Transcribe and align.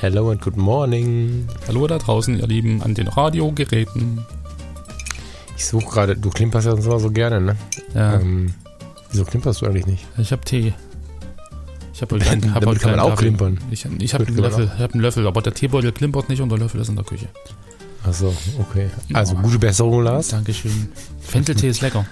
Hello 0.00 0.30
and 0.30 0.40
good 0.40 0.56
morning. 0.56 1.48
Hallo 1.66 1.86
da 1.86 1.98
draußen, 1.98 2.38
ihr 2.38 2.46
Lieben, 2.46 2.82
an 2.82 2.94
den 2.94 3.08
Radiogeräten. 3.08 4.24
Ich 5.56 5.66
suche 5.66 5.86
gerade, 5.90 6.16
du 6.16 6.30
klimperst 6.30 6.66
ja 6.66 6.72
sonst 6.72 6.86
immer 6.86 7.00
so 7.00 7.10
gerne, 7.10 7.40
ne? 7.40 7.56
Ja, 7.94 8.14
Ähm, 8.14 8.54
wieso 9.10 9.24
klimperst 9.24 9.60
du 9.60 9.66
eigentlich 9.66 9.86
nicht? 9.86 10.06
ich 10.16 10.30
habe 10.30 10.44
Tee. 10.44 10.72
Ich 11.92 12.00
habe 12.02 12.16
Damit 12.18 12.54
hab 12.54 12.78
kann 12.78 12.90
man 12.92 13.00
auch 13.00 13.16
klimpern. 13.16 13.58
Ich, 13.72 13.84
ich 13.98 14.14
habe 14.14 14.24
Damit 14.24 14.28
einen 14.28 14.36
Löffel, 14.38 14.70
ich 14.76 14.82
hab 14.82 14.92
einen 14.92 15.02
Löffel, 15.02 15.26
aber 15.26 15.42
der 15.42 15.52
Teebeutel 15.54 15.90
klimpert 15.90 16.28
nicht 16.28 16.40
und 16.40 16.48
der 16.48 16.58
Löffel 16.58 16.80
ist 16.80 16.88
in 16.88 16.94
der 16.94 17.04
Küche. 17.04 17.26
Achso, 18.04 18.32
okay. 18.60 18.88
Also 19.12 19.34
Ja. 19.34 19.42
gute 19.42 19.58
Besserung, 19.58 20.04
Lars. 20.04 20.28
Dankeschön. 20.28 20.88
Fencheltee 21.20 21.68
ist 21.70 21.80
lecker. 21.80 22.06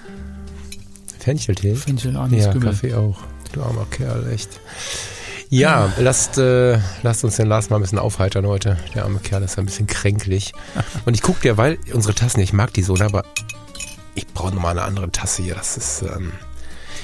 Fencheltee? 1.19 1.73
Fenchel, 1.75 2.17
Anis, 2.17 2.43
Ja, 2.45 2.51
Kümmel. 2.51 2.69
Kaffee 2.69 2.93
auch. 2.95 3.17
Du 3.53 3.61
armer 3.63 3.85
Kerl, 3.89 4.27
echt. 4.29 4.59
Ja, 5.49 5.93
lasst, 5.97 6.37
äh, 6.37 6.79
lasst 7.03 7.23
uns 7.23 7.37
den 7.37 7.47
Lars 7.47 7.69
mal 7.69 7.77
ein 7.77 7.81
bisschen 7.81 7.99
aufheitern 7.99 8.45
heute. 8.45 8.77
Der 8.93 9.03
arme 9.03 9.19
Kerl 9.19 9.43
ist 9.43 9.57
ein 9.57 9.65
bisschen 9.65 9.87
kränklich. 9.87 10.51
Und 11.05 11.13
ich 11.13 11.21
gucke 11.21 11.41
dir, 11.41 11.57
weil 11.57 11.77
unsere 11.93 12.13
Tassen, 12.13 12.41
ich 12.41 12.51
mag 12.51 12.73
die 12.73 12.83
so, 12.83 12.95
ne, 12.95 13.05
aber 13.05 13.23
ich 14.13 14.27
brauche 14.27 14.53
nochmal 14.53 14.71
eine 14.71 14.83
andere 14.83 15.09
Tasse 15.11 15.43
hier. 15.43 15.55
Das 15.55 15.77
ist, 15.77 16.01
ähm, 16.01 16.33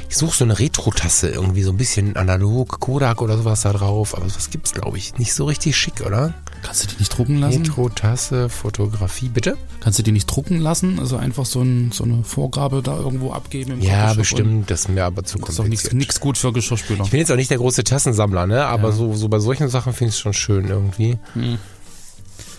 ich 0.09 0.17
suche 0.17 0.35
so 0.37 0.43
eine 0.43 0.57
Retro-Tasse, 0.59 1.29
irgendwie 1.29 1.63
so 1.63 1.71
ein 1.71 1.77
bisschen 1.77 2.15
analog, 2.15 2.79
Kodak 2.79 3.21
oder 3.21 3.37
sowas 3.37 3.61
da 3.61 3.73
drauf. 3.73 4.15
Aber 4.15 4.29
sowas 4.29 4.49
gibt's, 4.49 4.73
glaube 4.73 4.97
ich, 4.97 5.17
nicht 5.17 5.33
so 5.33 5.45
richtig 5.45 5.75
schick, 5.77 6.01
oder? 6.05 6.33
Kannst 6.61 6.83
du 6.83 6.87
die 6.87 6.97
nicht 6.99 7.17
drucken 7.17 7.39
lassen? 7.39 7.63
Retro-Tasse, 7.63 8.49
Fotografie, 8.49 9.27
bitte? 9.29 9.57
Kannst 9.81 9.99
du 9.99 10.03
die 10.03 10.11
nicht 10.13 10.27
drucken 10.27 10.59
lassen? 10.59 10.99
Also 10.99 11.17
einfach 11.17 11.45
so, 11.45 11.61
ein, 11.61 11.91
so 11.91 12.03
eine 12.05 12.23
Vorgabe 12.23 12.81
da 12.81 12.97
irgendwo 12.97 13.31
abgeben 13.33 13.71
im 13.73 13.81
Ja, 13.81 14.13
bestimmt. 14.13 14.71
Das 14.71 14.81
ist 14.81 14.89
mir 14.89 15.03
aber 15.05 15.23
zu 15.23 15.37
und- 15.37 15.43
Das 15.43 15.49
ist 15.51 15.59
doch 15.59 15.63
nichts 15.65 15.83
kompliziert. 15.83 15.93
nichts 15.99 16.19
gut 16.19 16.37
für 16.37 16.53
Geschirrspüler. 16.53 17.03
Ich 17.03 17.11
bin 17.11 17.19
jetzt 17.19 17.31
auch 17.31 17.35
nicht 17.35 17.49
der 17.51 17.57
große 17.57 17.83
Tassensammler, 17.83 18.47
ne? 18.47 18.65
Aber 18.65 18.89
Ja. 18.89 18.95
so, 18.95 19.13
so 19.13 19.27
bei 19.27 19.39
solchen 19.39 19.67
Sachen 19.69 19.91
finde 19.93 20.09
ich 20.09 20.15
es 20.15 20.19
schon 20.19 20.33
schön 20.33 20.67
irgendwie. 20.69 21.17
Hm. 21.33 21.57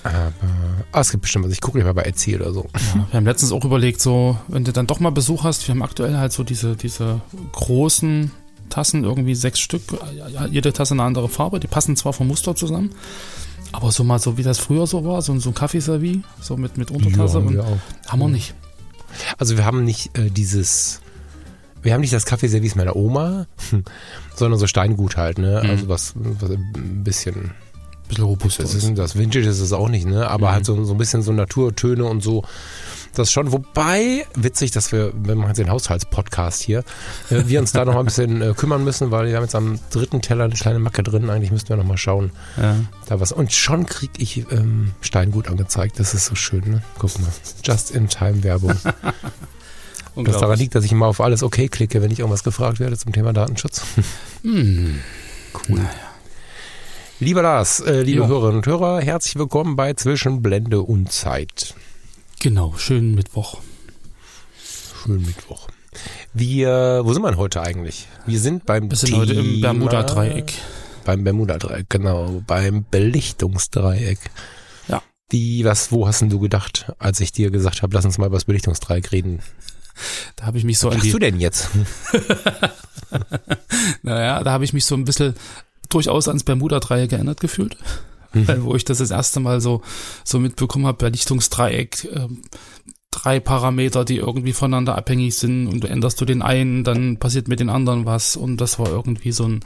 Aber 0.04 0.32
ah, 0.92 1.00
es 1.00 1.10
gibt 1.10 1.22
bestimmt 1.22 1.46
was. 1.46 1.52
Ich 1.52 1.60
gucke 1.60 1.82
mal 1.82 1.94
bei 1.94 2.02
Etsy 2.02 2.36
oder 2.36 2.52
so. 2.52 2.66
Ja, 2.74 3.06
wir 3.10 3.16
haben 3.16 3.24
letztens 3.24 3.52
auch 3.52 3.64
überlegt, 3.64 4.00
so, 4.00 4.38
wenn 4.48 4.64
du 4.64 4.72
dann 4.72 4.86
doch 4.86 5.00
mal 5.00 5.10
Besuch 5.10 5.44
hast, 5.44 5.66
wir 5.66 5.74
haben 5.74 5.82
aktuell 5.82 6.16
halt 6.16 6.32
so 6.32 6.44
diese, 6.44 6.76
diese 6.76 7.22
großen 7.52 8.30
Tassen, 8.68 9.04
irgendwie 9.04 9.34
sechs 9.34 9.60
Stück, 9.60 9.82
ja, 10.16 10.28
ja, 10.28 10.46
jede 10.46 10.72
Tasse 10.72 10.94
eine 10.94 11.02
andere 11.02 11.28
Farbe, 11.28 11.58
die 11.58 11.66
passen 11.66 11.96
zwar 11.96 12.12
vom 12.12 12.28
Muster 12.28 12.54
zusammen, 12.54 12.90
aber 13.72 13.92
so 13.92 14.04
mal 14.04 14.18
so, 14.18 14.36
wie 14.36 14.42
das 14.42 14.58
früher 14.58 14.86
so 14.86 15.04
war, 15.04 15.22
so, 15.22 15.38
so 15.38 15.50
ein 15.50 15.54
Kaffeeservie, 15.54 16.22
so 16.40 16.56
mit, 16.56 16.76
mit 16.76 16.90
Untertasse, 16.90 17.38
haben 17.38 17.46
und 17.48 17.54
wir 17.54 17.64
auch. 17.64 17.78
haben 18.08 18.18
wir 18.20 18.28
nicht. 18.28 18.54
Also 19.38 19.56
wir 19.56 19.64
haben 19.64 19.84
nicht 19.84 20.16
äh, 20.18 20.30
dieses, 20.30 21.00
wir 21.82 21.94
haben 21.94 22.00
nicht 22.00 22.12
das 22.12 22.26
Kaffeeservice 22.26 22.74
meiner 22.74 22.96
Oma, 22.96 23.46
sondern 24.34 24.58
so 24.58 24.66
Steingut 24.66 25.16
halt, 25.16 25.38
ne? 25.38 25.60
Mhm. 25.62 25.70
Also 25.70 25.88
was, 25.88 26.14
was 26.16 26.50
ein 26.50 27.04
bisschen, 27.04 27.52
bisschen 28.14 28.24
robuster 28.24 28.62
das 28.62 28.74
ist. 28.74 28.96
das 28.98 29.16
Vintage 29.16 29.48
ist 29.48 29.60
es 29.60 29.72
auch 29.72 29.88
nicht, 29.88 30.06
ne? 30.06 30.28
Aber 30.28 30.48
Mhm. 30.48 30.52
halt 30.52 30.64
so, 30.66 30.84
so 30.84 30.92
ein 30.92 30.98
bisschen 30.98 31.22
so 31.22 31.32
Naturtöne 31.32 32.04
und 32.04 32.22
so. 32.22 32.44
Das 33.16 33.30
schon, 33.30 33.52
wobei, 33.52 34.26
witzig, 34.34 34.72
dass 34.72 34.90
wir, 34.90 35.12
wir 35.14 35.36
machen 35.36 35.50
jetzt 35.50 35.58
den 35.58 35.70
Haushaltspodcast 35.70 36.60
hier, 36.62 36.80
äh, 37.30 37.42
wir 37.46 37.60
uns 37.60 37.70
da 37.70 37.84
noch 37.84 37.94
ein 37.94 38.04
bisschen 38.06 38.42
äh, 38.42 38.54
kümmern 38.56 38.82
müssen, 38.82 39.12
weil 39.12 39.28
wir 39.28 39.36
haben 39.36 39.44
jetzt 39.44 39.54
am 39.54 39.78
dritten 39.90 40.20
Teller 40.20 40.44
eine 40.44 40.54
kleine 40.54 40.80
Macke 40.80 41.04
drin. 41.04 41.30
Eigentlich 41.30 41.52
müssten 41.52 41.68
wir 41.68 41.76
noch 41.76 41.84
mal 41.84 41.96
schauen, 41.96 42.32
Ja. 42.60 42.74
da 43.06 43.20
was. 43.20 43.30
Und 43.30 43.52
schon 43.52 43.86
krieg 43.86 44.10
ich 44.18 44.38
ähm, 44.50 44.92
Steingut 45.00 45.46
angezeigt. 45.46 46.00
Das 46.00 46.12
ist 46.12 46.26
so 46.26 46.34
schön, 46.34 46.62
ne? 46.68 46.82
Guck 46.98 47.16
mal. 47.20 47.28
Just-in-Time-Werbung. 47.62 48.74
Das 50.16 50.38
daran 50.38 50.56
liegt, 50.60 50.76
dass 50.76 50.84
ich 50.84 50.92
immer 50.92 51.06
auf 51.06 51.20
alles 51.20 51.42
okay 51.42 51.66
klicke, 51.68 52.00
wenn 52.00 52.12
ich 52.12 52.20
irgendwas 52.20 52.44
gefragt 52.44 52.78
werde 52.78 52.96
zum 52.96 53.12
Thema 53.12 53.32
Datenschutz. 53.32 53.82
Hm. 54.42 55.00
Cool. 55.68 55.80
Lieber 57.20 57.42
Lars, 57.42 57.80
äh, 57.80 58.02
liebe 58.02 58.18
Jo. 58.22 58.26
Hörerinnen 58.28 58.56
und 58.56 58.66
Hörer, 58.66 59.00
herzlich 59.00 59.36
willkommen 59.36 59.76
bei 59.76 59.94
Zwischen 59.94 60.42
Blende 60.42 60.80
und 60.82 61.12
Zeit. 61.12 61.74
Genau, 62.40 62.74
schönen 62.76 63.14
Mittwoch. 63.14 63.60
Schönen 65.02 65.24
Mittwoch. 65.24 65.68
Wir, 66.32 67.02
wo 67.04 67.12
sind 67.12 67.22
wir 67.22 67.30
denn 67.30 67.38
heute 67.38 67.62
eigentlich? 67.62 68.08
Wir 68.26 68.40
sind 68.40 68.66
beim 68.66 68.90
Wir 68.90 68.96
sind 68.96 69.14
heute 69.16 69.34
im 69.34 69.44
Thema- 69.44 69.60
Bermuda-Dreieck. 69.72 70.52
Beim 71.04 71.22
Bermuda-Dreieck, 71.24 71.88
genau. 71.88 72.42
Beim 72.46 72.84
Belichtungsdreieck. 72.90 74.18
Ja. 74.88 75.02
Wie, 75.30 75.64
was, 75.64 75.92
wo 75.92 76.08
hast 76.08 76.20
denn 76.20 76.30
du 76.30 76.40
gedacht, 76.40 76.92
als 76.98 77.20
ich 77.20 77.30
dir 77.32 77.50
gesagt 77.50 77.82
habe, 77.82 77.94
lass 77.94 78.04
uns 78.04 78.18
mal 78.18 78.26
über 78.26 78.36
das 78.36 78.44
Belichtungsdreieck 78.46 79.12
reden? 79.12 79.40
Da 80.34 80.46
habe 80.46 80.58
ich 80.58 80.64
mich 80.64 80.78
so 80.80 80.88
an 80.88 80.96
Was 80.96 81.02
die, 81.02 81.08
machst 81.08 81.14
du 81.14 81.18
denn 81.20 81.38
jetzt? 81.38 81.68
naja, 84.02 84.42
da 84.42 84.50
habe 84.50 84.64
ich 84.64 84.72
mich 84.72 84.84
so 84.84 84.96
ein 84.96 85.04
bisschen 85.04 85.34
durchaus 85.88 86.28
ans 86.28 86.44
Bermuda-Dreieck 86.44 87.10
geändert 87.10 87.40
gefühlt. 87.40 87.76
Mhm. 88.32 88.48
Weil, 88.48 88.64
wo 88.64 88.74
ich 88.74 88.84
das 88.84 88.98
das 88.98 89.10
erste 89.10 89.40
Mal 89.40 89.60
so, 89.60 89.82
so 90.24 90.38
mitbekommen 90.38 90.86
habe, 90.86 90.98
Belichtungsdreieck, 90.98 92.08
ähm, 92.12 92.42
drei 93.14 93.38
Parameter, 93.38 94.04
die 94.04 94.16
irgendwie 94.16 94.52
voneinander 94.52 94.96
abhängig 94.96 95.36
sind 95.36 95.68
und 95.68 95.84
du 95.84 95.88
änderst 95.88 96.20
du 96.20 96.24
den 96.24 96.42
einen, 96.42 96.82
dann 96.82 97.18
passiert 97.18 97.48
mit 97.48 97.60
den 97.60 97.70
anderen 97.70 98.06
was 98.06 98.36
und 98.36 98.60
das 98.60 98.78
war 98.78 98.88
irgendwie 98.88 99.32
so 99.32 99.44
ein, 99.44 99.60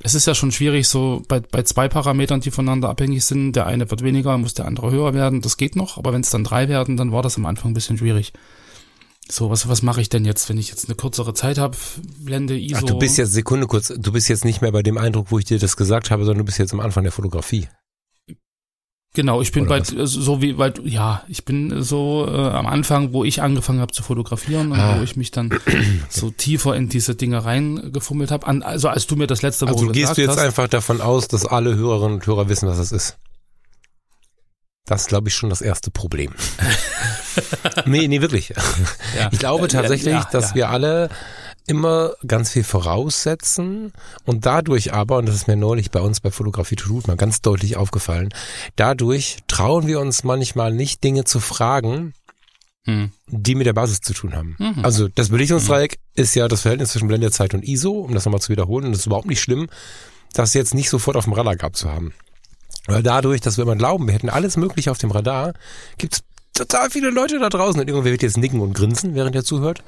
es 0.00 0.14
ist 0.14 0.26
ja 0.26 0.34
schon 0.34 0.52
schwierig 0.52 0.86
so 0.86 1.22
bei, 1.26 1.40
bei 1.40 1.62
zwei 1.62 1.88
Parametern, 1.88 2.40
die 2.40 2.52
voneinander 2.52 2.88
abhängig 2.88 3.24
sind, 3.24 3.54
der 3.54 3.66
eine 3.66 3.90
wird 3.90 4.02
weniger, 4.02 4.38
muss 4.38 4.54
der 4.54 4.66
andere 4.66 4.92
höher 4.92 5.12
werden, 5.12 5.40
das 5.40 5.56
geht 5.56 5.74
noch, 5.74 5.98
aber 5.98 6.12
wenn 6.12 6.20
es 6.20 6.30
dann 6.30 6.44
drei 6.44 6.68
werden, 6.68 6.96
dann 6.96 7.10
war 7.10 7.22
das 7.22 7.36
am 7.36 7.46
Anfang 7.46 7.72
ein 7.72 7.74
bisschen 7.74 7.98
schwierig. 7.98 8.32
So, 9.30 9.48
was, 9.50 9.66
was 9.68 9.82
mache 9.82 10.00
ich 10.02 10.10
denn 10.10 10.24
jetzt, 10.24 10.48
wenn 10.48 10.58
ich 10.58 10.68
jetzt 10.68 10.86
eine 10.86 10.96
kürzere 10.96 11.32
Zeit 11.32 11.56
habe, 11.58 11.76
blende 12.18 12.58
ISO. 12.58 12.76
Ach, 12.78 12.82
du 12.82 12.98
bist 12.98 13.16
jetzt, 13.16 13.32
Sekunde 13.32 13.66
kurz, 13.66 13.88
du 13.88 14.12
bist 14.12 14.28
jetzt 14.28 14.44
nicht 14.44 14.60
mehr 14.60 14.70
bei 14.72 14.82
dem 14.82 14.98
Eindruck, 14.98 15.28
wo 15.30 15.38
ich 15.38 15.46
dir 15.46 15.58
das 15.58 15.76
gesagt 15.76 16.10
habe, 16.10 16.24
sondern 16.24 16.40
du 16.40 16.44
bist 16.44 16.58
jetzt 16.58 16.74
am 16.74 16.80
Anfang 16.80 17.04
der 17.04 17.12
Fotografie. 17.12 17.68
Genau, 19.16 19.40
ich 19.40 19.52
bin 19.52 19.66
Oder 19.66 19.78
bei 19.78 19.96
was? 19.96 20.10
so 20.10 20.42
wie 20.42 20.58
weil 20.58 20.74
ja, 20.84 21.22
ich 21.28 21.44
bin 21.44 21.82
so 21.84 22.26
äh, 22.28 22.32
am 22.32 22.66
Anfang, 22.66 23.12
wo 23.12 23.22
ich 23.22 23.40
angefangen 23.42 23.80
habe 23.80 23.92
zu 23.92 24.02
fotografieren 24.02 24.72
und 24.72 24.78
Ah. 24.80 24.98
wo 24.98 25.04
ich 25.04 25.14
mich 25.14 25.30
dann 25.30 25.56
so 26.10 26.30
tiefer 26.30 26.74
in 26.74 26.88
diese 26.88 27.14
Dinge 27.14 27.44
reingefummelt 27.44 28.32
habe. 28.32 28.44
Also 28.66 28.88
als 28.88 29.06
du 29.06 29.14
mir 29.14 29.28
das 29.28 29.42
letzte 29.42 29.66
Woche 29.66 29.74
Also 29.74 29.86
gehst 29.86 29.96
gesagt 30.00 30.18
du 30.18 30.22
jetzt 30.22 30.30
hast, 30.32 30.38
einfach 30.38 30.66
davon 30.66 31.00
aus, 31.00 31.28
dass 31.28 31.46
alle 31.46 31.76
Hörerinnen 31.76 32.14
und 32.16 32.26
Hörer 32.26 32.48
wissen, 32.48 32.68
was 32.68 32.78
das 32.78 32.90
ist? 32.90 33.16
Das 34.86 35.02
ist, 35.02 35.08
glaube 35.08 35.28
ich, 35.28 35.34
schon 35.34 35.48
das 35.48 35.62
erste 35.62 35.90
Problem. 35.90 36.34
nee, 37.86 38.06
nee, 38.06 38.20
wirklich. 38.20 38.50
ja, 39.16 39.30
Ich 39.32 39.38
glaube 39.38 39.68
tatsächlich, 39.68 40.12
ja, 40.12 40.28
dass 40.30 40.50
ja. 40.50 40.54
wir 40.54 40.68
alle 40.70 41.08
immer 41.66 42.12
ganz 42.26 42.50
viel 42.50 42.64
voraussetzen 42.64 43.92
und 44.26 44.44
dadurch 44.44 44.92
aber, 44.92 45.16
und 45.16 45.26
das 45.26 45.34
ist 45.34 45.48
mir 45.48 45.56
neulich 45.56 45.90
bei 45.90 46.00
uns 46.00 46.20
bei 46.20 46.30
Fotografie 46.30 46.76
to 46.76 47.00
mal 47.06 47.16
ganz 47.16 47.40
deutlich 47.40 47.78
aufgefallen, 47.78 48.28
dadurch 48.76 49.38
trauen 49.48 49.86
wir 49.86 50.00
uns 50.00 50.24
manchmal 50.24 50.74
nicht 50.74 51.02
Dinge 51.02 51.24
zu 51.24 51.40
fragen, 51.40 52.12
Hm. 52.86 53.12
die 53.28 53.54
mit 53.54 53.66
der 53.66 53.72
Basis 53.72 54.02
zu 54.02 54.12
tun 54.12 54.34
haben. 54.34 54.56
Mhm. 54.58 54.84
Also 54.84 55.08
das 55.08 55.30
Belichtungsdreieck 55.30 55.98
ist 56.16 56.34
ja 56.34 56.48
das 56.48 56.60
Verhältnis 56.60 56.90
zwischen 56.90 57.08
Blendezeit 57.08 57.54
und 57.54 57.66
ISO, 57.66 57.92
um 57.92 58.12
das 58.12 58.26
nochmal 58.26 58.42
zu 58.42 58.50
wiederholen. 58.50 58.84
Und 58.84 58.92
es 58.92 58.98
ist 58.98 59.06
überhaupt 59.06 59.26
nicht 59.26 59.40
schlimm, 59.40 59.68
das 60.34 60.52
jetzt 60.52 60.74
nicht 60.74 60.90
sofort 60.90 61.16
auf 61.16 61.24
dem 61.24 61.32
Radar 61.32 61.56
gehabt 61.56 61.76
zu 61.76 61.90
haben. 61.90 62.12
Weil 62.86 63.02
dadurch, 63.02 63.40
dass 63.40 63.56
wir 63.56 63.62
immer 63.62 63.76
glauben, 63.76 64.06
wir 64.06 64.14
hätten 64.14 64.28
alles 64.28 64.56
Mögliche 64.56 64.90
auf 64.90 64.98
dem 64.98 65.10
Radar, 65.10 65.54
gibt's 65.96 66.22
total 66.52 66.90
viele 66.90 67.10
Leute 67.10 67.38
da 67.38 67.48
draußen 67.48 67.80
und 67.80 67.88
irgendwer 67.88 68.12
wird 68.12 68.22
jetzt 68.22 68.36
nicken 68.36 68.60
und 68.60 68.74
grinsen, 68.74 69.14
während 69.14 69.34
er 69.34 69.44
zuhört, 69.44 69.82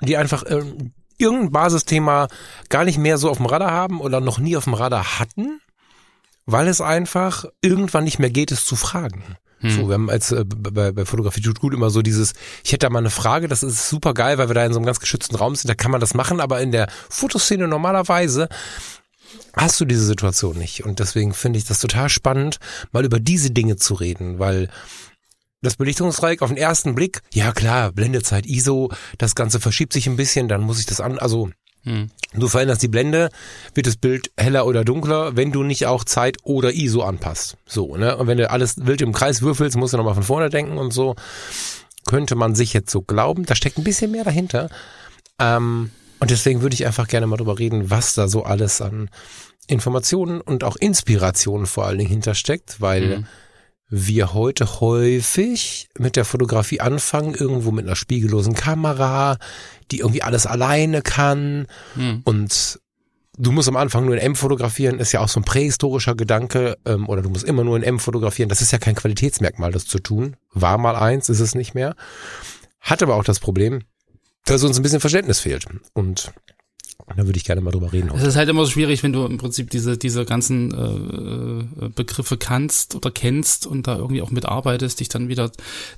die 0.00 0.16
einfach 0.16 0.44
ähm, 0.48 0.92
irgendein 1.18 1.50
Basisthema 1.50 2.28
gar 2.68 2.84
nicht 2.84 2.98
mehr 2.98 3.18
so 3.18 3.30
auf 3.30 3.38
dem 3.38 3.46
Radar 3.46 3.70
haben 3.70 4.00
oder 4.00 4.20
noch 4.20 4.38
nie 4.38 4.56
auf 4.56 4.64
dem 4.64 4.74
Radar 4.74 5.18
hatten, 5.18 5.60
weil 6.46 6.68
es 6.68 6.80
einfach 6.80 7.44
irgendwann 7.60 8.04
nicht 8.04 8.18
mehr 8.18 8.30
geht, 8.30 8.52
es 8.52 8.64
zu 8.64 8.76
fragen. 8.76 9.36
Hm. 9.60 9.70
So, 9.70 9.88
wir 9.88 9.94
haben 9.94 10.08
als 10.08 10.30
äh, 10.30 10.44
bei, 10.46 10.92
bei 10.92 11.04
Fotografie 11.04 11.40
tut 11.40 11.60
gut 11.60 11.74
immer 11.74 11.90
so 11.90 12.00
dieses, 12.00 12.34
ich 12.64 12.72
hätte 12.72 12.86
da 12.86 12.90
mal 12.90 13.00
eine 13.00 13.10
Frage, 13.10 13.48
das 13.48 13.62
ist 13.64 13.88
super 13.88 14.14
geil, 14.14 14.38
weil 14.38 14.48
wir 14.48 14.54
da 14.54 14.64
in 14.64 14.72
so 14.72 14.78
einem 14.78 14.86
ganz 14.86 15.00
geschützten 15.00 15.36
Raum 15.36 15.56
sind, 15.56 15.68
da 15.68 15.74
kann 15.74 15.90
man 15.90 16.00
das 16.00 16.14
machen, 16.14 16.40
aber 16.40 16.60
in 16.60 16.70
der 16.70 16.88
Fotoszene 17.10 17.66
normalerweise 17.66 18.48
hast 19.54 19.80
du 19.80 19.84
diese 19.84 20.04
Situation 20.04 20.56
nicht. 20.58 20.84
Und 20.84 20.98
deswegen 20.98 21.34
finde 21.34 21.58
ich 21.58 21.64
das 21.64 21.80
total 21.80 22.08
spannend, 22.08 22.58
mal 22.92 23.04
über 23.04 23.20
diese 23.20 23.50
Dinge 23.50 23.76
zu 23.76 23.94
reden, 23.94 24.38
weil 24.38 24.68
das 25.60 25.76
Belichtungsdreieck 25.76 26.42
auf 26.42 26.50
den 26.50 26.56
ersten 26.56 26.94
Blick, 26.94 27.20
ja 27.32 27.52
klar, 27.52 27.92
Blendezeit, 27.92 28.46
ISO, 28.46 28.92
das 29.18 29.34
Ganze 29.34 29.58
verschiebt 29.58 29.92
sich 29.92 30.06
ein 30.06 30.16
bisschen, 30.16 30.48
dann 30.48 30.62
muss 30.62 30.78
ich 30.78 30.86
das 30.86 31.00
an, 31.00 31.18
also 31.18 31.50
Hm. 31.84 32.10
Du 32.34 32.48
veränderst 32.48 32.82
die 32.82 32.88
Blende, 32.88 33.30
wird 33.74 33.86
das 33.86 33.96
Bild 33.96 34.30
heller 34.36 34.66
oder 34.66 34.84
dunkler, 34.84 35.36
wenn 35.36 35.52
du 35.52 35.62
nicht 35.62 35.86
auch 35.86 36.04
Zeit 36.04 36.36
oder 36.42 36.72
ISO 36.72 37.02
anpasst. 37.02 37.56
So, 37.66 37.96
ne? 37.96 38.16
Und 38.16 38.26
wenn 38.26 38.36
du 38.36 38.50
alles 38.50 38.84
wild 38.84 39.00
im 39.00 39.12
Kreis 39.12 39.42
würfelst, 39.42 39.76
musst 39.76 39.94
du 39.94 39.96
nochmal 39.96 40.14
von 40.14 40.24
vorne 40.24 40.50
denken 40.50 40.76
und 40.76 40.92
so. 40.92 41.14
Könnte 42.06 42.34
man 42.34 42.54
sich 42.54 42.72
jetzt 42.72 42.90
so 42.90 43.00
glauben. 43.00 43.46
Da 43.46 43.54
steckt 43.54 43.78
ein 43.78 43.84
bisschen 43.84 44.10
mehr 44.10 44.24
dahinter. 44.24 44.70
Ähm, 45.38 45.90
und 46.20 46.30
deswegen 46.30 46.62
würde 46.62 46.74
ich 46.74 46.86
einfach 46.86 47.08
gerne 47.08 47.26
mal 47.26 47.36
drüber 47.36 47.58
reden, 47.58 47.90
was 47.90 48.14
da 48.14 48.28
so 48.28 48.44
alles 48.44 48.80
an 48.80 49.10
Informationen 49.66 50.40
und 50.40 50.64
auch 50.64 50.76
Inspirationen 50.76 51.66
vor 51.66 51.86
allen 51.86 51.98
Dingen 51.98 52.10
hintersteckt, 52.10 52.80
weil 52.80 53.18
mhm. 53.18 53.26
wir 53.88 54.34
heute 54.34 54.80
häufig 54.80 55.88
mit 55.98 56.16
der 56.16 56.24
Fotografie 56.24 56.80
anfangen, 56.80 57.34
irgendwo 57.34 57.70
mit 57.70 57.86
einer 57.86 57.96
spiegellosen 57.96 58.54
Kamera, 58.54 59.38
die 59.90 59.98
irgendwie 59.98 60.22
alles 60.22 60.46
alleine 60.46 61.02
kann 61.02 61.66
mhm. 61.94 62.22
und 62.24 62.80
du 63.38 63.52
musst 63.52 63.68
am 63.68 63.76
Anfang 63.76 64.04
nur 64.04 64.14
in 64.14 64.20
M 64.20 64.36
fotografieren, 64.36 64.98
ist 64.98 65.12
ja 65.12 65.20
auch 65.20 65.28
so 65.28 65.40
ein 65.40 65.44
prähistorischer 65.44 66.14
Gedanke, 66.14 66.76
ähm, 66.84 67.08
oder 67.08 67.22
du 67.22 67.30
musst 67.30 67.44
immer 67.44 67.64
nur 67.64 67.76
in 67.76 67.82
M 67.82 67.98
fotografieren. 67.98 68.48
Das 68.48 68.60
ist 68.60 68.72
ja 68.72 68.78
kein 68.78 68.96
Qualitätsmerkmal, 68.96 69.72
das 69.72 69.86
zu 69.86 70.00
tun. 70.00 70.36
War 70.52 70.76
mal 70.76 70.96
eins, 70.96 71.28
ist 71.28 71.40
es 71.40 71.54
nicht 71.54 71.74
mehr. 71.74 71.94
Hat 72.80 73.02
aber 73.02 73.14
auch 73.14 73.24
das 73.24 73.40
Problem, 73.40 73.82
dass 74.48 74.64
uns 74.64 74.76
ein 74.78 74.82
bisschen 74.82 75.00
Verständnis 75.00 75.40
fehlt. 75.40 75.66
Und 75.94 76.32
da 77.16 77.24
würde 77.24 77.38
ich 77.38 77.44
gerne 77.44 77.60
mal 77.60 77.70
drüber 77.70 77.92
reden. 77.92 78.10
Es 78.14 78.22
ist 78.22 78.36
halt 78.36 78.48
immer 78.48 78.64
so 78.64 78.70
schwierig, 78.70 79.02
wenn 79.02 79.12
du 79.12 79.24
im 79.24 79.38
Prinzip 79.38 79.70
diese, 79.70 79.96
diese 79.96 80.24
ganzen 80.24 80.72
äh, 80.74 81.84
äh, 81.86 81.88
Begriffe 81.88 82.36
kannst 82.36 82.94
oder 82.94 83.10
kennst 83.10 83.66
und 83.66 83.86
da 83.86 83.96
irgendwie 83.96 84.20
auch 84.20 84.30
mitarbeitest, 84.30 85.00
dich 85.00 85.08
dann 85.08 85.28
wieder 85.28 85.50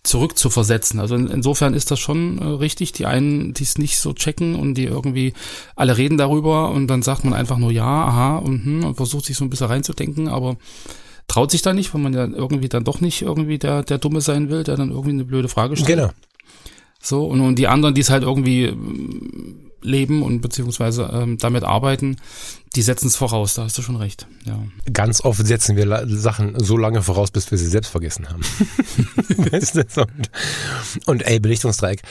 zurück 0.03 0.39
zu 0.39 0.51
versetzen. 0.51 1.01
Also 1.01 1.17
in, 1.17 1.27
insofern 1.27 1.75
ist 1.75 1.91
das 1.91 1.99
schon 1.99 2.39
äh, 2.39 2.45
richtig. 2.45 2.93
Die 2.93 3.07
einen, 3.07 3.55
die 3.55 3.65
es 3.65 3.77
nicht 3.77 3.99
so 3.99 4.13
checken 4.13 4.55
und 4.55 4.75
die 4.75 4.85
irgendwie 4.85 5.33
alle 5.75 5.97
reden 5.97 6.17
darüber 6.17 6.71
und 6.71 6.87
dann 6.87 7.03
sagt 7.03 7.25
man 7.25 7.35
einfach 7.35 7.59
nur 7.59 7.73
ja, 7.73 7.85
aha 7.85 8.37
und, 8.37 8.65
hm, 8.65 8.85
und 8.85 8.95
versucht 8.95 9.25
sich 9.25 9.37
so 9.37 9.45
ein 9.45 9.51
bisschen 9.51 9.67
reinzudenken, 9.67 10.29
aber 10.29 10.57
traut 11.27 11.51
sich 11.51 11.63
da 11.63 11.73
nicht, 11.73 11.93
weil 11.93 12.01
man 12.01 12.13
ja 12.13 12.25
irgendwie 12.25 12.69
dann 12.69 12.85
doch 12.85 13.01
nicht 13.01 13.23
irgendwie 13.23 13.59
der, 13.59 13.83
der 13.83 13.99
Dumme 13.99 14.21
sein 14.21 14.49
will, 14.49 14.63
der 14.65 14.77
dann 14.77 14.91
irgendwie 14.91 15.11
eine 15.11 15.25
blöde 15.25 15.49
Frage 15.49 15.77
stellt. 15.77 15.99
Genau. 15.99 16.11
So, 17.03 17.25
und, 17.25 17.41
und 17.41 17.57
die 17.57 17.69
anderen, 17.69 17.95
die 17.95 18.03
es 18.03 18.11
halt 18.11 18.23
irgendwie 18.23 18.65
ähm, 18.65 19.71
leben 19.83 20.23
und 20.23 20.41
beziehungsweise 20.41 21.11
ähm, 21.13 21.39
damit 21.39 21.65
arbeiten, 21.65 22.17
die 22.77 22.83
setzen 22.83 23.09
es 23.09 23.17
voraus, 23.17 23.55
da 23.55 23.65
hast 23.65 23.79
du 23.79 23.83
schon 23.83 23.97
recht. 23.97 24.27
Ja. 24.45 24.59
Ganz 24.93 25.23
oft 25.25 25.45
setzen 25.45 25.77
wir 25.77 26.07
Sachen 26.07 26.55
so 26.59 26.77
lange 26.77 27.03
voraus, 27.03 27.31
bis 27.31 27.51
wir 27.51 27.59
sie 27.59 27.67
selbst 27.67 27.91
vergessen 27.91 28.29
haben. 28.29 28.43
und, 29.97 30.31
und 31.07 31.23
ey, 31.23 31.41
Belichtungsdreieck, 31.41 32.03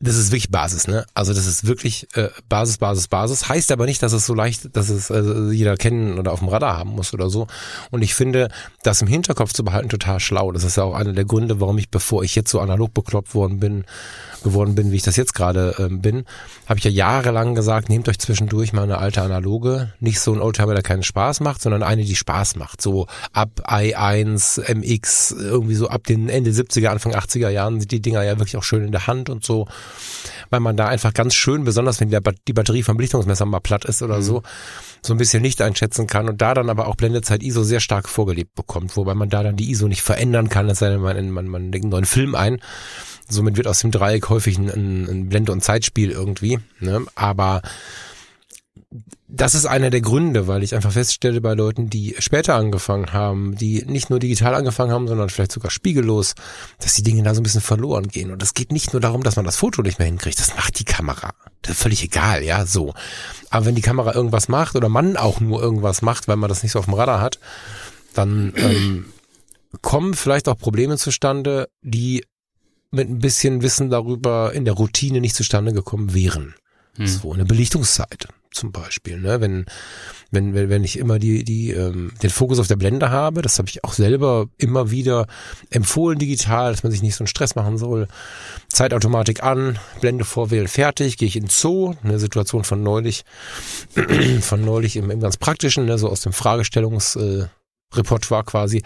das 0.00 0.16
ist 0.16 0.30
wirklich 0.30 0.52
Basis, 0.52 0.86
ne? 0.86 1.04
Also 1.12 1.34
das 1.34 1.46
ist 1.46 1.66
wirklich 1.66 2.06
äh, 2.14 2.28
Basis, 2.48 2.78
Basis, 2.78 3.08
Basis. 3.08 3.48
Heißt 3.48 3.72
aber 3.72 3.84
nicht, 3.84 4.00
dass 4.00 4.12
es 4.12 4.26
so 4.26 4.34
leicht, 4.34 4.76
dass 4.76 4.90
es 4.90 5.10
äh, 5.10 5.50
jeder 5.50 5.76
kennen 5.76 6.20
oder 6.20 6.32
auf 6.32 6.38
dem 6.38 6.48
Radar 6.48 6.78
haben 6.78 6.90
muss 6.90 7.12
oder 7.12 7.28
so. 7.30 7.48
Und 7.90 8.02
ich 8.02 8.14
finde, 8.14 8.48
das 8.84 9.02
im 9.02 9.08
Hinterkopf 9.08 9.52
zu 9.52 9.64
behalten 9.64 9.88
total 9.88 10.20
schlau. 10.20 10.52
Das 10.52 10.62
ist 10.62 10.76
ja 10.76 10.84
auch 10.84 10.94
einer 10.94 11.14
der 11.14 11.24
Gründe, 11.24 11.60
warum 11.60 11.78
ich, 11.78 11.90
bevor 11.90 12.22
ich 12.22 12.36
jetzt 12.36 12.50
so 12.50 12.60
analog 12.60 12.94
bekloppt 12.94 13.34
worden 13.34 13.58
bin, 13.58 13.86
geworden 14.44 14.76
bin, 14.76 14.92
wie 14.92 14.96
ich 14.96 15.02
das 15.02 15.16
jetzt 15.16 15.34
gerade 15.34 15.74
ähm, 15.80 16.00
bin, 16.00 16.24
habe 16.68 16.78
ich 16.78 16.84
ja 16.84 16.92
jahrelang 16.92 17.56
gesagt, 17.56 17.88
nehmt 17.88 18.08
euch 18.08 18.20
zwischendurch 18.20 18.72
mal 18.72 18.84
eine 18.84 18.98
alte 18.98 19.22
Analoge, 19.22 19.92
nicht 19.98 20.20
so 20.20 20.32
ein 20.32 20.40
Oldtimer, 20.40 20.74
der 20.74 20.84
keinen 20.84 21.02
Spaß 21.02 21.40
macht, 21.40 21.60
sondern 21.60 21.82
eine, 21.82 22.04
die 22.04 22.14
Spaß 22.14 22.54
macht. 22.54 22.80
So 22.80 23.08
ab 23.32 23.50
i1, 23.66 24.72
MX, 24.72 25.32
irgendwie 25.32 25.74
so 25.74 25.88
ab 25.88 26.04
den 26.04 26.28
Ende 26.28 26.52
70er, 26.52 26.86
Anfang 26.86 27.16
80er 27.16 27.48
Jahren 27.48 27.80
sind 27.80 27.90
die 27.90 28.00
Dinger 28.00 28.22
ja 28.22 28.38
wirklich 28.38 28.56
auch 28.56 28.62
schön 28.62 28.84
in 28.84 28.92
der 28.92 29.08
Hand 29.08 29.28
und 29.28 29.44
so, 29.44 29.66
weil 30.50 30.60
man 30.60 30.76
da 30.76 30.88
einfach 30.88 31.12
ganz 31.12 31.34
schön, 31.34 31.64
besonders 31.64 32.00
wenn 32.00 32.10
die 32.10 32.52
Batterie 32.52 32.82
vom 32.82 32.96
Belichtungsmesser 32.96 33.46
mal 33.46 33.60
platt 33.60 33.84
ist 33.84 34.02
oder 34.02 34.18
mhm. 34.18 34.22
so, 34.22 34.42
so 35.02 35.14
ein 35.14 35.18
bisschen 35.18 35.42
Licht 35.42 35.62
einschätzen 35.62 36.06
kann 36.06 36.28
und 36.28 36.40
da 36.40 36.54
dann 36.54 36.70
aber 36.70 36.86
auch 36.86 36.96
Blendezeit 36.96 37.42
ISO 37.42 37.62
sehr 37.62 37.80
stark 37.80 38.08
vorgelebt 38.08 38.54
bekommt, 38.54 38.96
wobei 38.96 39.14
man 39.14 39.28
da 39.28 39.42
dann 39.42 39.56
die 39.56 39.70
ISO 39.70 39.88
nicht 39.88 40.02
verändern 40.02 40.48
kann, 40.48 40.68
es 40.68 40.78
sei 40.78 40.90
denn, 40.90 41.00
man, 41.00 41.30
man, 41.30 41.48
man 41.48 41.72
legt 41.72 41.84
einen 41.84 41.90
neuen 41.90 42.04
Film 42.04 42.34
ein 42.34 42.60
Somit 43.30 43.58
wird 43.58 43.66
aus 43.66 43.80
dem 43.80 43.90
Dreieck 43.90 44.30
häufig 44.30 44.56
ein, 44.58 44.68
ein 44.68 45.28
Blende- 45.28 45.52
und 45.52 45.62
Zeitspiel 45.62 46.10
irgendwie. 46.10 46.58
Ne? 46.80 47.04
Aber 47.14 47.60
das 49.30 49.54
ist 49.54 49.66
einer 49.66 49.90
der 49.90 50.00
Gründe, 50.00 50.46
weil 50.48 50.62
ich 50.62 50.74
einfach 50.74 50.92
feststelle 50.92 51.42
bei 51.42 51.52
Leuten, 51.52 51.90
die 51.90 52.16
später 52.18 52.54
angefangen 52.54 53.12
haben, 53.12 53.56
die 53.56 53.84
nicht 53.84 54.08
nur 54.08 54.18
digital 54.18 54.54
angefangen 54.54 54.90
haben, 54.90 55.06
sondern 55.06 55.28
vielleicht 55.28 55.52
sogar 55.52 55.70
spiegellos, 55.70 56.34
dass 56.78 56.94
die 56.94 57.02
Dinge 57.02 57.22
da 57.22 57.34
so 57.34 57.40
ein 57.40 57.42
bisschen 57.42 57.60
verloren 57.60 58.08
gehen. 58.08 58.30
Und 58.30 58.42
es 58.42 58.54
geht 58.54 58.72
nicht 58.72 58.94
nur 58.94 59.02
darum, 59.02 59.22
dass 59.22 59.36
man 59.36 59.44
das 59.44 59.56
Foto 59.56 59.82
nicht 59.82 59.98
mehr 59.98 60.08
hinkriegt. 60.08 60.40
Das 60.40 60.56
macht 60.56 60.78
die 60.78 60.84
Kamera. 60.84 61.34
Das 61.60 61.72
ist 61.72 61.82
völlig 61.82 62.02
egal, 62.02 62.42
ja, 62.42 62.64
so. 62.64 62.94
Aber 63.50 63.66
wenn 63.66 63.74
die 63.74 63.82
Kamera 63.82 64.14
irgendwas 64.14 64.48
macht 64.48 64.76
oder 64.76 64.88
man 64.88 65.18
auch 65.18 65.40
nur 65.40 65.62
irgendwas 65.62 66.00
macht, 66.00 66.26
weil 66.26 66.36
man 66.36 66.48
das 66.48 66.62
nicht 66.62 66.72
so 66.72 66.78
auf 66.78 66.86
dem 66.86 66.94
Radar 66.94 67.20
hat, 67.20 67.38
dann 68.14 68.54
ähm, 68.56 69.06
kommen 69.82 70.14
vielleicht 70.14 70.48
auch 70.48 70.56
Probleme 70.56 70.96
zustande, 70.96 71.68
die 71.82 72.24
mit 72.90 73.10
ein 73.10 73.18
bisschen 73.18 73.60
Wissen 73.60 73.90
darüber 73.90 74.54
in 74.54 74.64
der 74.64 74.72
Routine 74.72 75.20
nicht 75.20 75.36
zustande 75.36 75.74
gekommen 75.74 76.14
wären. 76.14 76.54
Hm. 76.96 77.06
So 77.06 77.34
eine 77.34 77.44
Belichtungszeit 77.44 78.28
zum 78.58 78.72
Beispiel, 78.72 79.20
ne? 79.20 79.40
Wenn 79.40 79.66
wenn 80.30 80.54
wenn, 80.54 80.68
wenn 80.68 80.84
ich 80.84 80.98
immer 80.98 81.18
die 81.18 81.44
die 81.44 81.70
ähm, 81.70 82.12
den 82.22 82.30
Fokus 82.30 82.58
auf 82.58 82.66
der 82.66 82.76
Blende 82.76 83.10
habe, 83.10 83.42
das 83.42 83.58
habe 83.58 83.68
ich 83.68 83.84
auch 83.84 83.92
selber 83.92 84.46
immer 84.58 84.90
wieder 84.90 85.26
empfohlen 85.70 86.18
digital, 86.18 86.72
dass 86.72 86.82
man 86.82 86.92
sich 86.92 87.02
nicht 87.02 87.14
so 87.14 87.22
einen 87.22 87.28
Stress 87.28 87.54
machen 87.54 87.78
soll. 87.78 88.08
Zeitautomatik 88.68 89.42
an, 89.42 89.78
Blende 90.00 90.24
vorwählen, 90.24 90.68
fertig, 90.68 91.16
gehe 91.16 91.28
ich 91.28 91.36
in 91.36 91.48
Zoo, 91.48 91.94
eine 92.02 92.18
Situation 92.18 92.64
von 92.64 92.82
neulich 92.82 93.24
von 94.40 94.64
neulich 94.64 94.96
im, 94.96 95.10
im 95.10 95.20
ganz 95.20 95.36
praktischen, 95.36 95.86
ne, 95.86 95.98
so 95.98 96.08
aus 96.08 96.20
dem 96.20 96.32
Fragestellungs 96.32 97.16
äh, 97.16 97.46
Repertoire 97.94 98.44
quasi, 98.44 98.82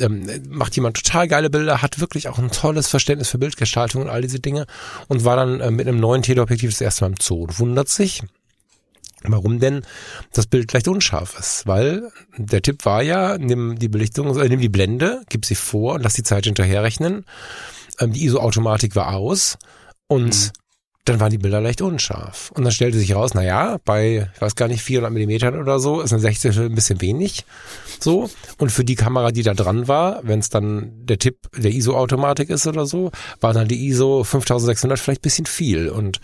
ähm, 0.00 0.26
macht 0.48 0.74
jemand 0.74 0.96
total 0.96 1.28
geile 1.28 1.50
Bilder, 1.50 1.82
hat 1.82 2.00
wirklich 2.00 2.28
auch 2.28 2.38
ein 2.38 2.50
tolles 2.50 2.88
Verständnis 2.88 3.28
für 3.28 3.38
Bildgestaltung 3.38 4.02
und 4.02 4.08
all 4.08 4.22
diese 4.22 4.40
Dinge 4.40 4.66
und 5.08 5.24
war 5.24 5.36
dann 5.36 5.60
äh, 5.60 5.70
mit 5.70 5.86
einem 5.86 6.00
neuen 6.00 6.22
Teleobjektiv 6.22 6.70
das 6.70 6.80
erste 6.80 7.04
Mal 7.04 7.10
im 7.10 7.16
Zoo 7.20 7.42
und 7.42 7.58
wundert 7.58 7.88
sich, 7.90 8.22
warum 9.24 9.58
denn 9.60 9.82
das 10.32 10.46
Bild 10.46 10.72
leicht 10.72 10.88
unscharf 10.88 11.38
ist. 11.38 11.66
Weil 11.66 12.10
der 12.36 12.62
Tipp 12.62 12.84
war 12.84 13.02
ja, 13.02 13.38
nimm 13.38 13.78
die 13.78 13.88
Belichtung, 13.88 14.38
äh, 14.38 14.48
nimm 14.48 14.60
die 14.60 14.68
Blende, 14.68 15.22
gib 15.28 15.44
sie 15.44 15.54
vor 15.54 15.94
und 15.94 16.02
lass 16.02 16.14
die 16.14 16.22
Zeit 16.22 16.44
hinterherrechnen. 16.44 17.24
Ähm, 18.00 18.12
die 18.12 18.24
ISO-Automatik 18.24 18.94
war 18.96 19.14
aus 19.14 19.58
und 20.06 20.34
mhm 20.34 20.50
dann 21.08 21.20
waren 21.20 21.30
die 21.30 21.38
Bilder 21.38 21.60
leicht 21.60 21.80
unscharf. 21.80 22.50
Und 22.54 22.64
dann 22.64 22.72
stellte 22.72 22.98
sich 22.98 23.14
raus, 23.14 23.32
na 23.34 23.42
ja, 23.42 23.78
bei, 23.84 24.30
ich 24.34 24.40
weiß 24.40 24.56
gar 24.56 24.68
nicht, 24.68 24.82
400 24.82 25.12
Millimetern 25.12 25.58
oder 25.58 25.78
so, 25.80 26.00
ist 26.00 26.12
eine 26.12 26.20
16 26.20 26.52
ein 26.58 26.74
bisschen 26.74 27.00
wenig. 27.00 27.44
So. 27.98 28.28
Und 28.58 28.70
für 28.70 28.84
die 28.84 28.94
Kamera, 28.94 29.32
die 29.32 29.42
da 29.42 29.54
dran 29.54 29.88
war, 29.88 30.20
wenn 30.22 30.40
es 30.40 30.50
dann 30.50 30.92
der 31.06 31.18
Tipp 31.18 31.36
der 31.56 31.72
ISO-Automatik 31.72 32.50
ist 32.50 32.66
oder 32.66 32.86
so, 32.86 33.10
war 33.40 33.52
dann 33.52 33.68
die 33.68 33.86
ISO 33.86 34.24
5600 34.24 34.98
vielleicht 34.98 35.22
bisschen 35.22 35.46
viel. 35.46 35.88
Und 35.88 36.20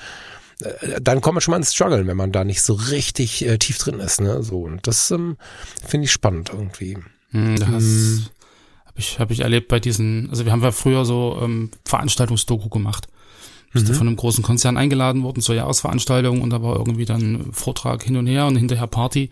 dann 1.01 1.21
kommt 1.21 1.35
man 1.35 1.41
schon 1.41 1.53
mal 1.53 1.59
ins 1.59 1.75
Struggle, 1.75 2.07
wenn 2.07 2.17
man 2.17 2.33
da 2.33 2.45
nicht 2.45 2.63
so 2.63 2.75
richtig 2.75 3.47
äh, 3.47 3.59
tief 3.59 3.79
drin 3.79 4.01
ist. 4.01 4.21
Ne? 4.21 4.43
So. 4.43 4.63
Und 4.63 4.87
das 4.87 5.11
ähm, 5.11 5.37
finde 5.85 6.07
ich 6.07 6.13
spannend 6.13 6.51
irgendwie. 6.53 6.99
Das 7.33 7.69
hm. 7.69 8.27
habe 8.87 8.99
ich, 8.99 9.19
hab 9.19 9.31
ich 9.33 9.41
erlebt 9.41 9.69
bei 9.69 9.81
diesen, 9.81 10.31
also 10.31 10.45
wir 10.45 10.53
haben 10.53 10.63
ja 10.63 10.71
früher 10.71 11.05
so 11.05 11.39
ähm, 11.43 11.71
Veranstaltungsdoku 11.85 12.69
gemacht. 12.69 13.09
Bist 13.73 13.89
mhm. 13.89 13.95
von 13.95 14.07
einem 14.07 14.17
großen 14.17 14.45
Konzern 14.45 14.77
eingeladen 14.77 15.25
worden 15.25 15.41
zur 15.41 15.57
Jahresveranstaltung 15.57 16.43
und 16.43 16.51
da 16.51 16.63
war 16.63 16.77
irgendwie 16.77 17.07
dann 17.07 17.53
Vortrag 17.53 18.05
hin 18.05 18.17
und 18.17 18.29
her 18.29 18.47
und 18.47 18.55
hinterher 18.55 18.87
Party. 18.87 19.31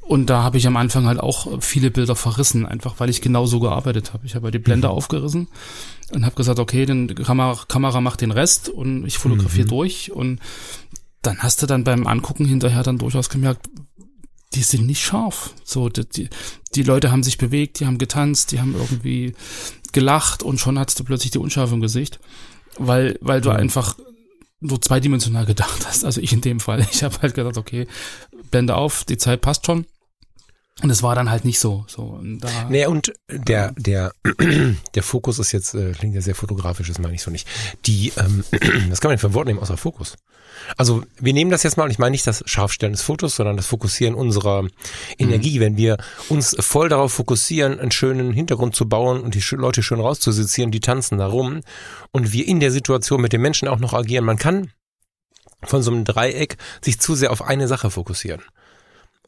Und 0.00 0.30
da 0.30 0.42
habe 0.42 0.56
ich 0.56 0.66
am 0.66 0.78
Anfang 0.78 1.04
halt 1.04 1.20
auch 1.20 1.60
viele 1.60 1.90
Bilder 1.90 2.16
verrissen, 2.16 2.64
einfach 2.64 2.94
weil 3.00 3.10
ich 3.10 3.20
genau 3.20 3.44
so 3.44 3.60
gearbeitet 3.60 4.14
habe. 4.14 4.24
Ich 4.24 4.34
habe 4.34 4.44
halt 4.44 4.54
die 4.54 4.60
Blende 4.60 4.88
mhm. 4.88 4.94
aufgerissen 4.94 5.48
und 6.12 6.24
habe 6.24 6.36
gesagt, 6.36 6.58
okay, 6.58 6.86
dann 6.86 7.14
Kamera, 7.14 7.64
Kamera 7.68 8.00
macht 8.00 8.20
den 8.20 8.30
Rest 8.30 8.68
und 8.68 9.06
ich 9.06 9.18
fotografiere 9.18 9.66
mhm. 9.66 9.70
durch. 9.70 10.12
Und 10.12 10.40
dann 11.22 11.38
hast 11.38 11.62
du 11.62 11.66
dann 11.66 11.84
beim 11.84 12.06
Angucken 12.06 12.44
hinterher 12.44 12.82
dann 12.82 12.98
durchaus 12.98 13.28
gemerkt, 13.28 13.68
die 14.54 14.62
sind 14.62 14.86
nicht 14.86 15.02
scharf. 15.02 15.52
So, 15.64 15.88
die, 15.88 16.28
die 16.74 16.82
Leute 16.82 17.10
haben 17.10 17.22
sich 17.22 17.38
bewegt, 17.38 17.80
die 17.80 17.86
haben 17.86 17.98
getanzt, 17.98 18.52
die 18.52 18.60
haben 18.60 18.74
irgendwie 18.74 19.34
gelacht 19.92 20.42
und 20.42 20.58
schon 20.60 20.78
hattest 20.78 21.00
du 21.00 21.04
plötzlich 21.04 21.32
die 21.32 21.38
Unscharfe 21.38 21.74
im 21.74 21.80
Gesicht 21.80 22.20
weil, 22.78 23.18
weil 23.20 23.40
du 23.40 23.50
einfach 23.50 23.96
nur 24.60 24.80
zweidimensional 24.80 25.46
gedacht 25.46 25.86
hast. 25.86 26.04
Also 26.04 26.20
ich 26.20 26.32
in 26.32 26.40
dem 26.40 26.60
Fall. 26.60 26.86
Ich 26.92 27.02
habe 27.02 27.18
halt 27.22 27.34
gedacht, 27.34 27.56
okay, 27.56 27.86
Blende 28.50 28.76
auf, 28.76 29.04
die 29.04 29.18
Zeit 29.18 29.40
passt 29.40 29.66
schon. 29.66 29.86
Und 30.82 30.90
es 30.90 31.02
war 31.02 31.14
dann 31.14 31.30
halt 31.30 31.46
nicht 31.46 31.58
so. 31.58 31.86
so 31.88 32.02
und 32.02 32.40
da, 32.40 32.48
nee, 32.68 32.84
und 32.84 33.12
der, 33.30 33.72
der, 33.78 34.12
der 34.94 35.02
Fokus 35.02 35.38
ist 35.38 35.52
jetzt, 35.52 35.74
äh, 35.74 35.92
klingt 35.92 36.14
ja 36.14 36.20
sehr 36.20 36.34
fotografisch, 36.34 36.88
das 36.88 36.98
meine 36.98 37.14
ich 37.14 37.22
so 37.22 37.30
nicht. 37.30 37.48
Die, 37.86 38.12
ähm, 38.18 38.44
das 38.90 39.00
kann 39.00 39.08
man 39.08 39.14
nicht 39.14 39.22
für 39.22 39.32
Wort 39.32 39.46
nehmen, 39.46 39.58
außer 39.58 39.78
Fokus. 39.78 40.16
Also 40.76 41.02
wir 41.18 41.32
nehmen 41.32 41.50
das 41.50 41.62
jetzt 41.62 41.76
mal, 41.76 41.84
und 41.84 41.90
ich 41.90 41.98
meine 41.98 42.10
nicht 42.10 42.26
das 42.26 42.42
Scharfstellen 42.46 42.92
des 42.92 43.02
Fotos, 43.02 43.36
sondern 43.36 43.56
das 43.56 43.66
Fokussieren 43.66 44.14
unserer 44.14 44.66
Energie. 45.18 45.56
Mhm. 45.56 45.62
Wenn 45.62 45.76
wir 45.78 45.96
uns 46.28 46.54
voll 46.60 46.90
darauf 46.90 47.12
fokussieren, 47.12 47.80
einen 47.80 47.90
schönen 47.90 48.32
Hintergrund 48.32 48.76
zu 48.76 48.86
bauen 48.86 49.22
und 49.22 49.34
die 49.34 49.42
Leute 49.56 49.82
schön 49.82 50.00
rauszusizieren, 50.00 50.70
die 50.70 50.80
tanzen 50.80 51.18
da 51.18 51.26
rum 51.26 51.62
und 52.12 52.32
wir 52.32 52.46
in 52.46 52.60
der 52.60 52.70
Situation 52.70 53.22
mit 53.22 53.32
den 53.32 53.40
Menschen 53.40 53.68
auch 53.68 53.78
noch 53.78 53.94
agieren, 53.94 54.24
man 54.24 54.38
kann 54.38 54.72
von 55.62 55.82
so 55.82 55.90
einem 55.90 56.04
Dreieck 56.04 56.56
sich 56.82 57.00
zu 57.00 57.14
sehr 57.14 57.32
auf 57.32 57.42
eine 57.42 57.66
Sache 57.66 57.90
fokussieren. 57.90 58.42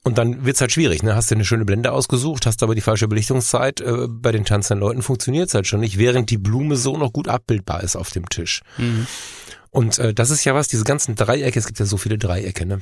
Und 0.04 0.16
dann 0.16 0.44
wird's 0.44 0.60
halt 0.60 0.72
schwierig. 0.72 1.02
Ne? 1.02 1.14
Hast 1.14 1.30
du 1.30 1.34
eine 1.34 1.44
schöne 1.44 1.64
Blende 1.64 1.92
ausgesucht, 1.92 2.46
hast 2.46 2.62
aber 2.62 2.74
die 2.74 2.80
falsche 2.80 3.08
Belichtungszeit. 3.08 3.80
Äh, 3.80 4.06
bei 4.08 4.32
den 4.32 4.44
tanzenden 4.44 4.80
Leuten 4.80 5.02
funktioniert's 5.02 5.54
halt 5.54 5.66
schon 5.66 5.80
nicht, 5.80 5.98
während 5.98 6.30
die 6.30 6.38
Blume 6.38 6.76
so 6.76 6.96
noch 6.96 7.12
gut 7.12 7.28
abbildbar 7.28 7.82
ist 7.82 7.96
auf 7.96 8.10
dem 8.10 8.28
Tisch. 8.28 8.62
Mhm. 8.78 9.06
Und 9.70 9.98
äh, 9.98 10.14
das 10.14 10.30
ist 10.30 10.44
ja 10.44 10.54
was, 10.54 10.68
diese 10.68 10.84
ganzen 10.84 11.14
Dreiecke, 11.14 11.58
es 11.58 11.66
gibt 11.66 11.78
ja 11.78 11.84
so 11.84 11.98
viele 11.98 12.16
Dreiecke, 12.16 12.64
ne? 12.64 12.80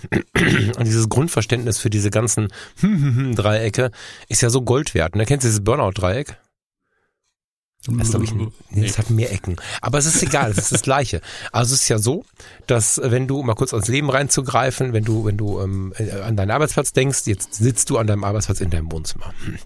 Und 0.78 0.84
dieses 0.86 1.08
Grundverständnis 1.08 1.78
für 1.78 1.90
diese 1.90 2.10
ganzen 2.10 2.48
Dreiecke 3.34 3.90
ist 4.28 4.42
ja 4.42 4.50
so 4.50 4.62
Gold 4.62 4.94
wert. 4.94 5.16
Ne? 5.16 5.26
Kennst 5.26 5.44
du 5.44 5.48
dieses 5.48 5.64
Burnout-Dreieck? 5.64 6.38
Das, 7.88 8.14
ich, 8.14 8.34
nee, 8.34 8.50
das 8.82 8.98
hat 8.98 9.10
mehr 9.10 9.32
Ecken. 9.32 9.56
Aber 9.80 9.98
es 9.98 10.06
ist 10.06 10.20
egal, 10.22 10.50
es 10.50 10.58
ist 10.58 10.72
das 10.72 10.82
Gleiche. 10.82 11.20
Also 11.52 11.74
es 11.74 11.82
ist 11.82 11.88
ja 11.88 11.98
so, 11.98 12.24
dass 12.66 13.00
wenn 13.02 13.28
du, 13.28 13.42
mal 13.42 13.54
kurz 13.54 13.72
ans 13.72 13.86
Leben 13.86 14.10
reinzugreifen, 14.10 14.92
wenn 14.92 15.04
du, 15.04 15.24
wenn 15.24 15.36
du 15.36 15.60
ähm, 15.60 15.92
äh, 15.96 16.10
an 16.10 16.36
deinen 16.36 16.50
Arbeitsplatz 16.50 16.92
denkst, 16.92 17.26
jetzt 17.26 17.54
sitzt 17.54 17.90
du 17.90 17.98
an 17.98 18.08
deinem 18.08 18.24
Arbeitsplatz 18.24 18.60
in 18.60 18.70
deinem 18.70 18.90
Wohnzimmer. 18.90 19.32
Hm. 19.44 19.58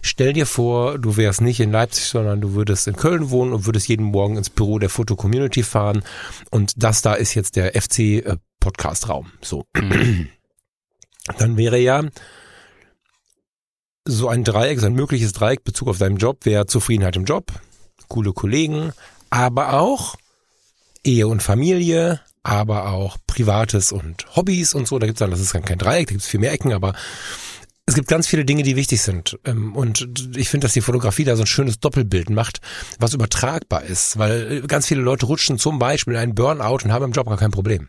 Stell 0.00 0.32
dir 0.32 0.46
vor, 0.46 0.98
du 0.98 1.18
wärst 1.18 1.42
nicht 1.42 1.60
in 1.60 1.70
Leipzig, 1.70 2.04
sondern 2.04 2.40
du 2.40 2.54
würdest 2.54 2.86
in 2.88 2.96
Köln 2.96 3.28
wohnen 3.28 3.52
und 3.52 3.66
würdest 3.66 3.88
jeden 3.88 4.06
Morgen 4.06 4.38
ins 4.38 4.48
Büro 4.48 4.78
der 4.78 4.88
Foto 4.88 5.14
Community 5.14 5.62
fahren. 5.62 6.02
Und 6.50 6.82
das 6.82 7.02
da 7.02 7.12
ist 7.14 7.34
jetzt 7.34 7.56
der 7.56 7.80
FC 7.80 7.98
äh, 7.98 8.36
Podcast 8.58 9.10
Raum. 9.10 9.32
So. 9.42 9.66
Dann 11.38 11.56
wäre 11.56 11.78
ja 11.78 12.02
so 14.06 14.28
ein 14.28 14.44
Dreieck, 14.44 14.80
so 14.80 14.86
ein 14.86 14.94
mögliches 14.94 15.32
Dreieck 15.32 15.64
Bezug 15.64 15.88
auf 15.88 15.98
deinen 15.98 16.16
Job 16.16 16.44
wäre 16.44 16.66
Zufriedenheit 16.66 17.16
im 17.16 17.24
Job, 17.24 17.52
coole 18.08 18.32
Kollegen, 18.32 18.92
aber 19.30 19.74
auch 19.74 20.16
Ehe 21.04 21.28
und 21.28 21.42
Familie, 21.42 22.20
aber 22.42 22.90
auch 22.90 23.16
Privates 23.26 23.92
und 23.92 24.24
Hobbys 24.36 24.74
und 24.74 24.86
so. 24.86 24.98
Da 24.98 25.06
gibt's 25.06 25.18
dann, 25.18 25.30
das 25.30 25.40
ist 25.40 25.52
kein 25.52 25.78
Dreieck, 25.78 26.06
da 26.06 26.12
gibt's 26.12 26.28
viel 26.28 26.40
mehr 26.40 26.52
Ecken, 26.52 26.72
aber 26.72 26.94
es 27.86 27.94
gibt 27.94 28.08
ganz 28.08 28.26
viele 28.26 28.44
Dinge, 28.44 28.64
die 28.64 28.76
wichtig 28.76 29.00
sind. 29.00 29.38
Ähm, 29.44 29.74
und 29.76 30.36
ich 30.36 30.48
finde, 30.48 30.64
dass 30.64 30.72
die 30.72 30.80
Fotografie 30.80 31.24
da 31.24 31.36
so 31.36 31.44
ein 31.44 31.46
schönes 31.46 31.78
Doppelbild 31.78 32.30
macht, 32.30 32.60
was 32.98 33.14
übertragbar 33.14 33.84
ist. 33.84 34.18
Weil 34.18 34.62
ganz 34.62 34.86
viele 34.86 35.02
Leute 35.02 35.26
rutschen 35.26 35.58
zum 35.58 35.78
Beispiel 35.78 36.14
in 36.14 36.20
einen 36.20 36.34
Burnout 36.34 36.84
und 36.84 36.92
haben 36.92 37.04
im 37.04 37.12
Job 37.12 37.28
gar 37.28 37.36
kein 37.36 37.52
Problem. 37.52 37.88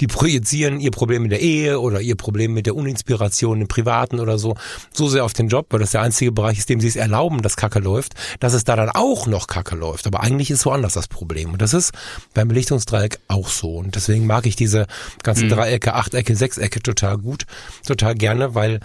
Die 0.00 0.06
projizieren 0.06 0.80
ihr 0.80 0.90
Problem 0.90 1.24
in 1.24 1.30
der 1.30 1.40
Ehe 1.40 1.80
oder 1.80 2.00
ihr 2.00 2.16
Problem 2.16 2.54
mit 2.54 2.66
der 2.66 2.76
Uninspiration 2.76 3.60
im 3.60 3.68
Privaten 3.68 4.20
oder 4.20 4.38
so, 4.38 4.56
so 4.92 5.08
sehr 5.08 5.24
auf 5.24 5.32
den 5.32 5.48
Job, 5.48 5.66
weil 5.70 5.80
das 5.80 5.92
der 5.92 6.02
einzige 6.02 6.32
Bereich 6.32 6.58
ist, 6.58 6.68
dem 6.68 6.80
sie 6.80 6.88
es 6.88 6.96
erlauben, 6.96 7.42
dass 7.42 7.56
Kacke 7.56 7.78
läuft, 7.78 8.14
dass 8.40 8.54
es 8.54 8.64
da 8.64 8.76
dann 8.76 8.90
auch 8.90 9.26
noch 9.26 9.46
Kacke 9.46 9.76
läuft. 9.76 10.06
Aber 10.06 10.20
eigentlich 10.20 10.50
ist 10.50 10.66
woanders 10.66 10.94
das 10.94 11.08
Problem. 11.08 11.52
Und 11.52 11.62
das 11.62 11.74
ist 11.74 11.92
beim 12.34 12.48
Belichtungsdreieck 12.48 13.18
auch 13.28 13.48
so. 13.48 13.76
Und 13.76 13.94
deswegen 13.94 14.26
mag 14.26 14.46
ich 14.46 14.56
diese 14.56 14.86
ganzen 15.22 15.46
mhm. 15.46 15.52
Dreiecke, 15.52 15.94
Achtecke, 15.94 16.34
Sechsecke 16.34 16.80
total 16.80 17.18
gut, 17.18 17.44
total 17.86 18.14
gerne, 18.14 18.54
weil 18.54 18.80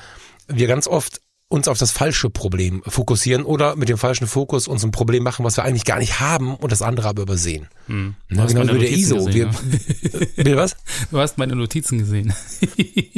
wir 0.47 0.67
ganz 0.67 0.87
oft 0.87 1.21
uns 1.53 1.67
auf 1.67 1.77
das 1.77 1.91
falsche 1.91 2.31
Problem 2.31 2.81
fokussieren 2.88 3.45
oder 3.45 3.75
mit 3.75 3.88
dem 3.88 4.00
falschen 4.00 4.25
Fokus 4.25 4.67
uns 4.67 4.83
ein 4.83 4.89
Problem 4.89 5.22
machen, 5.22 5.45
was 5.45 5.55
wir 5.55 5.63
eigentlich 5.63 5.86
gar 5.86 6.00
nicht 6.00 6.19
haben 6.19 6.55
und 6.55 6.72
das 6.72 6.81
andere 6.81 7.07
aber 7.07 7.22
übersehen. 7.22 7.67
Hm. 7.86 8.15
Na, 8.27 8.48
genau 8.48 8.74
wie 8.74 8.79
der 8.79 8.91
ISO. 8.91 9.24
Gesehen, 9.24 9.51
wir, 10.36 10.48
ja. 10.48 10.57
was? 10.57 10.75
Du 11.12 11.19
hast 11.19 11.38
meine 11.38 11.55
Notizen 11.55 12.00
gesehen. 12.00 12.33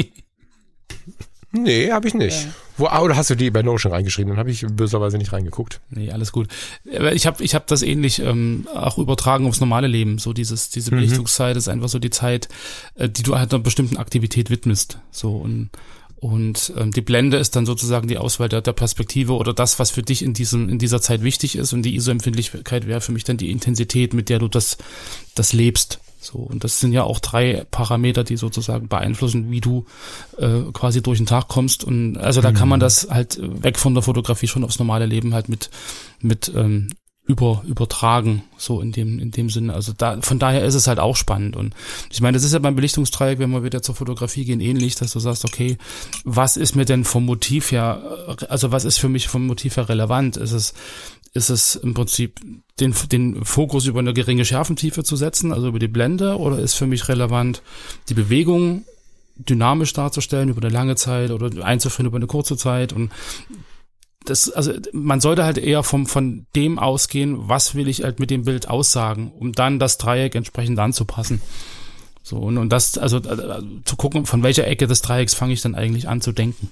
nee, 1.54 1.90
habe 1.90 2.10
ich 2.10 2.14
nicht. 2.14 2.44
Ja. 2.44 2.50
Wo, 2.76 2.88
ah, 2.88 3.04
oder 3.04 3.16
hast 3.16 3.30
du 3.30 3.36
die 3.36 3.50
bei 3.52 3.64
Notion 3.64 3.94
reingeschrieben? 3.94 4.32
Dann 4.32 4.40
habe 4.40 4.52
ich 4.52 4.66
böserweise 4.70 5.18
nicht 5.18 5.32
reingeguckt. 5.32 5.80
Nee, 5.90 6.12
alles 6.12 6.34
gut. 6.34 6.50
Ich 6.84 7.26
habe 7.26 7.42
ich 7.42 7.56
hab 7.56 7.68
das 7.68 7.84
ähnlich 7.84 8.22
ähm, 8.22 8.68
auch 8.76 8.98
übertragen 8.98 9.48
aufs 9.48 9.62
normale 9.62 9.88
Leben. 9.88 10.18
So 10.18 10.34
dieses 10.34 10.72
diese 10.72 10.92
mhm. 10.92 10.98
Belichtungszeit 10.98 11.56
ist 11.56 11.70
einfach 11.70 11.88
so 11.88 12.00
die 12.00 12.10
Zeit, 12.10 12.50
äh, 12.96 13.08
die 13.08 13.24
du 13.24 13.38
halt 13.38 13.54
einer 13.54 13.64
bestimmten 13.64 13.96
Aktivität 13.96 14.50
widmest. 14.50 15.00
So 15.10 15.38
und 15.38 15.70
und 16.26 16.74
ähm, 16.76 16.90
die 16.90 17.02
Blende 17.02 17.38
ist 17.38 17.56
dann 17.56 17.68
sozusagen 17.68 18.08
die 18.08 18.18
Auswahl 18.18 18.50
der, 18.50 18.62
der 18.62 18.74
Perspektive 18.74 19.34
oder 19.34 19.54
das, 19.54 19.78
was 19.78 19.92
für 19.92 20.02
dich 20.02 20.24
in 20.24 20.34
diesem 20.34 20.70
in 20.70 20.80
dieser 20.80 21.00
Zeit 21.00 21.22
wichtig 21.22 21.56
ist. 21.56 21.72
Und 21.72 21.84
die 21.84 21.96
ISO-Empfindlichkeit 21.96 22.88
wäre 22.88 23.00
für 23.00 23.12
mich 23.12 23.26
dann 23.26 23.38
die 23.38 23.52
Intensität, 23.52 24.16
mit 24.16 24.30
der 24.30 24.40
du 24.40 24.48
das 24.48 24.80
das 25.36 25.54
lebst. 25.54 26.00
So 26.20 26.40
und 26.40 26.64
das 26.64 26.80
sind 26.80 26.94
ja 26.94 27.04
auch 27.04 27.20
drei 27.20 27.68
Parameter, 27.70 28.24
die 28.24 28.38
sozusagen 28.38 28.88
beeinflussen, 28.88 29.52
wie 29.52 29.62
du 29.62 29.86
äh, 30.40 30.62
quasi 30.74 31.04
durch 31.04 31.20
den 31.20 31.28
Tag 31.28 31.48
kommst. 31.48 31.84
Und 31.84 32.18
also 32.18 32.42
da 32.42 32.50
mhm. 32.50 32.56
kann 32.56 32.70
man 32.70 32.80
mhm. 32.80 32.82
das 32.82 33.08
halt 33.08 33.40
weg 33.40 33.78
von 33.78 33.94
der 33.94 34.02
Fotografie 34.02 34.48
schon 34.48 34.64
aufs 34.64 34.80
normale 34.80 35.06
Leben 35.06 35.36
halt 35.36 35.48
mit 35.48 35.70
mit 36.22 36.52
ähm, 36.56 36.90
über, 37.28 37.64
übertragen, 37.66 38.44
so 38.58 38.82
in 38.82 38.92
dem, 38.92 39.18
in 39.18 39.32
dem 39.32 39.50
Sinne. 39.50 39.74
Also 39.74 39.94
da, 39.98 40.22
von 40.22 40.38
daher 40.38 40.64
ist 40.64 40.76
es 40.76 40.88
halt 40.88 41.00
auch 41.00 41.16
spannend. 41.16 41.56
Und 41.56 41.74
ich 42.12 42.22
meine, 42.22 42.36
das 42.38 42.44
ist 42.44 42.54
ja 42.54 42.60
beim 42.60 42.76
Belichtungsdreieck, 42.76 43.40
wenn 43.40 43.50
wir 43.50 43.64
wieder 43.64 43.82
zur 43.82 43.96
Fotografie 43.96 44.46
gehen, 44.46 44.62
ähnlich, 44.62 44.96
dass 44.96 45.12
du 45.12 45.20
sagst, 45.20 45.44
okay, 45.44 45.78
was 46.24 46.56
ist 46.56 46.76
mir 46.76 46.86
denn 46.86 47.04
vom 47.04 47.26
Motiv 47.26 47.72
her, 47.72 48.38
also 48.48 48.72
was 48.72 48.86
ist 48.86 49.00
für 49.00 49.10
mich 49.10 49.28
vom 49.28 49.48
Motiv 49.48 49.78
her 49.78 49.90
relevant? 49.90 50.38
Ist 50.38 50.52
es, 50.52 50.76
ist 51.34 51.50
es 51.50 51.76
im 51.76 51.96
Prinzip 51.96 52.40
den, 52.80 52.94
den 53.12 53.44
Fokus 53.44 53.88
über 53.88 54.00
eine 54.00 54.14
geringe 54.14 54.46
Schärfentiefe 54.46 55.04
zu 55.04 55.16
setzen, 55.16 55.52
also 55.52 55.70
über 55.70 55.80
die 55.80 55.88
Blende, 55.88 56.38
oder 56.38 56.60
ist 56.60 56.76
für 56.76 56.88
mich 56.88 57.10
relevant, 57.10 57.64
die 58.08 58.14
Bewegung 58.14 58.86
dynamisch 59.36 59.94
darzustellen 59.94 60.50
über 60.50 60.62
eine 60.62 60.72
lange 60.72 60.96
Zeit 60.96 61.32
oder 61.32 61.66
einzuführen 61.66 62.08
über 62.08 62.18
eine 62.18 62.28
kurze 62.28 62.56
Zeit 62.56 62.94
und 62.94 63.12
das, 64.26 64.50
also 64.50 64.74
man 64.92 65.22
sollte 65.22 65.44
halt 65.44 65.58
eher 65.58 65.84
vom, 65.84 66.06
von 66.06 66.46
dem 66.56 66.80
ausgehen, 66.80 67.50
was 67.50 67.76
will 67.76 67.88
ich 67.88 68.04
halt 68.04 68.20
mit 68.20 68.30
dem 68.30 68.44
Bild 68.44 68.70
aussagen, 68.70 69.32
um 69.40 69.52
dann 69.54 69.80
das 69.80 69.98
Dreieck 69.98 70.36
entsprechend 70.36 70.80
anzupassen. 70.80 71.42
So, 72.24 72.38
und, 72.38 72.58
und 72.58 72.70
das, 72.70 72.98
also 72.98 73.18
äh, 73.18 73.62
zu 73.86 73.96
gucken, 73.96 74.26
von 74.26 74.42
welcher 74.42 74.66
Ecke 74.66 74.88
des 74.88 75.02
Dreiecks 75.02 75.36
fange 75.36 75.54
ich 75.54 75.62
dann 75.62 75.76
eigentlich 75.76 76.10
an 76.10 76.22
zu 76.22 76.32
denken. 76.32 76.72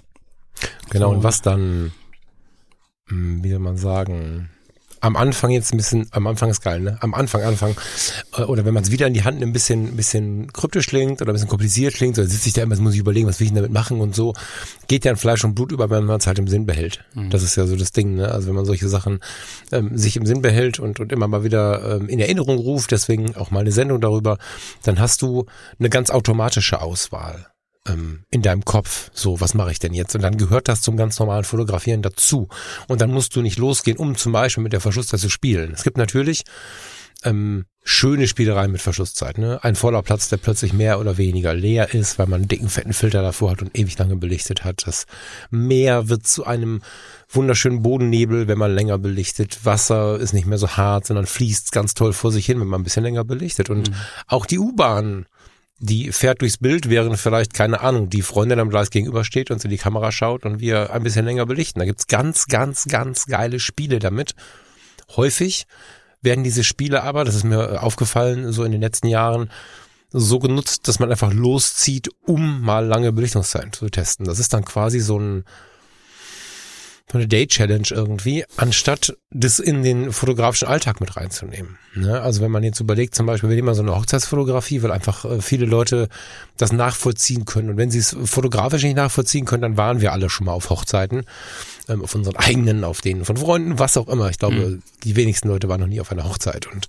Genau, 0.90 1.10
so. 1.10 1.16
und 1.16 1.24
was 1.24 1.42
dann, 1.42 1.92
hm, 3.08 3.44
wie 3.44 3.50
soll 3.50 3.60
man 3.60 3.78
sagen, 3.78 4.50
am 5.04 5.18
Anfang 5.18 5.52
jetzt 5.52 5.74
ein 5.74 5.78
bisschen, 5.78 6.08
am 6.12 6.28
Anfang 6.28 6.50
ist 6.50 6.62
geil, 6.62 6.80
ne? 6.80 6.98
Am 7.02 7.14
Anfang, 7.14 7.44
Anfang, 7.44 7.76
äh, 8.38 8.44
oder 8.44 8.64
wenn 8.64 8.74
man 8.74 8.84
es 8.84 8.92
wieder 8.92 9.06
in 9.06 9.14
die 9.14 9.26
Hand 9.26 9.40
nimmt, 9.40 9.50
ein 9.50 9.54
bisschen, 9.54 9.88
ein 9.90 9.96
bisschen 9.98 10.54
kryptisch 10.54 10.88
klingt 10.88 11.22
oder 11.22 11.32
ein 11.32 11.34
bisschen 11.34 11.50
kompliziert 11.50 11.96
klingt, 11.96 12.18
oder 12.18 12.26
sitzt 12.26 12.46
sich 12.46 12.54
da 12.54 12.64
immer, 12.64 12.78
muss 12.78 12.94
ich 12.94 13.02
überlegen, 13.02 13.28
was 13.28 13.42
will 13.42 13.46
ich 13.46 13.52
denn 13.52 13.62
damit 13.62 13.74
machen 13.74 14.00
und 14.00 14.16
so, 14.16 14.34
geht 14.88 15.04
ja 15.04 15.12
in 15.12 15.18
Fleisch 15.18 15.44
und 15.44 15.56
Blut 15.56 15.74
über, 15.74 15.90
wenn 15.90 16.06
man 16.06 16.20
es 16.20 16.28
halt 16.28 16.40
im 16.40 16.48
Sinn 16.48 16.66
behält. 16.66 17.04
Mhm. 17.16 17.32
Das 17.32 17.44
ist 17.44 17.58
ja 17.58 17.66
so 17.66 17.76
das 17.76 17.92
Ding, 17.92 18.16
ne? 18.16 18.32
Also 18.32 18.48
wenn 18.48 18.56
man 18.56 18.64
solche 18.64 18.88
Sachen 18.88 19.20
ähm, 19.74 19.98
sich 19.98 20.16
im 20.16 20.26
Sinn 20.26 20.42
behält 20.42 20.80
und, 20.80 21.02
und 21.02 21.12
immer 21.12 21.28
mal 21.28 21.44
wieder 21.44 21.98
ähm, 21.98 22.08
in 22.08 22.20
Erinnerung 22.20 22.58
ruft, 22.58 22.92
deswegen 22.92 23.36
auch 23.36 23.52
mal 23.52 23.60
eine 23.60 23.74
Sendung 23.74 24.00
darüber, 24.00 24.38
dann 24.84 25.02
hast 25.02 25.22
du 25.22 25.48
eine 25.80 25.90
ganz 25.90 26.12
automatische 26.12 26.82
Auswahl 26.82 27.48
ähm, 27.88 28.24
in 28.30 28.42
deinem 28.42 28.66
Kopf. 28.66 29.12
So, 29.14 29.40
was 29.42 29.54
mache 29.54 29.72
ich 29.72 29.80
denn 29.80 29.94
jetzt? 29.94 30.16
Und 30.16 30.22
dann 30.22 30.38
gehört 30.38 30.68
das 30.68 30.82
zum 30.82 30.98
ganz 30.98 31.20
normalen 31.20 31.44
Fotografieren 31.44 32.02
dazu. 32.02 32.48
Und 32.88 33.02
dann 33.02 33.12
musst 33.12 33.36
du 33.36 33.42
nicht 33.42 33.58
losgehen, 33.58 33.98
um 33.98 34.16
zum 34.16 34.32
Beispiel 34.32 34.64
mit 34.64 34.74
der 34.74 34.82
Verschlusszeit 34.82 35.20
zu 35.20 35.30
spielen. 35.30 35.72
Es 35.74 35.84
gibt 35.84 35.98
natürlich 35.98 36.44
ähm, 37.24 37.66
schöne 37.84 38.28
Spielereien 38.28 38.72
mit 38.72 38.82
Verschlusszeit. 38.82 39.38
Ne? 39.38 39.60
Ein 39.64 39.76
voller 39.76 40.02
Platz, 40.02 40.30
der 40.30 40.38
plötzlich 40.38 40.74
mehr 40.74 41.00
oder 41.00 41.18
weniger 41.18 41.54
leer 41.54 41.94
ist, 41.94 42.18
weil 42.18 42.28
man 42.28 42.42
einen 42.42 42.48
dicken, 42.48 42.70
fetten 42.70 42.94
Filter 42.94 43.22
davor 43.22 43.52
hat 43.52 43.62
und 43.62 43.78
ewig 43.78 43.98
lange 43.98 44.16
belichtet 44.16 44.64
hat. 44.64 44.88
Das 44.88 45.06
Meer 45.50 46.10
wird 46.10 46.26
zu 46.26 46.46
einem 46.46 46.82
wunderschönen 47.30 47.82
Bodennebel, 47.82 48.48
wenn 48.48 48.58
man 48.58 48.74
länger 48.74 48.98
belichtet. 48.98 49.66
Wasser 49.66 50.18
ist 50.18 50.34
nicht 50.34 50.48
mehr 50.48 50.58
so 50.58 50.70
hart, 50.70 51.08
sondern 51.08 51.26
fließt 51.26 51.72
ganz 51.72 51.94
toll 51.94 52.14
vor 52.14 52.32
sich 52.32 52.46
hin, 52.46 52.60
wenn 52.60 52.68
man 52.68 52.82
ein 52.82 52.86
bisschen 52.86 53.04
länger 53.04 53.26
belichtet. 53.26 53.70
Und 53.70 53.90
mhm. 53.90 53.96
auch 54.28 54.46
die 54.46 54.60
U-Bahn 54.60 55.26
die 55.84 56.14
fährt 56.14 56.42
durchs 56.42 56.60
Bild, 56.60 56.90
während 56.90 57.20
vielleicht, 57.20 57.54
keine 57.54 57.82
Ahnung, 57.82 58.10
die 58.10 58.22
Freundin 58.22 58.60
am 58.60 58.70
Gleis 58.70 58.90
gegenübersteht 58.90 59.52
und 59.52 59.64
in 59.66 59.70
die 59.70 59.78
Kamera 59.78 60.14
schaut 60.14 60.46
und 60.46 60.62
wir 60.62 60.94
ein 60.94 61.04
bisschen 61.04 61.26
länger 61.26 61.46
belichten. 61.46 61.80
Da 61.80 61.86
gibt's 61.86 62.08
ganz, 62.08 62.46
ganz, 62.48 62.86
ganz 62.86 63.26
geile 63.26 63.60
Spiele 63.60 64.00
damit. 64.00 64.34
Häufig 65.18 65.68
werden 66.22 66.46
diese 66.46 66.64
Spiele 66.64 67.04
aber, 67.04 67.26
das 67.26 67.36
ist 67.36 67.44
mir 67.44 67.84
aufgefallen, 67.84 68.54
so 68.54 68.64
in 68.64 68.72
den 68.72 68.80
letzten 68.80 69.08
Jahren, 69.08 69.50
so 70.10 70.40
genutzt, 70.40 70.88
dass 70.88 71.00
man 71.00 71.12
einfach 71.12 71.34
loszieht, 71.34 72.10
um 72.26 72.62
mal 72.62 72.86
lange 72.86 73.12
Belichtungszeit 73.12 73.76
zu 73.76 73.90
testen. 73.90 74.26
Das 74.26 74.40
ist 74.40 74.54
dann 74.54 74.64
quasi 74.64 75.02
so 75.02 75.20
ein 75.20 75.44
so 77.14 77.20
eine 77.20 77.28
Day-Challenge 77.28 77.88
irgendwie, 77.92 78.44
anstatt 78.58 79.16
das 79.30 79.60
in 79.60 79.84
den 79.84 80.12
fotografischen 80.12 80.68
Alltag 80.68 81.00
mit 81.00 81.16
reinzunehmen. 81.16 81.78
Ne? 81.94 82.20
Also 82.20 82.42
wenn 82.42 82.50
man 82.50 82.64
jetzt 82.64 82.80
überlegt, 82.80 83.14
zum 83.14 83.28
Beispiel, 83.28 83.50
wir 83.50 83.56
nehmen 83.56 83.68
mal 83.68 83.76
so 83.76 83.84
eine 83.84 83.96
Hochzeitsfotografie, 83.96 84.82
weil 84.82 84.92
einfach 84.92 85.24
äh, 85.24 85.40
viele 85.40 85.68
Leute 85.68 86.10
das 86.58 86.72
nachvollziehen 86.72 87.46
können. 87.46 87.70
Und 87.70 87.78
wenn 87.78 87.92
sie 87.92 88.00
es 88.00 88.18
fotografisch 88.26 88.82
nicht 88.82 88.96
nachvollziehen 88.96 89.46
können, 89.46 89.62
dann 89.62 89.78
waren 89.78 90.02
wir 90.02 90.12
alle 90.12 90.28
schon 90.28 90.48
mal 90.48 90.54
auf 90.54 90.72
Hochzeiten, 90.72 91.26
ähm, 91.88 92.02
auf 92.02 92.16
unseren 92.16 92.36
eigenen, 92.36 92.84
auf 92.84 93.02
denen 93.02 93.26
von 93.26 93.38
Freunden, 93.38 93.78
was 93.78 93.96
auch 93.96 94.08
immer. 94.08 94.32
Ich 94.32 94.40
glaube, 94.40 94.56
mhm. 94.56 94.84
die 95.04 95.16
wenigsten 95.16 95.50
Leute 95.50 95.70
waren 95.70 95.82
noch 95.82 95.88
nie 95.88 96.02
auf 96.02 96.12
einer 96.12 96.24
Hochzeit. 96.24 96.66
Und 96.66 96.88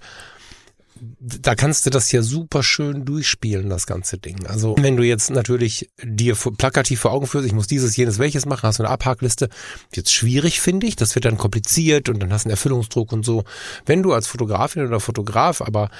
da 1.20 1.54
kannst 1.54 1.86
du 1.86 1.90
das 1.90 2.12
ja 2.12 2.22
super 2.22 2.62
schön 2.62 3.04
durchspielen, 3.04 3.68
das 3.68 3.86
ganze 3.86 4.18
Ding. 4.18 4.46
Also 4.46 4.76
wenn 4.78 4.96
du 4.96 5.02
jetzt 5.02 5.30
natürlich 5.30 5.90
dir 6.02 6.34
plakativ 6.34 7.00
vor 7.00 7.12
Augen 7.12 7.26
führst, 7.26 7.46
ich 7.46 7.52
muss 7.52 7.66
dieses, 7.66 7.96
jenes, 7.96 8.18
welches 8.18 8.46
machen, 8.46 8.66
hast 8.66 8.78
du 8.78 8.84
eine 8.84 8.92
Abhakliste, 8.92 9.48
jetzt 9.92 10.12
schwierig, 10.12 10.60
finde 10.60 10.86
ich. 10.86 10.96
Das 10.96 11.14
wird 11.14 11.24
dann 11.24 11.36
kompliziert 11.38 12.08
und 12.08 12.20
dann 12.20 12.32
hast 12.32 12.44
du 12.44 12.48
einen 12.48 12.52
Erfüllungsdruck 12.52 13.12
und 13.12 13.24
so. 13.24 13.44
Wenn 13.86 14.02
du 14.02 14.12
als 14.12 14.26
Fotografin 14.26 14.86
oder 14.86 15.00
Fotograf 15.00 15.60
aber 15.60 15.90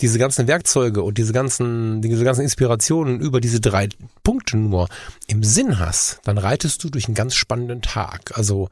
diese 0.00 0.18
ganzen 0.18 0.46
Werkzeuge 0.46 1.02
und 1.02 1.18
diese 1.18 1.32
ganzen, 1.32 2.00
diese 2.00 2.24
ganzen 2.24 2.42
Inspirationen 2.42 3.20
über 3.20 3.40
diese 3.40 3.60
drei 3.60 3.88
Punkte 4.22 4.56
nur 4.56 4.88
im 5.26 5.44
Sinn 5.44 5.78
hast, 5.78 6.20
dann 6.24 6.38
reitest 6.38 6.82
du 6.82 6.90
durch 6.90 7.06
einen 7.06 7.14
ganz 7.14 7.34
spannenden 7.34 7.82
Tag. 7.82 8.36
Also 8.36 8.68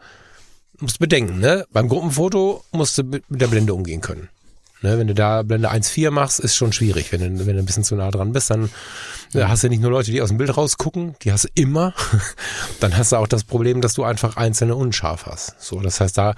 musst 0.80 0.98
bedenken, 0.98 1.38
ne? 1.38 1.66
Beim 1.72 1.88
Gruppenfoto 1.88 2.64
musst 2.72 2.98
du 2.98 3.04
mit 3.04 3.24
der 3.28 3.48
Blende 3.48 3.74
umgehen 3.74 4.00
können. 4.00 4.28
Ne, 4.82 4.98
wenn 4.98 5.06
du 5.06 5.14
da 5.14 5.42
Blende 5.42 5.70
1.4 5.70 6.10
machst, 6.10 6.38
ist 6.38 6.54
schon 6.54 6.72
schwierig. 6.72 7.10
Wenn 7.12 7.38
du, 7.38 7.46
wenn 7.46 7.54
du 7.54 7.62
ein 7.62 7.66
bisschen 7.66 7.84
zu 7.84 7.96
nah 7.96 8.10
dran 8.10 8.32
bist, 8.32 8.50
dann 8.50 8.70
ja, 9.36 9.48
hast 9.48 9.64
du 9.64 9.68
nicht 9.68 9.82
nur 9.82 9.90
Leute, 9.90 10.10
die 10.10 10.22
aus 10.22 10.30
dem 10.30 10.38
Bild 10.38 10.56
rausgucken, 10.56 11.14
die 11.22 11.32
hast 11.32 11.44
du 11.44 11.48
immer. 11.54 11.92
dann 12.80 12.96
hast 12.96 13.12
du 13.12 13.16
auch 13.16 13.26
das 13.26 13.44
Problem, 13.44 13.80
dass 13.80 13.94
du 13.94 14.04
einfach 14.04 14.36
einzelne 14.36 14.74
unscharf 14.74 15.26
hast. 15.26 15.54
So, 15.62 15.80
das 15.80 16.00
heißt, 16.00 16.16
da 16.16 16.34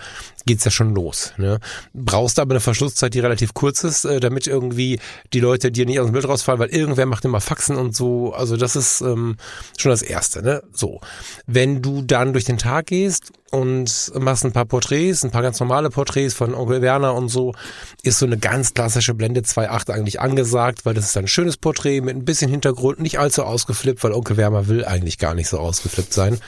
geht's 0.46 0.64
ja 0.64 0.70
schon 0.70 0.94
los. 0.94 1.32
Ne? 1.36 1.60
Brauchst 1.94 2.38
aber 2.38 2.54
eine 2.54 2.60
Verschlusszeit, 2.60 3.14
die 3.14 3.20
relativ 3.20 3.54
kurz 3.54 3.84
ist, 3.84 4.04
äh, 4.04 4.18
damit 4.18 4.46
irgendwie 4.46 4.98
die 5.32 5.40
Leute 5.40 5.70
dir 5.70 5.86
nicht 5.86 6.00
aus 6.00 6.06
dem 6.06 6.12
Bild 6.12 6.26
rausfallen, 6.26 6.58
weil 6.58 6.70
irgendwer 6.70 7.06
macht 7.06 7.24
immer 7.24 7.40
Faxen 7.40 7.76
und 7.76 7.94
so. 7.94 8.32
Also 8.32 8.56
das 8.56 8.74
ist 8.74 9.00
ähm, 9.02 9.36
schon 9.76 9.90
das 9.90 10.02
Erste. 10.02 10.42
Ne? 10.42 10.62
So, 10.72 11.00
wenn 11.46 11.82
du 11.82 12.02
dann 12.02 12.32
durch 12.32 12.44
den 12.44 12.58
Tag 12.58 12.86
gehst 12.86 13.32
und 13.50 14.12
machst 14.18 14.44
ein 14.44 14.52
paar 14.52 14.64
Porträts, 14.64 15.22
ein 15.24 15.30
paar 15.30 15.42
ganz 15.42 15.60
normale 15.60 15.90
Porträts 15.90 16.34
von 16.34 16.54
Onkel 16.54 16.82
Werner 16.82 17.14
und 17.14 17.28
so, 17.28 17.54
ist 18.02 18.18
so 18.18 18.26
eine 18.26 18.38
ganz 18.38 18.74
klassische 18.74 19.14
Blende 19.14 19.40
2.8 19.40 19.90
eigentlich 19.90 20.20
angesagt, 20.20 20.84
weil 20.84 20.94
das 20.94 21.06
ist 21.06 21.16
ein 21.16 21.28
schönes 21.28 21.56
Porträt 21.56 22.00
mit 22.00 22.16
ein 22.16 22.24
bisschen 22.24 22.50
Hintergrund, 22.50 22.87
nicht 22.96 23.18
allzu 23.18 23.44
ausgeflippt, 23.44 24.02
weil 24.02 24.12
Onkel 24.12 24.36
Werner 24.36 24.68
will 24.68 24.84
eigentlich 24.84 25.18
gar 25.18 25.34
nicht 25.34 25.48
so 25.48 25.58
ausgeflippt 25.58 26.12
sein. 26.12 26.38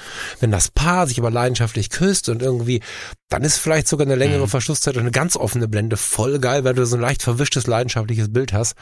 Wenn 0.41 0.51
das 0.51 0.71
Paar 0.71 1.07
sich 1.07 1.19
aber 1.19 1.31
leidenschaftlich 1.31 1.91
küsst 1.91 2.29
und 2.29 2.43
irgendwie, 2.43 2.81
dann 3.29 3.43
ist 3.43 3.59
vielleicht 3.59 3.89
sogar 3.89 4.07
eine 4.07 4.17
längere 4.17 4.45
mhm. 4.45 4.49
Verschlusszeit 4.49 4.97
und 4.97 5.03
eine 5.03 5.11
ganz 5.11 5.37
offene 5.37 5.69
Blende 5.69 5.97
voll 5.97 6.39
geil, 6.39 6.65
weil 6.65 6.75
du 6.75 6.85
so 6.87 6.97
ein 6.97 7.03
leicht 7.03 7.23
verwischtes, 7.23 7.67
leidenschaftliches 7.67 8.33
Bild 8.33 8.53
hast. 8.53 8.75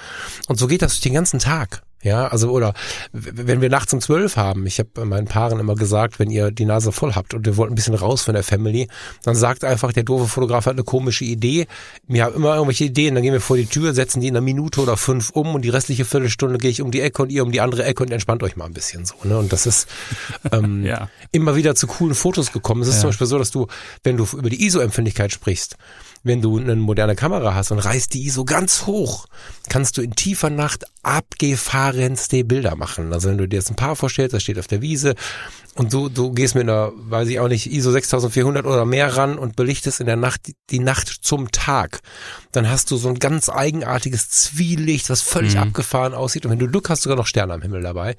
Und 0.46 0.58
so 0.58 0.66
geht 0.66 0.82
das 0.82 1.00
den 1.00 1.14
ganzen 1.14 1.38
Tag. 1.38 1.82
Ja, 2.02 2.28
also 2.28 2.50
oder 2.50 2.74
wenn 3.12 3.60
wir 3.60 3.70
nachts 3.70 3.92
um 3.92 4.00
zwölf 4.00 4.36
haben, 4.36 4.66
ich 4.66 4.78
habe 4.78 5.04
meinen 5.04 5.26
Paaren 5.26 5.58
immer 5.58 5.74
gesagt, 5.74 6.20
wenn 6.20 6.30
ihr 6.30 6.52
die 6.52 6.64
Nase 6.64 6.92
voll 6.92 7.14
habt 7.14 7.34
und 7.34 7.44
ihr 7.46 7.56
wollt 7.56 7.72
ein 7.72 7.74
bisschen 7.74 7.94
raus 7.94 8.22
von 8.22 8.34
der 8.34 8.44
Family, 8.44 8.86
dann 9.24 9.34
sagt 9.34 9.64
einfach, 9.64 9.92
der 9.92 10.04
doofe 10.04 10.28
Fotograf 10.28 10.66
hat 10.66 10.74
eine 10.74 10.84
komische 10.84 11.24
Idee. 11.24 11.66
Wir 12.06 12.24
haben 12.24 12.36
immer 12.36 12.54
irgendwelche 12.54 12.84
Ideen, 12.84 13.14
dann 13.14 13.24
gehen 13.24 13.32
wir 13.32 13.40
vor 13.40 13.56
die 13.56 13.66
Tür, 13.66 13.94
setzen 13.94 14.20
die 14.20 14.28
in 14.28 14.36
einer 14.36 14.44
Minute 14.44 14.80
oder 14.80 14.96
fünf 14.96 15.30
um 15.30 15.56
und 15.56 15.62
die 15.62 15.70
restliche 15.70 16.04
Viertelstunde 16.04 16.58
gehe 16.58 16.70
ich 16.70 16.82
um 16.82 16.92
die 16.92 17.00
Ecke 17.00 17.22
und 17.22 17.32
ihr 17.32 17.42
um 17.42 17.50
die 17.50 17.60
andere 17.60 17.84
Ecke 17.84 18.04
und 18.04 18.12
entspannt 18.12 18.44
euch 18.44 18.54
mal 18.54 18.66
ein 18.66 18.74
bisschen 18.74 19.04
so. 19.04 19.16
Ne? 19.24 19.36
Und 19.36 19.52
das 19.52 19.66
ist 19.66 19.88
ähm, 20.52 20.84
ja. 20.86 21.10
immer 21.32 21.56
wieder 21.56 21.74
zu 21.74 21.88
coolen 21.88 22.14
Fotos 22.14 22.52
gekommen. 22.52 22.82
Es 22.82 22.88
ist 22.88 22.96
ja. 22.96 23.00
zum 23.00 23.08
Beispiel 23.10 23.26
so, 23.26 23.38
dass 23.38 23.50
du, 23.50 23.66
wenn 24.04 24.16
du 24.16 24.24
über 24.34 24.50
die 24.50 24.64
ISO-Empfindlichkeit 24.64 25.32
sprichst, 25.32 25.76
wenn 26.22 26.42
du 26.42 26.58
eine 26.58 26.76
moderne 26.76 27.16
Kamera 27.16 27.54
hast 27.54 27.70
und 27.70 27.78
reißt 27.78 28.12
die 28.14 28.26
ISO 28.26 28.44
ganz 28.44 28.86
hoch, 28.86 29.26
kannst 29.68 29.96
du 29.96 30.02
in 30.02 30.12
tiefer 30.14 30.50
Nacht 30.50 30.84
abgefahrenste 31.02 32.44
Bilder 32.44 32.76
machen. 32.76 33.12
Also 33.12 33.28
wenn 33.28 33.38
du 33.38 33.48
dir 33.48 33.56
jetzt 33.56 33.70
ein 33.70 33.76
Paar 33.76 33.96
vorstellst, 33.96 34.34
das 34.34 34.42
steht 34.42 34.58
auf 34.58 34.66
der 34.66 34.82
Wiese 34.82 35.14
und 35.74 35.92
du, 35.92 36.08
du 36.08 36.32
gehst 36.32 36.54
mit 36.54 36.64
einer, 36.64 36.92
weiß 36.94 37.28
ich 37.28 37.40
auch 37.40 37.48
nicht, 37.48 37.70
ISO 37.70 37.92
6400 37.92 38.66
oder 38.66 38.84
mehr 38.84 39.16
ran 39.16 39.38
und 39.38 39.56
belichtest 39.56 40.00
in 40.00 40.06
der 40.06 40.16
Nacht 40.16 40.52
die 40.70 40.80
Nacht 40.80 41.08
zum 41.08 41.50
Tag, 41.52 42.00
dann 42.52 42.68
hast 42.68 42.90
du 42.90 42.96
so 42.96 43.08
ein 43.08 43.18
ganz 43.18 43.48
eigenartiges 43.48 44.28
Zwielicht, 44.28 45.08
was 45.08 45.22
völlig 45.22 45.54
mhm. 45.54 45.62
abgefahren 45.62 46.14
aussieht 46.14 46.44
und 46.44 46.50
wenn 46.50 46.58
du 46.58 46.68
Glück 46.68 46.90
hast, 46.90 47.02
sogar 47.02 47.16
noch 47.16 47.26
Sterne 47.26 47.54
am 47.54 47.62
Himmel 47.62 47.82
dabei. 47.82 48.16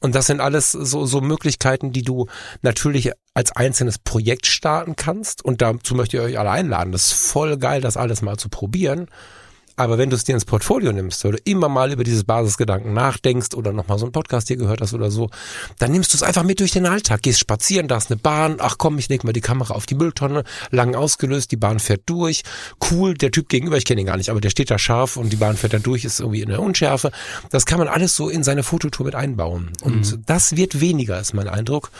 Und 0.00 0.14
das 0.14 0.26
sind 0.26 0.40
alles 0.40 0.72
so, 0.72 1.06
so 1.06 1.20
Möglichkeiten, 1.20 1.92
die 1.92 2.02
du 2.02 2.26
natürlich 2.62 3.10
als 3.34 3.52
einzelnes 3.52 3.98
Projekt 3.98 4.46
starten 4.46 4.96
kannst. 4.96 5.44
Und 5.44 5.60
dazu 5.60 5.94
möchte 5.94 6.16
ich 6.16 6.22
euch 6.22 6.38
alle 6.38 6.50
einladen. 6.50 6.92
Das 6.92 7.06
ist 7.06 7.12
voll 7.12 7.56
geil, 7.56 7.80
das 7.80 7.96
alles 7.96 8.22
mal 8.22 8.36
zu 8.36 8.48
probieren. 8.48 9.08
Aber 9.78 9.96
wenn 9.96 10.10
du 10.10 10.16
es 10.16 10.24
dir 10.24 10.34
ins 10.34 10.44
Portfolio 10.44 10.92
nimmst, 10.92 11.24
weil 11.24 11.32
du 11.32 11.38
immer 11.44 11.68
mal 11.68 11.92
über 11.92 12.02
dieses 12.02 12.24
Basisgedanken 12.24 12.92
nachdenkst 12.92 13.54
oder 13.54 13.72
nochmal 13.72 13.96
so 13.98 14.06
einen 14.06 14.12
Podcast 14.12 14.48
hier 14.48 14.56
gehört 14.56 14.80
hast 14.80 14.92
oder 14.92 15.10
so, 15.10 15.30
dann 15.78 15.92
nimmst 15.92 16.12
du 16.12 16.16
es 16.16 16.24
einfach 16.24 16.42
mit 16.42 16.58
durch 16.58 16.72
den 16.72 16.84
Alltag. 16.84 17.22
Gehst 17.22 17.38
spazieren, 17.38 17.86
da 17.86 17.96
ist 17.96 18.10
eine 18.10 18.18
Bahn, 18.18 18.56
ach 18.58 18.76
komm, 18.76 18.98
ich 18.98 19.08
leg 19.08 19.22
mal 19.22 19.32
die 19.32 19.40
Kamera 19.40 19.74
auf 19.74 19.86
die 19.86 19.94
Mülltonne, 19.94 20.42
lang 20.72 20.96
ausgelöst, 20.96 21.52
die 21.52 21.56
Bahn 21.56 21.78
fährt 21.78 22.02
durch. 22.06 22.42
Cool, 22.90 23.14
der 23.14 23.30
Typ 23.30 23.48
gegenüber, 23.48 23.76
ich 23.76 23.84
kenne 23.84 24.00
ihn 24.00 24.06
gar 24.08 24.16
nicht, 24.16 24.30
aber 24.30 24.40
der 24.40 24.50
steht 24.50 24.70
da 24.70 24.78
scharf 24.78 25.16
und 25.16 25.32
die 25.32 25.36
Bahn 25.36 25.56
fährt 25.56 25.74
da 25.74 25.78
durch, 25.78 26.04
ist 26.04 26.18
irgendwie 26.18 26.42
in 26.42 26.48
der 26.48 26.60
Unschärfe. 26.60 27.12
Das 27.50 27.64
kann 27.64 27.78
man 27.78 27.86
alles 27.86 28.16
so 28.16 28.28
in 28.28 28.42
seine 28.42 28.64
Fototour 28.64 29.06
mit 29.06 29.14
einbauen. 29.14 29.70
Und 29.82 30.10
mhm. 30.10 30.22
das 30.26 30.56
wird 30.56 30.80
weniger, 30.80 31.20
ist 31.20 31.34
mein 31.34 31.48
Eindruck. 31.48 31.92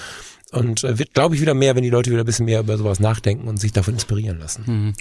Und 0.51 0.83
äh, 0.83 0.99
wird, 0.99 1.13
glaube 1.13 1.35
ich, 1.35 1.43
wieder 1.43 1.53
mehr, 1.53 1.77
wenn 1.77 1.83
die 1.83 1.91
Leute 1.91 2.11
wieder 2.11 2.23
ein 2.23 2.27
bisschen 2.27 2.47
mehr 2.47 2.61
über 2.61 2.79
sowas 2.79 3.01
nachdenken 3.01 3.49
und 3.49 3.61
sich 3.61 3.73
davon 3.73 3.95
inspirieren 3.95 4.39
lassen. 4.39 4.67
Hm. 4.67 4.95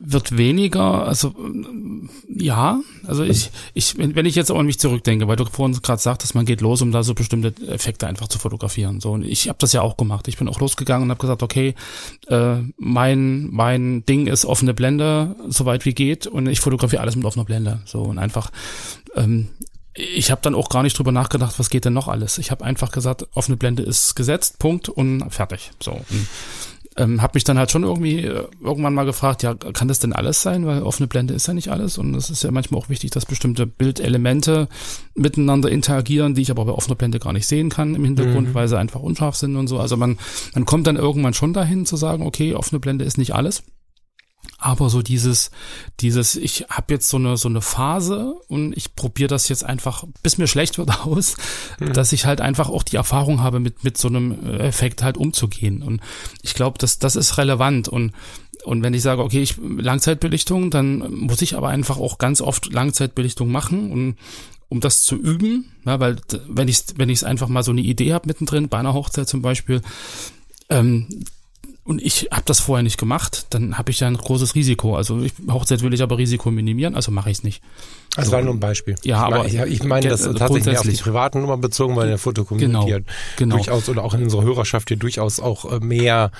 Wird 0.00 0.36
weniger, 0.36 1.06
also 1.06 1.34
ja, 2.28 2.80
also 3.06 3.22
ich, 3.22 3.50
ich, 3.74 3.94
wenn 3.96 4.26
ich 4.26 4.34
jetzt 4.34 4.50
auch 4.50 4.58
an 4.58 4.66
mich 4.66 4.80
zurückdenke, 4.80 5.28
weil 5.28 5.36
du 5.36 5.44
vorhin 5.44 5.78
gerade 5.80 6.02
sagtest, 6.02 6.34
man 6.34 6.46
geht 6.46 6.60
los, 6.60 6.82
um 6.82 6.90
da 6.90 7.04
so 7.04 7.14
bestimmte 7.14 7.54
Effekte 7.68 8.08
einfach 8.08 8.26
zu 8.26 8.40
fotografieren. 8.40 9.00
So, 9.00 9.12
und 9.12 9.24
ich 9.24 9.48
habe 9.48 9.58
das 9.60 9.72
ja 9.72 9.82
auch 9.82 9.96
gemacht. 9.96 10.26
Ich 10.26 10.36
bin 10.36 10.48
auch 10.48 10.58
losgegangen 10.58 11.04
und 11.04 11.10
habe 11.10 11.20
gesagt, 11.20 11.44
okay, 11.44 11.74
äh, 12.26 12.56
mein 12.76 13.48
mein 13.52 14.04
Ding 14.04 14.26
ist 14.26 14.44
offene 14.44 14.74
Blende, 14.74 15.36
soweit 15.48 15.84
wie 15.84 15.94
geht, 15.94 16.26
und 16.26 16.48
ich 16.48 16.58
fotografiere 16.58 17.02
alles 17.02 17.14
mit 17.14 17.24
offener 17.24 17.44
Blende. 17.44 17.80
So 17.84 18.02
und 18.02 18.18
einfach 18.18 18.50
ähm, 19.14 19.48
ich 19.98 20.30
habe 20.30 20.40
dann 20.42 20.54
auch 20.54 20.68
gar 20.68 20.82
nicht 20.82 20.96
drüber 20.96 21.12
nachgedacht, 21.12 21.58
was 21.58 21.70
geht 21.70 21.84
denn 21.84 21.92
noch 21.92 22.08
alles. 22.08 22.38
Ich 22.38 22.50
habe 22.50 22.64
einfach 22.64 22.92
gesagt, 22.92 23.26
offene 23.34 23.56
Blende 23.56 23.82
ist 23.82 24.14
gesetzt, 24.14 24.58
Punkt 24.58 24.88
und 24.88 25.28
fertig. 25.30 25.72
So. 25.82 25.92
Und, 25.92 26.28
ähm, 26.96 27.22
habe 27.22 27.32
mich 27.34 27.44
dann 27.44 27.58
halt 27.58 27.70
schon 27.70 27.84
irgendwie 27.84 28.24
äh, 28.24 28.44
irgendwann 28.62 28.94
mal 28.94 29.04
gefragt, 29.04 29.42
ja, 29.42 29.54
kann 29.54 29.88
das 29.88 30.00
denn 30.00 30.12
alles 30.12 30.42
sein? 30.42 30.66
Weil 30.66 30.82
offene 30.82 31.06
Blende 31.06 31.34
ist 31.34 31.46
ja 31.46 31.54
nicht 31.54 31.68
alles 31.68 31.96
und 31.96 32.14
es 32.14 32.30
ist 32.30 32.42
ja 32.42 32.50
manchmal 32.50 32.80
auch 32.80 32.88
wichtig, 32.88 33.10
dass 33.10 33.26
bestimmte 33.26 33.66
Bildelemente 33.66 34.68
miteinander 35.14 35.70
interagieren, 35.70 36.34
die 36.34 36.42
ich 36.42 36.50
aber 36.50 36.64
bei 36.64 36.72
offener 36.72 36.96
Blende 36.96 37.18
gar 37.20 37.32
nicht 37.32 37.46
sehen 37.46 37.68
kann 37.68 37.94
im 37.94 38.04
Hintergrund, 38.04 38.48
mhm. 38.48 38.54
weil 38.54 38.68
sie 38.68 38.78
einfach 38.78 39.00
unscharf 39.00 39.36
sind 39.36 39.56
und 39.56 39.68
so. 39.68 39.78
Also 39.78 39.96
man, 39.96 40.18
man 40.54 40.64
kommt 40.64 40.86
dann 40.86 40.96
irgendwann 40.96 41.34
schon 41.34 41.52
dahin 41.52 41.86
zu 41.86 41.96
sagen, 41.96 42.26
okay, 42.26 42.54
offene 42.54 42.80
Blende 42.80 43.04
ist 43.04 43.18
nicht 43.18 43.34
alles. 43.34 43.62
Aber 44.60 44.90
so 44.90 45.02
dieses, 45.02 45.52
dieses, 46.00 46.34
ich 46.34 46.66
habe 46.68 46.92
jetzt 46.94 47.08
so 47.08 47.16
eine 47.16 47.36
so 47.36 47.48
eine 47.48 47.60
Phase 47.60 48.34
und 48.48 48.76
ich 48.76 48.96
probiere 48.96 49.28
das 49.28 49.48
jetzt 49.48 49.64
einfach, 49.64 50.04
bis 50.24 50.36
mir 50.36 50.48
schlecht 50.48 50.78
wird 50.78 51.00
aus, 51.06 51.36
mhm. 51.78 51.92
dass 51.92 52.12
ich 52.12 52.26
halt 52.26 52.40
einfach 52.40 52.68
auch 52.68 52.82
die 52.82 52.96
Erfahrung 52.96 53.40
habe, 53.40 53.60
mit 53.60 53.84
mit 53.84 53.96
so 53.96 54.08
einem 54.08 54.58
Effekt 54.58 55.02
halt 55.04 55.16
umzugehen. 55.16 55.82
Und 55.82 56.00
ich 56.42 56.54
glaube, 56.54 56.78
dass 56.78 56.98
das 56.98 57.14
ist 57.14 57.38
relevant 57.38 57.88
und 57.88 58.12
und 58.64 58.82
wenn 58.82 58.94
ich 58.94 59.02
sage, 59.02 59.22
okay, 59.22 59.40
ich 59.40 59.56
Langzeitbelichtung, 59.58 60.70
dann 60.70 61.08
muss 61.12 61.40
ich 61.40 61.56
aber 61.56 61.68
einfach 61.68 61.98
auch 61.98 62.18
ganz 62.18 62.40
oft 62.40 62.72
Langzeitbelichtung 62.72 63.50
machen 63.50 63.92
und 63.92 64.16
um 64.68 64.80
das 64.80 65.02
zu 65.02 65.16
üben, 65.16 65.72
ja, 65.86 66.00
weil 66.00 66.16
wenn 66.48 66.68
ich 66.68 66.82
wenn 66.96 67.08
ich 67.08 67.18
es 67.18 67.24
einfach 67.24 67.48
mal 67.48 67.62
so 67.62 67.70
eine 67.70 67.80
Idee 67.80 68.12
habe 68.12 68.26
mittendrin 68.26 68.68
bei 68.68 68.78
einer 68.78 68.92
Hochzeit 68.92 69.28
zum 69.28 69.40
Beispiel, 69.40 69.80
ähm, 70.68 71.06
und 71.88 72.02
ich 72.02 72.28
habe 72.30 72.42
das 72.44 72.60
vorher 72.60 72.82
nicht 72.82 72.98
gemacht, 72.98 73.46
dann 73.48 73.78
habe 73.78 73.90
ich 73.90 74.00
ja 74.00 74.08
ein 74.08 74.16
großes 74.18 74.54
Risiko. 74.54 74.94
Also 74.94 75.22
ich, 75.22 75.32
Hochzeit 75.50 75.80
will 75.80 75.94
ich 75.94 76.02
aber 76.02 76.18
Risiko 76.18 76.50
minimieren, 76.50 76.94
also 76.94 77.10
mache 77.10 77.30
ich 77.30 77.38
es 77.38 77.44
nicht. 77.44 77.62
Das 78.10 78.26
also, 78.26 78.32
war 78.32 78.42
nur 78.42 78.52
ein 78.52 78.60
Beispiel. 78.60 78.94
Ja, 79.04 79.24
aber 79.24 79.46
ich, 79.46 79.54
ich 79.54 79.82
meine 79.84 80.06
das 80.06 80.26
also 80.26 80.38
tatsächlich 80.38 80.76
auf 80.76 80.86
die 80.86 80.96
privaten 80.96 81.40
Nummer 81.40 81.56
bezogen, 81.56 81.96
weil 81.96 82.04
in 82.04 82.10
der 82.10 82.18
Fotocommunity 82.18 82.90
genau, 82.90 83.04
genau. 83.38 83.56
durchaus 83.56 83.88
oder 83.88 84.04
auch 84.04 84.12
in 84.12 84.22
unserer 84.22 84.42
Hörerschaft 84.42 84.88
hier 84.88 84.98
durchaus 84.98 85.40
auch 85.40 85.64
äh, 85.72 85.80
mehr 85.80 86.30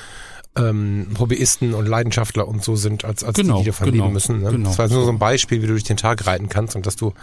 ähm, 0.55 1.07
Hobbyisten 1.19 1.73
und 1.73 1.87
Leidenschaftler 1.87 2.47
und 2.47 2.63
so 2.63 2.77
sind, 2.77 3.07
als, 3.07 3.25
als 3.25 3.35
genau, 3.35 3.59
die, 3.59 3.65
die 3.65 3.71
davon 3.71 3.91
genau, 3.91 4.05
leben 4.05 4.13
müssen. 4.13 4.43
Ne? 4.43 4.51
Genau. 4.51 4.69
Das 4.69 4.79
war 4.79 4.89
nur 4.89 5.05
so 5.07 5.11
ein 5.11 5.19
Beispiel, 5.19 5.63
wie 5.63 5.67
du 5.67 5.73
durch 5.73 5.85
den 5.85 5.97
Tag 5.97 6.27
reiten 6.27 6.51
kannst 6.51 6.77
und 6.77 6.85
dass 6.85 6.97
du 6.97 7.15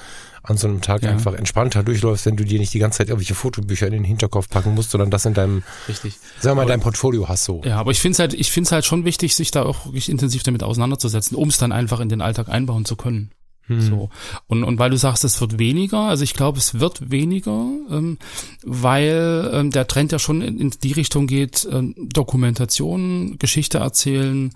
an 0.50 0.58
so 0.58 0.68
einem 0.68 0.82
Tag 0.82 1.04
ja. 1.04 1.12
einfach 1.12 1.34
entspannter 1.34 1.84
durchläufst, 1.84 2.26
wenn 2.26 2.36
du 2.36 2.44
dir 2.44 2.60
nicht 2.60 2.74
die 2.74 2.80
ganze 2.80 3.00
Zeit 3.00 3.10
irgendwelche 3.10 3.36
Fotobücher 3.36 3.88
in 3.88 3.94
den 3.94 4.04
Hinterkopf 4.04 4.50
packen 4.50 4.74
musst, 4.74 4.92
sondern 4.92 5.12
das 5.12 5.26
in 5.26 5.34
deinem, 5.34 5.64
Richtig. 5.88 6.18
sag 6.40 6.56
mal, 6.56 6.62
aber, 6.62 6.72
deinem 6.72 6.82
Portfolio 6.82 7.28
hast 7.28 7.46
so. 7.46 7.62
Ja, 7.64 7.78
aber 7.78 7.92
ich 7.92 8.00
finde 8.00 8.14
es 8.14 8.20
halt, 8.20 8.34
ich 8.34 8.52
finde 8.52 8.68
es 8.68 8.72
halt 8.72 8.86
schon 8.86 9.06
wichtig, 9.06 9.36
sich 9.36 9.52
da 9.52 9.64
auch 9.64 9.86
wirklich 9.86 10.10
intensiv 10.10 10.44
damit 10.44 10.64
auseinanderzusetzen, 10.64 11.36
um 11.36 11.50
es 11.50 11.58
dann 11.58 11.72
einfach 11.72 12.00
in 12.00 12.10
den 12.10 12.22
Alltag 12.22 12.50
einbauen 12.50 12.86
zu 12.86 12.96
können. 12.96 13.32
Hm. 13.68 13.82
So. 13.82 14.10
Und, 14.48 14.64
und 14.64 14.78
weil 14.78 14.92
du 14.92 14.98
sagst, 14.98 15.24
es 15.24 15.42
wird 15.42 15.58
weniger, 15.58 16.02
also 16.02 16.24
ich 16.24 16.34
glaube, 16.34 16.60
es 16.60 16.80
wird 16.80 17.10
weniger, 17.10 17.68
ähm, 17.90 18.18
weil 18.64 19.50
ähm, 19.54 19.72
der 19.72 19.88
Trend 19.88 20.12
ja 20.12 20.20
schon 20.20 20.42
in, 20.42 20.60
in 20.60 20.70
die 20.70 20.92
Richtung 20.92 21.26
geht, 21.26 21.68
ähm, 21.72 21.96
Dokumentation, 21.98 23.40
Geschichte 23.40 23.80
erzählen. 23.80 24.54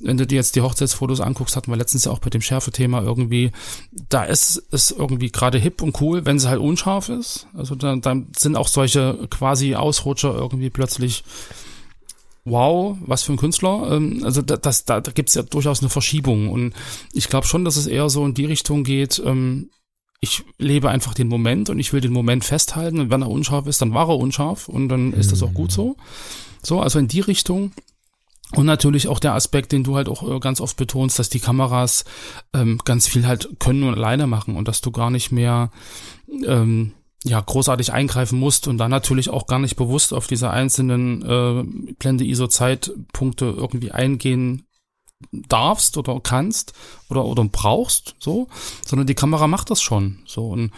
Wenn 0.00 0.16
du 0.16 0.26
dir 0.26 0.36
jetzt 0.36 0.56
die 0.56 0.60
Hochzeitsfotos 0.60 1.20
anguckst, 1.20 1.56
hatten 1.56 1.70
wir 1.70 1.76
letztens 1.76 2.04
ja 2.04 2.12
auch 2.12 2.18
bei 2.18 2.30
dem 2.30 2.42
Schärfe-Thema 2.42 3.02
irgendwie, 3.02 3.52
da 4.08 4.24
ist 4.24 4.62
es 4.72 4.90
irgendwie 4.90 5.30
gerade 5.30 5.58
hip 5.58 5.80
und 5.80 6.00
cool, 6.00 6.26
wenn 6.26 6.38
sie 6.38 6.48
halt 6.48 6.60
unscharf 6.60 7.08
ist. 7.08 7.46
Also 7.54 7.76
da, 7.76 7.94
da 7.96 8.16
sind 8.36 8.56
auch 8.56 8.68
solche 8.68 9.28
quasi 9.30 9.76
Ausrutscher 9.76 10.34
irgendwie 10.34 10.70
plötzlich 10.70 11.22
wow, 12.50 12.96
was 13.00 13.22
für 13.22 13.32
ein 13.32 13.38
Künstler. 13.38 13.92
Ähm, 13.92 14.22
also 14.24 14.42
da, 14.42 14.56
das, 14.56 14.84
da, 14.84 15.00
da 15.00 15.12
gibt 15.12 15.28
es 15.28 15.34
ja 15.34 15.42
durchaus 15.42 15.80
eine 15.80 15.88
Verschiebung. 15.88 16.50
Und 16.50 16.74
ich 17.12 17.28
glaube 17.28 17.46
schon, 17.46 17.64
dass 17.64 17.76
es 17.76 17.86
eher 17.86 18.08
so 18.08 18.24
in 18.24 18.34
die 18.34 18.46
Richtung 18.46 18.84
geht, 18.84 19.22
ähm, 19.24 19.70
ich 20.20 20.44
lebe 20.58 20.90
einfach 20.90 21.14
den 21.14 21.28
Moment 21.28 21.70
und 21.70 21.78
ich 21.78 21.92
will 21.92 22.00
den 22.00 22.12
Moment 22.12 22.44
festhalten. 22.44 22.98
Und 22.98 23.10
wenn 23.10 23.22
er 23.22 23.30
unscharf 23.30 23.66
ist, 23.66 23.80
dann 23.80 23.94
war 23.94 24.08
er 24.08 24.18
unscharf 24.18 24.68
und 24.68 24.88
dann 24.88 25.12
ist 25.12 25.30
das 25.30 25.42
auch 25.42 25.54
gut 25.54 25.70
so. 25.70 25.96
So, 26.62 26.80
also 26.80 26.98
in 26.98 27.08
die 27.08 27.20
Richtung. 27.20 27.72
Und 28.54 28.66
natürlich 28.66 29.08
auch 29.08 29.20
der 29.20 29.34
Aspekt, 29.34 29.72
den 29.72 29.84
du 29.84 29.94
halt 29.94 30.08
auch 30.08 30.28
äh, 30.28 30.40
ganz 30.40 30.60
oft 30.60 30.76
betonst, 30.76 31.18
dass 31.18 31.28
die 31.28 31.38
Kameras 31.38 32.04
ähm, 32.54 32.80
ganz 32.84 33.06
viel 33.06 33.26
halt 33.26 33.56
können 33.58 33.82
und 33.82 33.94
alleine 33.94 34.26
machen 34.26 34.56
und 34.56 34.68
dass 34.68 34.80
du 34.80 34.90
gar 34.90 35.10
nicht 35.10 35.30
mehr 35.30 35.70
ähm, 36.46 36.94
ja 37.24 37.40
großartig 37.40 37.92
eingreifen 37.92 38.38
musst 38.38 38.68
und 38.68 38.78
dann 38.78 38.90
natürlich 38.90 39.30
auch 39.30 39.46
gar 39.46 39.58
nicht 39.58 39.76
bewusst 39.76 40.12
auf 40.12 40.26
diese 40.26 40.50
einzelnen 40.50 41.22
äh, 41.22 41.92
Blende 41.94 42.24
ISO 42.24 42.46
Zeitpunkte 42.46 43.46
irgendwie 43.46 43.90
eingehen 43.90 44.64
darfst 45.32 45.96
oder 45.96 46.20
kannst 46.20 46.74
oder 47.10 47.24
oder 47.24 47.44
brauchst 47.44 48.14
so, 48.20 48.48
sondern 48.86 49.06
die 49.06 49.16
Kamera 49.16 49.48
macht 49.48 49.70
das 49.70 49.82
schon 49.82 50.20
so. 50.26 50.48
Und 50.48 50.70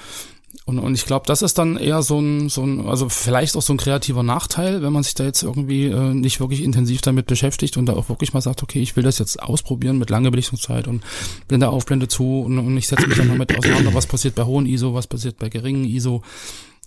und, 0.67 0.79
und 0.79 0.95
ich 0.95 1.05
glaube, 1.05 1.27
das 1.27 1.43
ist 1.43 1.59
dann 1.59 1.77
eher 1.77 2.03
so 2.03 2.21
ein, 2.21 2.49
so 2.49 2.63
ein, 2.63 2.87
also 2.87 3.09
vielleicht 3.09 3.57
auch 3.57 3.63
so 3.63 3.73
ein 3.73 3.77
kreativer 3.77 4.23
Nachteil, 4.23 4.83
wenn 4.83 4.93
man 4.93 5.03
sich 5.03 5.15
da 5.15 5.25
jetzt 5.25 5.43
irgendwie 5.43 5.87
äh, 5.87 6.15
nicht 6.15 6.41
wirklich 6.41 6.63
intensiv 6.63 7.01
damit 7.01 7.27
beschäftigt 7.27 7.77
und 7.77 7.87
da 7.87 7.95
auch 7.95 8.09
wirklich 8.09 8.35
mal 8.35 8.41
sagt, 8.41 8.63
okay, 8.63 8.81
ich 8.81 8.95
will 8.95 9.03
das 9.03 9.19
jetzt 9.19 9.43
ausprobieren 9.43 9.99
mit 9.99 10.11
langer 10.11 10.31
Belichtungszeit 10.31 10.87
und 10.87 11.03
Blende 11.49 11.71
auf, 11.71 11.87
Blende 11.87 12.09
zu 12.09 12.43
und, 12.43 12.59
und 12.59 12.77
ich 12.77 12.89
setze 12.89 13.07
mich 13.07 13.17
dann 13.17 13.29
mal 13.29 13.39
mit 13.39 13.57
auseinander, 13.57 13.95
was 13.95 14.07
passiert 14.07 14.35
bei 14.35 14.45
hohen 14.45 14.67
ISO, 14.67 14.95
was 14.95 15.07
passiert 15.07 15.39
bei 15.39 15.49
geringen 15.49 15.85
ISO. 15.85 16.23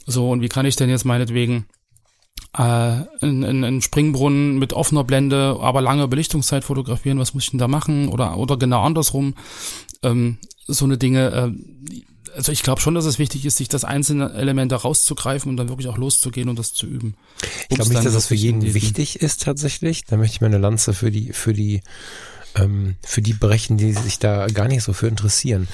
So, 0.05 0.29
und 0.29 0.41
wie 0.41 0.49
kann 0.49 0.65
ich 0.65 0.75
denn 0.75 0.89
jetzt 0.89 1.05
meinetwegen 1.05 1.65
äh, 2.57 2.61
einen, 2.61 3.63
einen 3.63 3.81
Springbrunnen 3.81 4.59
mit 4.59 4.73
offener 4.73 5.03
Blende, 5.03 5.57
aber 5.59 5.81
lange 5.81 6.07
Belichtungszeit 6.07 6.63
fotografieren, 6.63 7.19
was 7.19 7.33
muss 7.33 7.45
ich 7.45 7.51
denn 7.51 7.59
da 7.59 7.67
machen? 7.67 8.09
Oder, 8.09 8.37
oder 8.37 8.57
genau 8.57 8.83
andersrum. 8.83 9.35
Ähm, 10.03 10.37
so 10.67 10.85
eine 10.85 10.97
Dinge, 10.97 11.31
äh, 11.31 12.03
also 12.35 12.51
ich 12.51 12.63
glaube 12.63 12.81
schon, 12.81 12.95
dass 12.95 13.05
es 13.05 13.19
wichtig 13.19 13.45
ist, 13.45 13.57
sich 13.57 13.67
das 13.67 13.83
einzelne 13.83 14.33
Elemente 14.33 14.75
rauszugreifen 14.75 15.49
und 15.49 15.57
dann 15.57 15.69
wirklich 15.69 15.87
auch 15.87 15.97
loszugehen 15.97 16.49
und 16.49 16.59
das 16.59 16.73
zu 16.73 16.85
üben. 16.85 17.15
Ich 17.69 17.75
glaube 17.75 17.91
nicht, 17.91 18.05
dass 18.05 18.13
das 18.13 18.27
für 18.27 18.35
jeden 18.35 18.73
wichtig 18.73 19.21
ist 19.21 19.43
tatsächlich. 19.43 20.05
Da 20.05 20.17
möchte 20.17 20.35
ich 20.35 20.41
meine 20.41 20.57
Lanze 20.57 20.93
für 20.93 21.11
die, 21.11 21.33
für 21.33 21.53
die, 21.53 21.81
ähm, 22.55 22.95
für 23.01 23.21
die 23.21 23.33
brechen, 23.33 23.77
die 23.77 23.93
sich 23.93 24.19
da 24.19 24.47
gar 24.47 24.67
nicht 24.67 24.83
so 24.83 24.93
für 24.93 25.07
interessieren. 25.07 25.67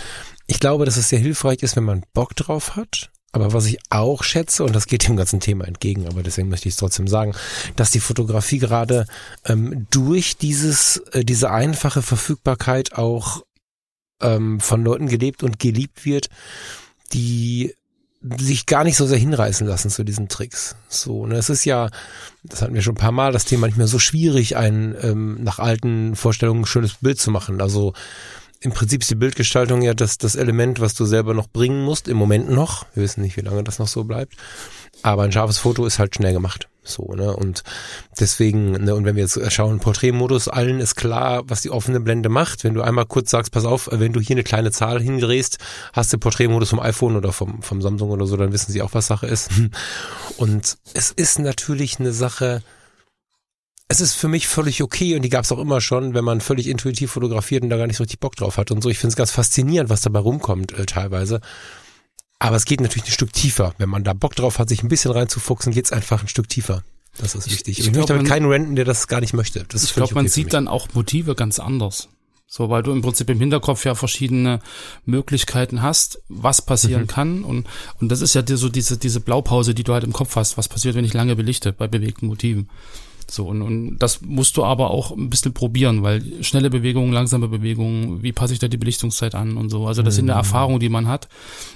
Ich 0.47 0.59
glaube, 0.59 0.85
dass 0.85 0.97
es 0.97 1.09
sehr 1.09 1.19
hilfreich 1.19 1.61
ist, 1.63 1.75
wenn 1.75 1.83
man 1.83 2.03
Bock 2.13 2.35
drauf 2.35 2.75
hat. 2.75 3.11
Aber 3.31 3.53
was 3.53 3.67
ich 3.67 3.77
auch 3.91 4.23
schätze, 4.23 4.63
und 4.63 4.75
das 4.75 4.87
geht 4.87 5.07
dem 5.07 5.15
ganzen 5.15 5.39
Thema 5.39 5.67
entgegen, 5.67 6.07
aber 6.07 6.23
deswegen 6.23 6.49
möchte 6.49 6.67
ich 6.67 6.73
es 6.73 6.79
trotzdem 6.79 7.07
sagen, 7.07 7.35
dass 7.75 7.91
die 7.91 7.99
Fotografie 7.99 8.57
gerade 8.57 9.05
ähm, 9.45 9.85
durch 9.91 10.37
dieses, 10.37 10.97
äh, 11.11 11.23
diese 11.23 11.51
einfache 11.51 12.01
Verfügbarkeit 12.01 12.93
auch 12.93 13.43
ähm, 14.21 14.59
von 14.59 14.83
Leuten 14.83 15.07
gelebt 15.07 15.43
und 15.43 15.59
geliebt 15.59 16.05
wird, 16.05 16.29
die 17.13 17.73
sich 18.21 18.65
gar 18.65 18.83
nicht 18.83 18.97
so 18.97 19.05
sehr 19.05 19.17
hinreißen 19.17 19.65
lassen 19.65 19.89
zu 19.89 20.03
diesen 20.03 20.27
Tricks. 20.27 20.75
So, 20.89 21.25
ne, 21.25 21.35
es 21.35 21.49
ist 21.49 21.63
ja, 21.63 21.89
das 22.43 22.61
hatten 22.61 22.73
wir 22.73 22.81
schon 22.81 22.95
ein 22.95 22.99
paar 22.99 23.13
Mal, 23.13 23.31
das 23.31 23.45
Thema 23.45 23.67
nicht 23.67 23.77
mehr 23.77 23.87
so 23.87 23.99
schwierig, 23.99 24.57
ein 24.57 24.95
ähm, 25.01 25.37
nach 25.41 25.59
alten 25.59 26.15
Vorstellungen 26.15 26.65
schönes 26.65 26.95
Bild 26.95 27.19
zu 27.19 27.31
machen. 27.31 27.61
Also 27.61 27.93
im 28.59 28.73
Prinzip 28.73 29.01
ist 29.01 29.09
die 29.09 29.15
Bildgestaltung 29.15 29.81
ja 29.81 29.93
das, 29.93 30.17
das 30.17 30.35
Element, 30.35 30.81
was 30.81 30.93
du 30.93 31.05
selber 31.05 31.33
noch 31.33 31.47
bringen 31.47 31.81
musst, 31.81 32.09
im 32.09 32.17
Moment 32.17 32.49
noch. 32.49 32.85
Wir 32.93 33.03
wissen 33.03 33.21
nicht, 33.21 33.37
wie 33.37 33.41
lange 33.41 33.63
das 33.63 33.79
noch 33.79 33.87
so 33.87 34.03
bleibt. 34.03 34.33
Aber 35.01 35.23
ein 35.23 35.31
scharfes 35.31 35.57
Foto 35.57 35.85
ist 35.85 35.97
halt 35.97 36.15
schnell 36.15 36.33
gemacht. 36.33 36.67
So, 36.89 37.13
ne? 37.13 37.35
Und 37.35 37.63
deswegen, 38.19 38.71
ne, 38.71 38.95
und 38.95 39.05
wenn 39.05 39.15
wir 39.15 39.23
jetzt 39.23 39.39
schauen, 39.51 39.79
Porträtmodus, 39.79 40.47
allen 40.47 40.79
ist 40.79 40.95
klar, 40.95 41.43
was 41.45 41.61
die 41.61 41.69
offene 41.69 41.99
Blende 41.99 42.29
macht. 42.29 42.63
Wenn 42.63 42.73
du 42.73 42.81
einmal 42.81 43.05
kurz 43.05 43.31
sagst, 43.31 43.51
pass 43.51 43.65
auf, 43.65 43.89
wenn 43.91 44.13
du 44.13 44.19
hier 44.19 44.35
eine 44.35 44.43
kleine 44.43 44.71
Zahl 44.71 45.01
hingedrehst, 45.01 45.57
hast 45.93 46.11
du 46.13 46.17
Porträtmodus 46.17 46.69
vom 46.69 46.79
iPhone 46.79 47.15
oder 47.15 47.31
vom, 47.31 47.61
vom 47.61 47.81
Samsung 47.81 48.09
oder 48.09 48.25
so, 48.25 48.37
dann 48.37 48.53
wissen 48.53 48.71
sie 48.71 48.81
auch, 48.81 48.93
was 48.93 49.07
Sache 49.07 49.27
ist. 49.27 49.49
Und 50.37 50.77
es 50.93 51.11
ist 51.11 51.39
natürlich 51.39 51.99
eine 51.99 52.13
Sache, 52.13 52.63
es 53.91 54.01
ist 54.01 54.13
für 54.13 54.27
mich 54.27 54.47
völlig 54.47 54.83
okay 54.83 55.15
und 55.15 55.23
die 55.23 55.29
gab 55.29 55.45
es 55.45 55.51
auch 55.51 55.57
immer 55.57 55.81
schon, 55.81 56.13
wenn 56.13 56.23
man 56.23 56.41
völlig 56.41 56.67
intuitiv 56.67 57.11
fotografiert 57.11 57.63
und 57.63 57.71
da 57.71 57.77
gar 57.77 57.87
nicht 57.87 57.97
so 57.97 58.03
richtig 58.03 58.19
Bock 58.19 58.35
drauf 58.35 58.57
hat 58.57 58.69
und 58.69 58.83
so. 58.83 58.89
Ich 58.89 58.99
finde 58.99 59.13
es 59.13 59.17
ganz 59.17 59.31
faszinierend, 59.31 59.89
was 59.89 60.01
dabei 60.01 60.19
rumkommt 60.19 60.77
äh, 60.77 60.85
teilweise. 60.85 61.41
Aber 62.39 62.55
es 62.55 62.65
geht 62.65 62.79
natürlich 62.81 63.07
ein 63.07 63.11
Stück 63.11 63.33
tiefer. 63.33 63.75
Wenn 63.77 63.89
man 63.89 64.03
da 64.03 64.13
Bock 64.13 64.35
drauf 64.35 64.59
hat, 64.59 64.69
sich 64.69 64.81
ein 64.81 64.87
bisschen 64.87 65.11
reinzufuchsen, 65.11 65.73
geht's 65.73 65.91
einfach 65.91 66.21
ein 66.21 66.29
Stück 66.29 66.47
tiefer. 66.47 66.83
Das 67.17 67.35
ist 67.35 67.51
wichtig. 67.51 67.79
Ich, 67.79 67.79
ich, 67.79 67.87
ich 67.87 67.93
möchte 67.93 68.13
damit 68.13 68.27
keinen 68.27 68.45
renten, 68.45 68.75
der 68.75 68.85
das 68.85 69.07
gar 69.07 69.19
nicht 69.19 69.33
möchte. 69.33 69.65
Das 69.67 69.83
ich 69.83 69.93
glaube, 69.93 70.15
man 70.15 70.25
okay 70.25 70.33
sieht 70.33 70.53
dann 70.53 70.69
auch 70.69 70.87
Motive 70.93 71.35
ganz 71.35 71.59
anders. 71.59 72.07
So, 72.47 72.69
weil 72.69 72.81
du 72.81 72.91
im 72.91 73.01
Prinzip 73.01 73.29
im 73.29 73.39
Hinterkopf 73.39 73.85
ja 73.85 73.93
verschiedene 73.93 74.59
Möglichkeiten 75.05 75.83
hast, 75.83 76.19
was 76.29 76.63
passieren 76.63 77.03
mhm. 77.03 77.07
kann. 77.07 77.43
Und, 77.43 77.67
und 77.99 78.09
das 78.09 78.21
ist 78.21 78.33
ja 78.33 78.41
so 78.45 78.69
diese, 78.69 78.97
diese 78.97 79.19
Blaupause, 79.19 79.75
die 79.75 79.83
du 79.83 79.93
halt 79.93 80.03
im 80.03 80.13
Kopf 80.13 80.35
hast. 80.35 80.57
Was 80.57 80.67
passiert, 80.67 80.95
wenn 80.95 81.05
ich 81.05 81.13
lange 81.13 81.35
belichte 81.35 81.73
bei 81.73 81.87
bewegten 81.87 82.25
Motiven? 82.25 82.69
So, 83.31 83.47
und, 83.47 83.61
und 83.61 83.99
das 83.99 84.21
musst 84.21 84.57
du 84.57 84.63
aber 84.63 84.91
auch 84.91 85.11
ein 85.11 85.29
bisschen 85.29 85.53
probieren, 85.53 86.03
weil 86.03 86.43
schnelle 86.43 86.69
Bewegungen, 86.69 87.11
langsame 87.11 87.47
Bewegungen, 87.47 88.23
wie 88.23 88.31
passe 88.31 88.53
ich 88.53 88.59
da 88.59 88.67
die 88.67 88.77
Belichtungszeit 88.77 89.35
an 89.35 89.57
und 89.57 89.69
so. 89.69 89.87
Also 89.87 90.01
das 90.01 90.15
sind 90.15 90.25
eine 90.25 90.33
mhm. 90.33 90.39
Erfahrung, 90.39 90.79
die 90.79 90.89
man 90.89 91.07
hat. 91.07 91.27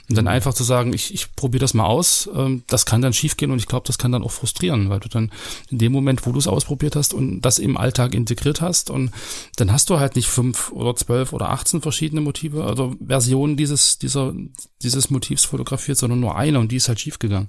Und 0.09 0.17
dann 0.17 0.25
mhm. 0.25 0.31
einfach 0.31 0.53
zu 0.53 0.63
sagen, 0.63 0.93
ich, 0.93 1.13
ich 1.13 1.35
probiere 1.35 1.61
das 1.61 1.73
mal 1.73 1.85
aus, 1.85 2.29
ähm, 2.35 2.63
das 2.67 2.85
kann 2.85 3.01
dann 3.01 3.13
schiefgehen 3.13 3.51
und 3.51 3.59
ich 3.59 3.67
glaube, 3.67 3.87
das 3.87 3.97
kann 3.97 4.11
dann 4.11 4.23
auch 4.23 4.31
frustrieren, 4.31 4.89
weil 4.89 4.99
du 4.99 5.09
dann 5.09 5.31
in 5.69 5.77
dem 5.77 5.91
Moment, 5.91 6.25
wo 6.25 6.31
du 6.31 6.39
es 6.39 6.47
ausprobiert 6.47 6.95
hast 6.95 7.13
und 7.13 7.41
das 7.41 7.59
im 7.59 7.77
Alltag 7.77 8.13
integriert 8.13 8.61
hast 8.61 8.89
und 8.89 9.11
dann 9.55 9.71
hast 9.71 9.89
du 9.89 9.99
halt 9.99 10.15
nicht 10.15 10.27
fünf 10.27 10.71
oder 10.71 10.95
zwölf 10.95 11.33
oder 11.33 11.49
achtzehn 11.49 11.81
verschiedene 11.81 12.21
Motive, 12.21 12.63
also 12.65 12.95
Versionen 13.05 13.57
dieses, 13.57 13.97
dieser, 13.97 14.33
dieses 14.81 15.09
Motivs 15.09 15.45
fotografiert, 15.45 15.97
sondern 15.97 16.19
nur 16.19 16.35
eine 16.35 16.59
und 16.59 16.71
die 16.71 16.77
ist 16.77 16.87
halt 16.87 16.99
schiefgegangen. 16.99 17.47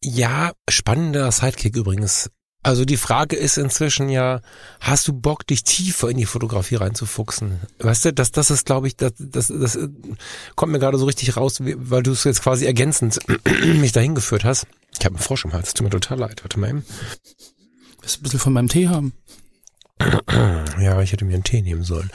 Ja, 0.00 0.52
spannender 0.68 1.30
Sidekick 1.30 1.76
übrigens. 1.76 2.30
Also 2.64 2.86
die 2.86 2.96
Frage 2.96 3.36
ist 3.36 3.58
inzwischen 3.58 4.08
ja, 4.08 4.40
hast 4.80 5.06
du 5.06 5.12
Bock, 5.12 5.46
dich 5.46 5.64
tiefer 5.64 6.08
in 6.08 6.16
die 6.16 6.24
Fotografie 6.24 6.76
reinzufuchsen? 6.76 7.60
Weißt 7.78 8.06
du, 8.06 8.12
das, 8.14 8.32
das 8.32 8.50
ist, 8.50 8.64
glaube 8.64 8.86
ich, 8.86 8.96
das, 8.96 9.12
das, 9.18 9.48
das 9.48 9.78
kommt 10.56 10.72
mir 10.72 10.78
gerade 10.78 10.96
so 10.96 11.04
richtig 11.04 11.36
raus, 11.36 11.58
weil 11.60 12.02
du 12.02 12.12
es 12.12 12.24
jetzt 12.24 12.42
quasi 12.42 12.64
ergänzend 12.64 13.18
mich 13.64 13.92
dahin 13.92 14.14
geführt 14.14 14.44
hast. 14.44 14.66
Ich 14.98 15.04
habe 15.04 15.14
einen 15.14 15.22
Frosch 15.22 15.44
im 15.44 15.52
Hals, 15.52 15.74
tut 15.74 15.84
mir 15.84 15.90
total 15.90 16.18
leid. 16.18 16.42
Warte 16.42 16.58
mal 16.58 16.70
eben. 16.70 16.86
Willst 18.00 18.16
du 18.16 18.20
ein 18.20 18.22
bisschen 18.22 18.40
von 18.40 18.54
meinem 18.54 18.68
Tee 18.68 18.88
haben? 18.88 19.12
Ja, 20.80 21.02
ich 21.02 21.12
hätte 21.12 21.26
mir 21.26 21.34
einen 21.34 21.44
Tee 21.44 21.60
nehmen 21.60 21.84
sollen. 21.84 22.10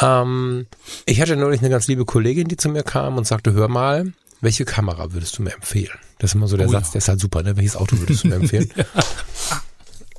Ähm, 0.00 0.66
ich 1.06 1.22
hatte 1.22 1.36
neulich 1.36 1.62
eine 1.62 1.70
ganz 1.70 1.86
liebe 1.86 2.04
Kollegin, 2.04 2.48
die 2.48 2.58
zu 2.58 2.68
mir 2.68 2.82
kam 2.82 3.16
und 3.16 3.26
sagte, 3.26 3.54
hör 3.54 3.68
mal, 3.68 4.12
welche 4.42 4.66
Kamera 4.66 5.14
würdest 5.14 5.38
du 5.38 5.42
mir 5.42 5.54
empfehlen? 5.54 5.98
Das 6.18 6.30
ist 6.30 6.34
immer 6.34 6.48
so 6.48 6.58
der 6.58 6.68
oh, 6.68 6.72
Satz, 6.72 6.88
ja. 6.88 6.92
der 6.92 6.98
ist 6.98 7.08
halt 7.08 7.20
super, 7.20 7.42
ne? 7.42 7.56
Welches 7.56 7.76
Auto 7.76 7.98
würdest 7.98 8.24
du 8.24 8.28
mir 8.28 8.36
empfehlen? 8.36 8.70
ja 8.76 8.86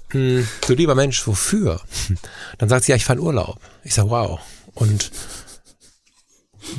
hm, 0.09 0.47
du 0.65 0.73
lieber 0.73 0.95
Mensch, 0.95 1.25
wofür? 1.27 1.81
Dann 2.57 2.69
sagt 2.69 2.85
sie, 2.85 2.91
ja, 2.91 2.95
ich 2.95 3.05
fahre 3.05 3.19
Urlaub. 3.19 3.59
Ich 3.83 3.93
sag, 3.93 4.09
wow. 4.09 4.39
Und 4.73 5.11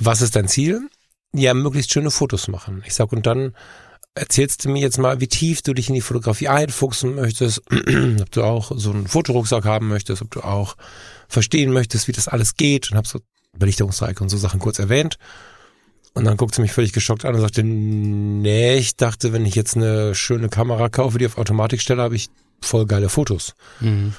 was 0.01 0.23
ist 0.23 0.37
dein 0.37 0.49
Ziel? 0.49 0.89
Ja, 1.35 1.55
möglichst 1.55 1.93
schöne 1.93 2.11
Fotos 2.11 2.49
machen. 2.49 2.83
Ich 2.87 2.95
sag, 2.95 3.13
und 3.13 3.27
dann 3.27 3.55
erzählst 4.15 4.65
du 4.65 4.71
mir 4.71 4.81
jetzt 4.81 4.99
mal, 4.99 5.21
wie 5.21 5.29
tief 5.29 5.63
du 5.63 5.75
dich 5.75 5.89
in 5.89 5.95
die 5.95 6.01
Fotografie 6.01 6.49
einfuchsen 6.49 7.15
möchtest, 7.15 7.63
ob 7.71 8.31
du 8.31 8.43
auch 8.43 8.73
so 8.75 8.91
einen 8.91 9.07
Fotorucksack 9.07 9.65
haben 9.65 9.89
möchtest, 9.89 10.23
ob 10.23 10.31
du 10.31 10.41
auch 10.41 10.77
verstehen 11.29 11.73
möchtest, 11.73 12.09
wie 12.09 12.13
das 12.13 12.29
alles 12.29 12.57
geht 12.57 12.91
und 12.91 12.97
hab 12.97 13.07
so 13.07 13.21
Belichtungsdreieck 13.57 14.21
und 14.21 14.29
so 14.29 14.37
Sachen 14.37 14.61
kurz 14.61 14.79
erwähnt. 14.79 15.19
Und 16.19 16.25
dann 16.25 16.37
guckt 16.37 16.53
sie 16.53 16.63
mich 16.63 16.73
völlig 16.73 16.93
geschockt 16.93 17.25
an 17.25 17.37
und 17.37 17.41
sagte, 17.41 17.63
nee, 17.63 18.77
ich 18.77 18.97
dachte, 18.97 19.33
wenn 19.33 19.47
ich 19.47 19.55
jetzt 19.55 19.77
eine 19.77 20.17
schöne 20.17 20.49
Kamera 20.49 20.89
kaufe, 20.89 21.17
die 21.17 21.27
auf 21.27 21.39
Automatik 21.39 21.81
stelle, 21.81 22.03
habe 22.03 22.17
ich 22.17 22.29
voll 22.61 22.87
geile 22.87 23.09
Fotos. 23.09 23.55
Mhm. 23.79 24.15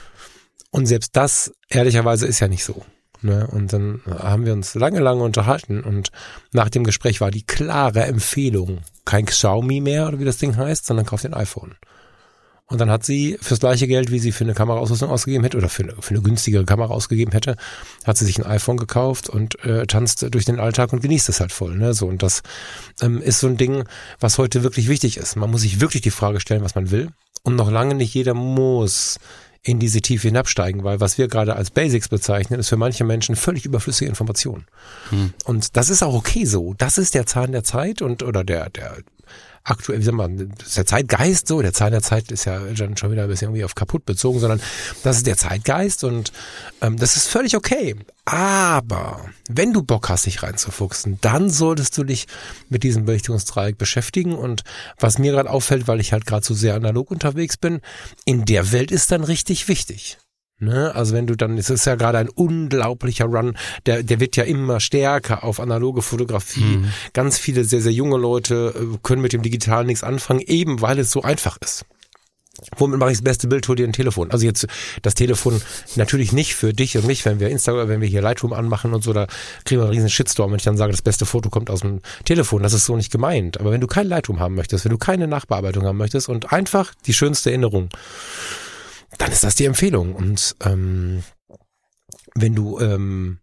Und 0.71 0.85
selbst 0.85 1.17
das, 1.17 1.51
ehrlicherweise, 1.67 2.25
ist 2.25 2.39
ja 2.39 2.47
nicht 2.47 2.63
so. 2.63 2.85
Ne? 3.21 3.47
Und 3.51 3.73
dann 3.73 4.01
haben 4.07 4.45
wir 4.45 4.53
uns 4.53 4.75
lange, 4.75 5.01
lange 5.01 5.23
unterhalten 5.23 5.83
und 5.83 6.09
nach 6.53 6.69
dem 6.69 6.85
Gespräch 6.85 7.19
war 7.19 7.31
die 7.31 7.43
klare 7.43 8.05
Empfehlung, 8.05 8.79
kein 9.03 9.25
Xiaomi 9.25 9.81
mehr 9.81 10.07
oder 10.07 10.19
wie 10.19 10.25
das 10.25 10.38
Ding 10.38 10.55
heißt, 10.55 10.85
sondern 10.85 11.05
kauft 11.05 11.25
den 11.25 11.33
iPhone. 11.33 11.75
Und 12.71 12.79
dann 12.79 12.91
hat 12.91 13.03
sie 13.03 13.38
fürs 13.41 13.60
gleiche 13.60 13.88
Geld, 13.88 14.12
wie 14.12 14.19
sie 14.19 14.32
für 14.32 14.43
eine 14.43 14.53
Kameraausrüstung 14.53 15.10
ausgegeben 15.10 15.43
hätte 15.43 15.58
oder 15.58 15.69
für 15.69 15.84
eine, 15.84 15.95
für 15.99 16.12
eine 16.12 16.21
günstigere 16.21 16.65
Kamera 16.65 16.93
ausgegeben 16.93 17.32
hätte, 17.32 17.55
hat 18.05 18.17
sie 18.17 18.25
sich 18.25 18.38
ein 18.38 18.45
iPhone 18.45 18.77
gekauft 18.77 19.27
und 19.27 19.63
äh, 19.65 19.88
tanzt 19.88 20.23
durch 20.29 20.45
den 20.45 20.60
Alltag 20.60 20.93
und 20.93 21.01
genießt 21.01 21.29
es 21.29 21.39
halt 21.39 21.51
voll. 21.51 21.75
Ne? 21.75 21.95
So 21.95 22.05
und 22.05 22.21
das 22.21 22.43
ähm, 23.01 23.21
ist 23.21 23.39
so 23.39 23.47
ein 23.47 23.58
Ding, 23.58 23.86
was 24.19 24.38
heute 24.38 24.62
wirklich 24.62 24.88
wichtig 24.88 25.17
ist. 25.17 25.36
Man 25.36 25.49
muss 25.49 25.62
sich 25.62 25.82
wirklich 25.82 26.03
die 26.03 26.12
Frage 26.12 26.39
stellen, 26.39 26.63
was 26.63 26.75
man 26.75 26.91
will. 26.91 27.10
Und 27.41 27.55
noch 27.55 27.71
lange 27.71 27.95
nicht 27.95 28.13
jeder 28.13 28.36
muss 28.36 29.17
in 29.63 29.79
diese 29.79 30.01
Tiefe 30.01 30.27
hinabsteigen, 30.27 30.84
weil 30.84 30.99
was 30.99 31.17
wir 31.17 31.27
gerade 31.27 31.55
als 31.55 31.71
Basics 31.71 32.08
bezeichnen, 32.08 32.60
ist 32.60 32.69
für 32.69 32.77
manche 32.77 33.03
Menschen 33.03 33.36
völlig 33.36 33.65
überflüssige 33.65 34.10
Information. 34.10 34.65
Hm. 35.10 35.34
Und 35.43 35.75
das 35.75 35.89
ist 35.89 36.03
auch 36.03 36.13
okay 36.13 36.45
so. 36.45 36.75
Das 36.77 36.97
ist 36.97 37.15
der 37.15 37.25
Zahn 37.25 37.51
der 37.51 37.63
Zeit 37.63 38.01
und 38.01 38.23
oder 38.23 38.43
der 38.43 38.69
der 38.69 38.97
aktuell, 39.63 40.00
wie 40.00 40.04
sag 40.04 40.13
mal, 40.13 40.30
das 40.58 40.67
ist 40.67 40.78
der 40.78 40.86
Zeitgeist 40.86 41.48
so, 41.48 41.62
der 41.62 41.74
Zeit 41.74 41.93
der 41.93 42.02
Zeit 42.02 42.32
ist 42.32 42.45
ja 42.45 42.62
schon 42.76 43.12
wieder 43.12 43.24
ein 43.24 43.30
bisschen 43.30 43.50
irgendwie 43.50 43.63
auf 43.63 43.76
kaputt 43.76 44.06
bezogen, 44.06 44.39
sondern 44.39 44.62
das 45.04 45.17
ist 45.17 45.28
der 45.28 45.38
Zeitgeist 45.38 46.04
und 46.04 46.32
ähm, 46.82 46.98
das 46.98 47.15
ist 47.15 47.28
völlig 47.28 47.56
okay. 47.56 47.95
Aber 48.26 49.26
wenn 49.50 49.74
du 49.74 49.82
Bock 49.82 50.10
hast, 50.10 50.26
dich 50.26 50.43
reinzufuchsen, 50.43 51.17
dann 51.22 51.50
solltest 51.50 51.98
du 51.98 52.04
dich 52.04 52.28
mit 52.69 52.84
diesem 52.84 53.06
Belichtungsdreieck 53.06 53.78
beschäftigen 53.78 54.36
und 54.36 54.63
was 55.00 55.17
mir 55.17 55.32
gerade 55.32 55.50
auffällt, 55.50 55.88
weil 55.88 56.00
ich 56.00 56.13
halt 56.13 56.26
gerade 56.26 56.45
so 56.45 56.54
sehr 56.54 56.76
analog 56.76 57.12
unterwegs 57.12 57.58
bin, 57.58 57.82
in 58.26 58.45
der 58.45 58.72
Welt 58.72 58.91
ist 58.91 59.12
dann 59.12 59.24
richtig 59.24 59.67
wichtig. 59.67 60.17
Ne? 60.60 60.93
Also 60.93 61.15
wenn 61.15 61.26
du 61.26 61.36
dann, 61.36 61.58
es 61.58 61.69
ist 61.69 61.86
ja 61.86 61.95
gerade 61.95 62.17
ein 62.17 62.30
unglaublicher 62.30 63.26
Run, 63.26 63.58
der, 63.86 64.04
der 64.04 64.19
wird 64.19 64.36
ja 64.36 64.43
immer 64.43 64.80
stärker 64.80 65.43
auf 65.43 65.60
analoge 65.60 66.02
Fotografie. 66.02 66.78
Mhm. 66.78 66.93
Ganz 67.13 67.38
viele 67.38 67.63
sehr, 67.63 67.82
sehr 67.82 67.93
junge 67.93 68.17
Leute 68.17 68.74
äh, 68.76 68.98
können 69.02 69.22
mit 69.22 69.32
dem 69.32 69.41
Digitalen 69.41 69.88
nichts 69.88 70.04
anfangen, 70.04 70.41
eben 70.41 70.82
weil 70.82 71.00
es 71.00 71.12
so 71.12 71.22
einfach 71.22 71.58
ist. 71.62 71.86
Womit 72.78 73.00
mache 73.00 73.12
ich 73.12 73.17
das 73.19 73.24
beste 73.24 73.48
Bild? 73.48 73.67
Hol 73.69 73.78
dir 73.78 73.88
ein 73.88 73.93
Telefon. 73.93 74.32
Also 74.32 74.45
jetzt 74.45 74.67
das 75.02 75.15
Telefon 75.15 75.62
natürlich 75.95 76.34
nicht 76.34 76.56
für 76.56 76.74
dich 76.74 76.98
und 76.98 77.08
mich, 77.08 77.24
wenn 77.24 77.39
wir 77.39 77.50
Instagram, 77.50 77.88
wenn 77.88 78.02
wir 78.02 78.08
hier 78.08 78.22
Lightroom 78.22 78.52
anmachen 78.52 78.93
und 78.93 79.02
so, 79.04 79.13
da 79.13 79.28
kriegen 79.63 79.80
wir 79.80 79.86
einen 79.86 79.93
riesen 79.93 80.10
Shitstorm, 80.10 80.52
wenn 80.52 80.58
ich 80.58 80.63
dann 80.63 80.76
sage, 80.76 80.91
das 80.91 81.02
beste 81.02 81.26
Foto 81.26 81.50
kommt 81.50 81.69
aus 81.69 81.82
dem 81.82 82.02
Telefon. 82.26 82.63
Das 82.63 82.74
ist 82.74 82.86
so 82.86 82.98
nicht 82.98 83.12
gemeint. 83.12 83.60
Aber 83.60 83.72
wenn 83.72 83.80
du 83.82 83.88
kein 83.88 84.08
Lightroom 84.08 84.39
haben 84.39 84.56
möchtest, 84.56 84.84
wenn 84.84 84.91
du 84.91 84.98
keine 84.98 85.28
Nachbearbeitung 85.28 85.86
haben 85.86 85.98
möchtest 85.98 86.28
und 86.28 86.52
einfach 86.52 86.93
die 87.06 87.13
schönste 87.13 87.50
Erinnerung, 87.50 87.89
dann 89.17 89.32
ist 89.32 89.43
das 89.43 89.56
die 89.56 89.65
Empfehlung. 89.65 90.15
Und 90.15 90.56
ähm, 90.63 91.24
wenn 92.36 92.56
du 92.56 92.80
ähm, 92.80 93.39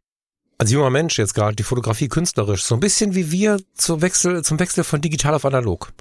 als 0.58 0.70
junger 0.70 0.90
Mensch 0.90 1.18
jetzt 1.18 1.34
gerade 1.34 1.56
die 1.56 1.62
Fotografie 1.62 2.08
künstlerisch, 2.08 2.64
so 2.64 2.74
ein 2.74 2.80
bisschen 2.80 3.14
wie 3.14 3.30
wir 3.30 3.60
zum 3.74 4.00
Wechsel, 4.00 4.42
zum 4.42 4.58
Wechsel 4.58 4.84
von 4.84 5.00
digital 5.00 5.34
auf 5.34 5.44
analog 5.44 5.92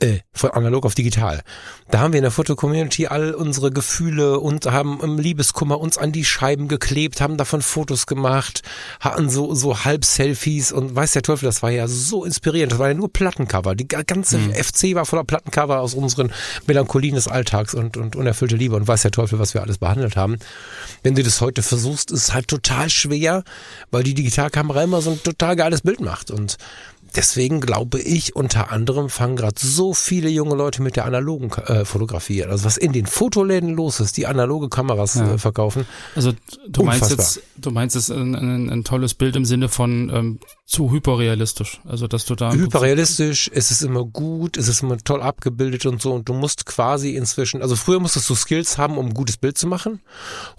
äh, 0.00 0.18
von 0.32 0.50
analog 0.50 0.86
auf 0.86 0.94
digital. 0.94 1.42
Da 1.90 2.00
haben 2.00 2.12
wir 2.12 2.18
in 2.18 2.24
der 2.24 2.30
Foto-Community 2.30 3.06
all 3.06 3.34
unsere 3.34 3.70
Gefühle 3.70 4.40
und 4.40 4.66
haben 4.66 5.00
im 5.02 5.18
Liebeskummer 5.18 5.78
uns 5.78 5.98
an 5.98 6.12
die 6.12 6.24
Scheiben 6.24 6.66
geklebt, 6.68 7.20
haben 7.20 7.36
davon 7.36 7.62
Fotos 7.62 8.06
gemacht, 8.06 8.62
hatten 9.00 9.30
so, 9.30 9.54
so 9.54 9.84
Halb-Selfies 9.84 10.72
und 10.72 10.96
weiß 10.96 11.12
der 11.12 11.22
Teufel, 11.22 11.46
das 11.46 11.62
war 11.62 11.70
ja 11.70 11.86
so 11.86 12.24
inspirierend. 12.24 12.72
Das 12.72 12.78
war 12.78 12.88
ja 12.88 12.94
nur 12.94 13.12
Plattencover. 13.12 13.74
Die 13.74 13.86
ganze 13.86 14.38
mhm. 14.38 14.52
FC 14.52 14.94
war 14.94 15.06
voller 15.06 15.24
Plattencover 15.24 15.80
aus 15.80 15.94
unseren 15.94 16.32
Melancholien 16.66 17.14
des 17.14 17.28
Alltags 17.28 17.74
und, 17.74 17.96
und 17.96 18.16
unerfüllte 18.16 18.56
Liebe 18.56 18.76
und 18.76 18.88
weiß 18.88 19.02
der 19.02 19.10
Teufel, 19.10 19.38
was 19.38 19.54
wir 19.54 19.62
alles 19.62 19.78
behandelt 19.78 20.16
haben. 20.16 20.38
Wenn 21.02 21.14
du 21.14 21.22
das 21.22 21.40
heute 21.40 21.62
versuchst, 21.62 22.10
ist 22.10 22.28
es 22.28 22.34
halt 22.34 22.48
total 22.48 22.90
schwer, 22.90 23.44
weil 23.90 24.02
die 24.02 24.14
Digitalkamera 24.14 24.82
immer 24.82 25.02
so 25.02 25.10
ein 25.10 25.22
total 25.22 25.56
geiles 25.56 25.82
Bild 25.82 26.00
macht 26.00 26.30
und 26.30 26.56
deswegen 27.16 27.60
glaube 27.60 28.00
ich, 28.00 28.36
unter 28.36 28.70
anderem 28.70 29.08
fangen 29.08 29.36
gerade 29.36 29.54
so 29.58 29.94
viele 29.94 30.28
junge 30.28 30.54
Leute 30.54 30.82
mit 30.82 30.96
der 30.96 31.04
analogen 31.04 31.50
äh, 31.66 31.84
Fotografie 31.84 32.44
an. 32.44 32.50
Also 32.50 32.64
was 32.64 32.76
in 32.76 32.92
den 32.92 33.06
Fotoläden 33.06 33.70
los 33.70 34.00
ist, 34.00 34.16
die 34.16 34.26
analoge 34.26 34.68
Kameras 34.68 35.14
ja. 35.14 35.34
äh, 35.34 35.38
verkaufen. 35.38 35.86
Also 36.14 36.32
du 36.68 36.82
Unfassbar. 36.82 36.84
meinst 36.86 37.10
jetzt, 37.10 37.40
du 37.56 37.70
meinst 37.70 37.96
es 37.96 38.10
ein, 38.10 38.34
ein, 38.34 38.70
ein, 38.70 38.84
tolles 38.84 39.14
Bild 39.14 39.36
im 39.36 39.44
Sinne 39.44 39.68
von 39.68 40.10
ähm, 40.12 40.38
zu 40.66 40.90
hyperrealistisch. 40.90 41.80
Also 41.84 42.06
dass 42.06 42.24
du 42.24 42.34
da 42.34 42.52
hyperrealistisch, 42.52 43.50
es 43.52 43.70
ist 43.70 43.82
immer 43.82 44.04
gut, 44.04 44.56
es 44.56 44.68
ist 44.68 44.82
immer 44.82 44.96
toll 44.98 45.22
abgebildet 45.22 45.86
und 45.86 46.00
so. 46.00 46.12
Und 46.12 46.28
du 46.28 46.34
musst 46.34 46.66
quasi 46.66 47.16
inzwischen, 47.16 47.62
also 47.62 47.76
früher 47.76 48.00
musstest 48.00 48.28
du 48.30 48.34
Skills 48.34 48.78
haben, 48.78 48.98
um 48.98 49.06
ein 49.06 49.14
gutes 49.14 49.36
Bild 49.36 49.58
zu 49.58 49.66
machen. 49.66 50.00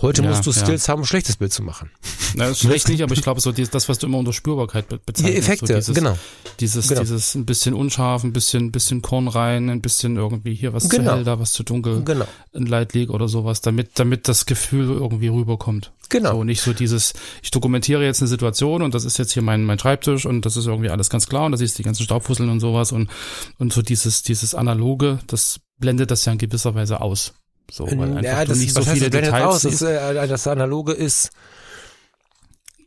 Heute 0.02 0.24
ja, 0.24 0.30
musst 0.30 0.46
du 0.46 0.52
Skills 0.52 0.88
ja. 0.88 0.92
haben, 0.92 1.00
um 1.00 1.04
ein 1.04 1.08
schlechtes 1.08 1.38
Bild 1.38 1.54
zu 1.54 1.64
machen. 1.64 1.90
Na, 2.36 2.50
das 2.50 2.60
schlecht 2.60 2.90
nicht, 2.90 3.02
aber 3.02 3.14
ich 3.14 3.22
glaube 3.22 3.42
so 3.42 3.52
das, 3.52 3.90
was 3.90 4.00
du 4.00 4.08
immer 4.08 4.18
unter 4.18 4.34
Spürbarkeit 4.34 4.88
bezeichnest. 4.88 5.28
Die 5.28 5.38
Effekte, 5.38 5.68
so 5.68 5.74
dieses, 5.74 5.96
genau. 5.96 6.18
Dieses, 6.60 6.88
genau. 6.88 7.02
dieses 7.02 7.36
ein 7.36 7.46
bisschen 7.46 7.74
unscharf, 7.74 8.24
ein 8.24 8.34
bisschen, 8.34 8.72
bisschen 8.72 9.02
Korn 9.02 9.28
rein, 9.28 9.70
ein 9.70 9.82
bisschen 9.82 10.16
irgendwie 10.18 10.54
hier 10.54 10.74
was 10.74 10.90
genau. 10.90 11.12
zu 11.12 11.16
hell, 11.18 11.24
da 11.24 11.40
was 11.40 11.52
zu 11.52 11.64
dunkel, 11.64 12.04
genau. 12.04 12.26
ein 12.54 12.66
Leak 12.66 13.10
oder 13.10 13.28
sowas, 13.28 13.62
damit, 13.62 13.92
damit 13.96 14.28
das 14.28 14.46
Gefühl 14.46 14.90
irgendwie 14.90 15.28
rüberkommt. 15.28 15.92
Genau. 16.10 16.32
So 16.32 16.44
nicht 16.44 16.62
so 16.62 16.74
dieses, 16.74 17.14
ich 17.42 17.52
dokumentiere 17.52 18.04
jetzt 18.04 18.22
eine 18.22 18.28
Situation 18.28 18.82
und 18.82 18.94
das 18.94 19.06
ist 19.06 19.18
jetzt 19.18 19.34
hier 19.34 19.42
mein, 19.42 19.64
mein 19.64 19.80
Schreibtisch 19.80 20.26
und 20.26 20.46
das 20.46 20.58
ist 20.58 20.68
irgendwie 20.68 20.90
alles 20.90 21.10
ganz 21.10 21.28
klar 21.28 21.46
und 21.46 21.52
da 21.52 21.58
siehst 21.58 21.78
du 21.78 21.84
die 21.84 21.86
ganzen 21.86 22.04
Staubfusseln 22.04 22.50
und 22.50 22.60
sowas 22.60 22.92
und, 22.92 23.10
und 23.58 23.74
so 23.74 23.82
dieses, 23.82 24.24
dieses 24.24 24.56
analoge, 24.56 25.20
das 25.28 25.60
blendet 25.78 26.12
das 26.12 26.26
ja 26.26 26.32
in 26.32 26.38
gewisser 26.38 26.76
Weise 26.76 27.02
aus. 27.02 27.34
So, 27.72 27.86
weil 27.86 28.18
einfach 28.18 28.24
ja, 28.24 28.46
das, 28.46 28.60
nicht 28.60 28.74
so 28.74 28.82
viele 28.84 29.10
Details 29.10 29.44
aus. 29.44 29.62
Das, 29.64 29.82
äh, 29.82 30.28
das 30.28 30.48
Analoge 30.48 30.94
ist, 30.94 31.32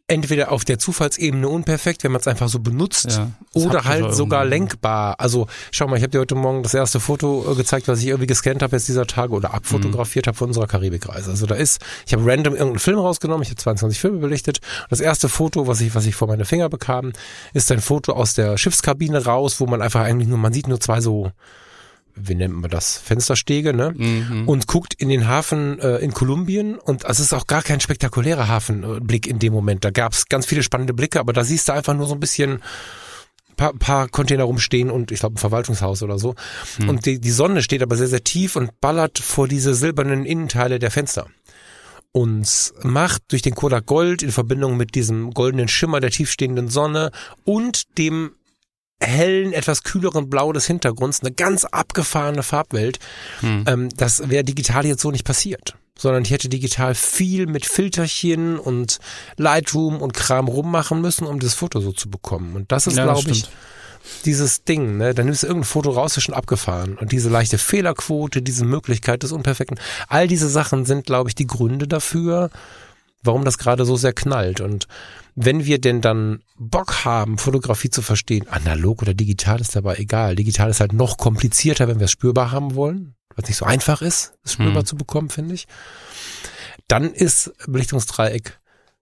entweder 0.08 0.50
auf 0.50 0.64
der 0.64 0.78
Zufallsebene 0.78 1.46
unperfekt, 1.46 2.02
wenn 2.02 2.12
man 2.12 2.20
es 2.22 2.26
einfach 2.26 2.48
so 2.48 2.60
benutzt, 2.60 3.18
ja, 3.18 3.30
oder 3.52 3.84
halt 3.84 4.14
sogar 4.14 4.46
lenkbar. 4.46 5.14
Also 5.18 5.46
schau 5.70 5.86
mal, 5.86 5.96
ich 5.96 6.02
habe 6.02 6.10
dir 6.10 6.20
heute 6.20 6.34
Morgen 6.34 6.62
das 6.62 6.72
erste 6.72 6.98
Foto 6.98 7.52
äh, 7.52 7.54
gezeigt, 7.54 7.88
was 7.88 8.00
ich 8.00 8.06
irgendwie 8.06 8.26
gescannt 8.26 8.62
habe 8.62 8.74
jetzt 8.74 8.88
dieser 8.88 9.06
Tage 9.06 9.34
oder 9.34 9.52
abfotografiert 9.52 10.24
mhm. 10.24 10.28
habe 10.28 10.38
von 10.38 10.48
unserer 10.48 10.66
Karibikreise. 10.66 11.30
Also 11.30 11.44
da 11.44 11.54
ist, 11.54 11.82
ich 12.06 12.14
habe 12.14 12.24
random 12.24 12.54
irgendeinen 12.54 12.78
Film 12.78 12.98
rausgenommen, 12.98 13.42
ich 13.42 13.50
habe 13.50 13.56
22 13.56 14.00
Filme 14.00 14.18
belichtet. 14.18 14.60
Das 14.88 15.00
erste 15.00 15.28
Foto, 15.28 15.66
was 15.66 15.82
ich, 15.82 15.94
was 15.94 16.06
ich 16.06 16.14
vor 16.14 16.26
meine 16.26 16.46
Finger 16.46 16.70
bekam, 16.70 17.12
ist 17.52 17.70
ein 17.70 17.82
Foto 17.82 18.12
aus 18.12 18.32
der 18.32 18.56
Schiffskabine 18.56 19.26
raus, 19.26 19.60
wo 19.60 19.66
man 19.66 19.82
einfach 19.82 20.00
eigentlich 20.00 20.28
nur, 20.28 20.38
man 20.38 20.54
sieht 20.54 20.68
nur 20.68 20.80
zwei 20.80 21.02
so 21.02 21.32
wie 22.22 22.34
nennt 22.34 22.54
man 22.54 22.70
das, 22.70 22.98
Fensterstege, 22.98 23.74
ne? 23.74 23.94
Mhm. 23.96 24.48
Und 24.48 24.66
guckt 24.66 24.94
in 24.94 25.08
den 25.08 25.28
Hafen 25.28 25.78
äh, 25.78 25.98
in 25.98 26.12
Kolumbien 26.12 26.76
und 26.76 27.04
es 27.04 27.20
ist 27.20 27.32
auch 27.32 27.46
gar 27.46 27.62
kein 27.62 27.80
spektakulärer 27.80 28.48
Hafenblick 28.48 29.26
in 29.26 29.38
dem 29.38 29.52
Moment. 29.52 29.84
Da 29.84 29.90
gab 29.90 30.12
es 30.12 30.28
ganz 30.28 30.46
viele 30.46 30.62
spannende 30.62 30.94
Blicke, 30.94 31.20
aber 31.20 31.32
da 31.32 31.44
siehst 31.44 31.68
du 31.68 31.72
einfach 31.72 31.94
nur 31.94 32.06
so 32.06 32.14
ein 32.14 32.20
bisschen 32.20 32.62
paar, 33.56 33.74
paar 33.74 34.08
Container 34.08 34.44
rumstehen 34.44 34.90
und 34.90 35.12
ich 35.12 35.20
glaube 35.20 35.34
ein 35.34 35.38
Verwaltungshaus 35.38 36.02
oder 36.02 36.18
so. 36.18 36.34
Mhm. 36.78 36.88
Und 36.88 37.06
die, 37.06 37.20
die 37.20 37.30
Sonne 37.30 37.62
steht 37.62 37.82
aber 37.82 37.96
sehr, 37.96 38.08
sehr 38.08 38.24
tief 38.24 38.56
und 38.56 38.80
ballert 38.80 39.18
vor 39.18 39.46
diese 39.46 39.74
silbernen 39.74 40.24
Innenteile 40.24 40.78
der 40.78 40.90
Fenster 40.90 41.26
und 42.12 42.72
macht 42.82 43.22
durch 43.28 43.42
den 43.42 43.54
Kodak 43.54 43.86
Gold 43.86 44.22
in 44.22 44.32
Verbindung 44.32 44.76
mit 44.76 44.94
diesem 44.94 45.32
goldenen 45.32 45.68
Schimmer 45.68 46.00
der 46.00 46.10
tiefstehenden 46.10 46.68
Sonne 46.68 47.10
und 47.44 47.98
dem 47.98 48.32
hellen, 49.00 49.52
etwas 49.52 49.82
kühleren 49.82 50.28
Blau 50.28 50.52
des 50.52 50.66
Hintergrunds, 50.66 51.20
eine 51.20 51.32
ganz 51.32 51.64
abgefahrene 51.64 52.42
Farbwelt. 52.42 52.98
Hm. 53.40 53.64
Ähm, 53.66 53.88
das 53.96 54.28
wäre 54.28 54.44
digital 54.44 54.86
jetzt 54.86 55.02
so 55.02 55.10
nicht 55.10 55.24
passiert. 55.24 55.76
Sondern 55.96 56.22
ich 56.22 56.30
hätte 56.30 56.48
digital 56.48 56.94
viel 56.94 57.46
mit 57.46 57.66
Filterchen 57.66 58.58
und 58.58 58.98
Lightroom 59.36 60.00
und 60.00 60.14
Kram 60.14 60.46
rummachen 60.46 61.00
müssen, 61.00 61.26
um 61.26 61.40
das 61.40 61.54
Foto 61.54 61.80
so 61.80 61.92
zu 61.92 62.08
bekommen. 62.08 62.54
Und 62.54 62.70
das 62.70 62.86
ist, 62.86 62.96
ja, 62.96 63.04
glaube 63.04 63.30
ich, 63.30 63.48
dieses 64.24 64.64
Ding, 64.64 64.96
ne? 64.96 65.14
Dann 65.14 65.26
nimmst 65.26 65.42
du 65.42 65.48
irgendein 65.48 65.68
Foto 65.68 65.90
raus, 65.90 66.16
ist 66.16 66.22
schon 66.24 66.34
abgefahren. 66.34 66.96
Und 66.96 67.10
diese 67.12 67.28
leichte 67.28 67.58
Fehlerquote, 67.58 68.42
diese 68.42 68.64
Möglichkeit 68.64 69.22
des 69.22 69.32
Unperfekten, 69.32 69.78
all 70.08 70.28
diese 70.28 70.48
Sachen 70.48 70.84
sind, 70.84 71.06
glaube 71.06 71.30
ich, 71.30 71.34
die 71.34 71.46
Gründe 71.46 71.88
dafür, 71.88 72.50
warum 73.22 73.44
das 73.44 73.58
gerade 73.58 73.84
so 73.84 73.96
sehr 73.96 74.12
knallt. 74.12 74.60
Und 74.60 74.86
wenn 75.40 75.64
wir 75.64 75.80
denn 75.80 76.00
dann 76.00 76.42
Bock 76.56 77.04
haben, 77.04 77.38
Fotografie 77.38 77.90
zu 77.90 78.02
verstehen, 78.02 78.48
analog 78.48 79.02
oder 79.02 79.14
digital 79.14 79.60
ist 79.60 79.76
dabei 79.76 79.96
egal. 79.96 80.34
Digital 80.34 80.68
ist 80.68 80.80
halt 80.80 80.92
noch 80.92 81.16
komplizierter, 81.16 81.86
wenn 81.86 82.00
wir 82.00 82.06
es 82.06 82.10
spürbar 82.10 82.50
haben 82.50 82.74
wollen, 82.74 83.14
was 83.36 83.46
nicht 83.46 83.56
so 83.56 83.64
einfach 83.64 84.02
ist, 84.02 84.32
es 84.42 84.54
spürbar 84.54 84.82
hm. 84.82 84.86
zu 84.86 84.96
bekommen, 84.96 85.30
finde 85.30 85.54
ich. 85.54 85.68
Dann 86.88 87.14
ist 87.14 87.52
Belichtungsdreieck 87.68 88.58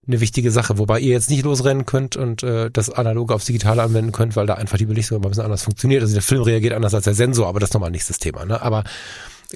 eine 0.07 0.21
wichtige 0.21 0.51
Sache, 0.51 0.77
wobei 0.77 1.01
ihr 1.01 1.13
jetzt 1.13 1.31
nicht 1.31 1.43
losrennen 1.43 1.87
könnt 1.87 2.17
und 2.17 2.43
äh, 2.43 2.71
das 2.71 2.91
Analoge 2.91 3.35
aufs 3.35 3.47
Digitale 3.47 3.83
anwenden 3.83 4.13
könnt, 4.13 4.37
weil 4.37 4.47
da 4.47 4.55
einfach 4.55 4.77
die 4.77 4.87
Belichtung 4.87 5.25
ein 5.25 5.29
bisschen 5.29 5.45
anders 5.45 5.63
funktioniert. 5.63 6.03
Also 6.03 6.13
der 6.13 6.23
Film 6.23 6.43
reagiert 6.43 6.75
anders 6.75 6.93
als 6.93 7.05
der 7.05 7.15
Sensor, 7.15 7.49
aber 7.49 7.61
das 7.61 7.71
ist 7.71 7.75
nochmal 7.75 7.91
nächstes 7.91 8.19
Thema. 8.19 8.45
Ne? 8.45 8.61
Aber 8.61 8.85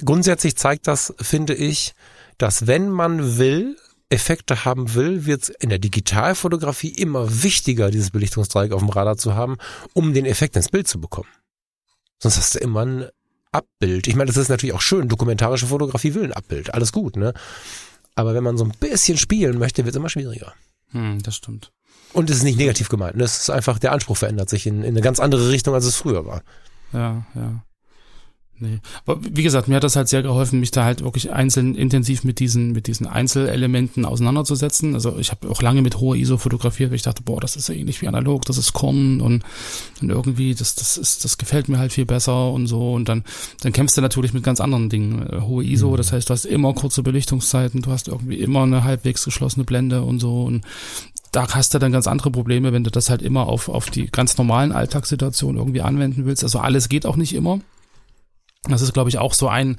grundsätzlich 0.03 0.57
zeigt 0.57 0.87
das, 0.87 1.13
finde 1.21 1.53
ich, 1.53 1.93
dass 2.39 2.65
wenn 2.65 2.89
man 2.89 3.37
will, 3.37 3.77
Effekte 4.11 4.65
haben 4.65 4.93
will, 4.93 5.25
wird 5.25 5.43
es 5.43 5.49
in 5.49 5.69
der 5.69 5.79
Digitalfotografie 5.79 6.89
immer 6.89 7.43
wichtiger, 7.43 7.91
dieses 7.91 8.11
Belichtungsdreieck 8.11 8.73
auf 8.73 8.81
dem 8.81 8.89
Radar 8.89 9.17
zu 9.17 9.35
haben, 9.35 9.57
um 9.93 10.13
den 10.13 10.25
Effekt 10.25 10.55
ins 10.55 10.69
Bild 10.69 10.87
zu 10.87 10.99
bekommen. 10.99 11.29
Sonst 12.19 12.37
hast 12.37 12.55
du 12.55 12.59
immer 12.59 12.85
ein 12.85 13.09
Abbild. 13.51 14.07
Ich 14.07 14.15
meine, 14.15 14.27
das 14.27 14.37
ist 14.37 14.49
natürlich 14.49 14.75
auch 14.75 14.81
schön. 14.81 15.07
Dokumentarische 15.07 15.67
Fotografie 15.67 16.13
will 16.13 16.25
ein 16.25 16.33
Abbild. 16.33 16.73
Alles 16.73 16.91
gut, 16.91 17.15
ne? 17.15 17.33
Aber 18.15 18.33
wenn 18.33 18.43
man 18.43 18.57
so 18.57 18.65
ein 18.65 18.73
bisschen 18.79 19.17
spielen 19.17 19.57
möchte, 19.57 19.85
wird 19.85 19.95
es 19.95 19.99
immer 19.99 20.09
schwieriger. 20.09 20.53
Hm, 20.91 21.21
das 21.23 21.35
stimmt. 21.35 21.71
Und 22.13 22.29
es 22.29 22.37
ist 22.37 22.43
nicht 22.43 22.57
negativ 22.57 22.89
gemeint. 22.89 23.15
Ne? 23.15 23.23
Es 23.23 23.39
ist 23.41 23.49
einfach, 23.49 23.79
der 23.79 23.93
Anspruch 23.93 24.17
verändert 24.17 24.49
sich 24.49 24.67
in, 24.67 24.83
in 24.83 24.89
eine 24.89 25.01
ganz 25.01 25.19
andere 25.19 25.49
Richtung, 25.49 25.73
als 25.73 25.85
es 25.85 25.95
früher 25.95 26.25
war. 26.25 26.43
Ja, 26.93 27.25
ja. 27.35 27.63
Nee. 28.61 28.79
Aber 29.07 29.19
wie 29.23 29.41
gesagt, 29.41 29.67
mir 29.67 29.77
hat 29.77 29.83
das 29.83 29.95
halt 29.95 30.07
sehr 30.07 30.21
geholfen, 30.21 30.59
mich 30.59 30.69
da 30.69 30.85
halt 30.85 31.03
wirklich 31.03 31.31
einzeln 31.31 31.73
intensiv 31.73 32.23
mit 32.23 32.39
diesen, 32.39 32.73
mit 32.73 32.85
diesen 32.85 33.07
Einzelelementen 33.07 34.05
auseinanderzusetzen. 34.05 34.93
Also 34.93 35.17
ich 35.17 35.31
habe 35.31 35.49
auch 35.49 35.63
lange 35.63 35.81
mit 35.81 35.99
hoher 35.99 36.15
ISO 36.15 36.37
fotografiert, 36.37 36.91
weil 36.91 36.97
ich 36.97 37.01
dachte, 37.01 37.23
boah, 37.23 37.41
das 37.41 37.55
ist 37.55 37.69
ja 37.69 37.73
ähnlich 37.73 38.03
wie 38.03 38.07
analog, 38.07 38.45
das 38.45 38.59
ist 38.59 38.73
Korn 38.73 39.19
und, 39.19 39.43
und 39.99 40.09
irgendwie, 40.11 40.53
das, 40.53 40.75
das 40.75 40.97
ist, 40.97 41.25
das 41.25 41.39
gefällt 41.39 41.69
mir 41.69 41.79
halt 41.79 41.91
viel 41.91 42.05
besser 42.05 42.51
und 42.51 42.67
so. 42.67 42.93
Und 42.93 43.09
dann, 43.09 43.23
dann 43.61 43.73
kämpfst 43.73 43.97
du 43.97 44.01
natürlich 44.01 44.31
mit 44.31 44.43
ganz 44.43 44.61
anderen 44.61 44.89
Dingen. 44.89 45.27
Äh, 45.27 45.41
hohe 45.41 45.63
ISO, 45.63 45.89
mhm. 45.89 45.97
das 45.97 46.11
heißt, 46.13 46.29
du 46.29 46.33
hast 46.33 46.45
immer 46.45 46.75
kurze 46.75 47.01
Belichtungszeiten, 47.01 47.81
du 47.81 47.91
hast 47.91 48.09
irgendwie 48.09 48.37
immer 48.37 48.61
eine 48.61 48.83
halbwegs 48.83 49.25
geschlossene 49.25 49.65
Blende 49.65 50.03
und 50.03 50.19
so. 50.19 50.43
Und 50.43 50.63
da 51.31 51.47
hast 51.49 51.73
du 51.73 51.79
dann 51.79 51.91
ganz 51.91 52.05
andere 52.05 52.29
Probleme, 52.29 52.73
wenn 52.73 52.83
du 52.83 52.91
das 52.91 53.09
halt 53.09 53.23
immer 53.23 53.47
auf, 53.47 53.69
auf 53.69 53.89
die 53.89 54.05
ganz 54.05 54.37
normalen 54.37 54.71
Alltagssituationen 54.71 55.57
irgendwie 55.57 55.81
anwenden 55.81 56.25
willst. 56.25 56.43
Also 56.43 56.59
alles 56.59 56.89
geht 56.89 57.07
auch 57.07 57.15
nicht 57.15 57.33
immer. 57.33 57.59
Das 58.69 58.81
ist, 58.81 58.93
glaube 58.93 59.09
ich, 59.09 59.17
auch 59.17 59.33
so 59.33 59.47
ein, 59.47 59.77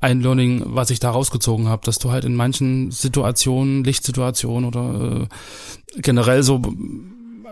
ein 0.00 0.20
Learning, 0.20 0.62
was 0.66 0.90
ich 0.90 0.98
da 0.98 1.10
rausgezogen 1.10 1.68
habe, 1.68 1.82
dass 1.84 1.98
du 1.98 2.10
halt 2.10 2.24
in 2.24 2.34
manchen 2.34 2.90
Situationen, 2.90 3.84
Lichtsituationen 3.84 4.64
oder 4.64 5.22
äh, 5.22 6.00
generell 6.00 6.42
so 6.42 6.60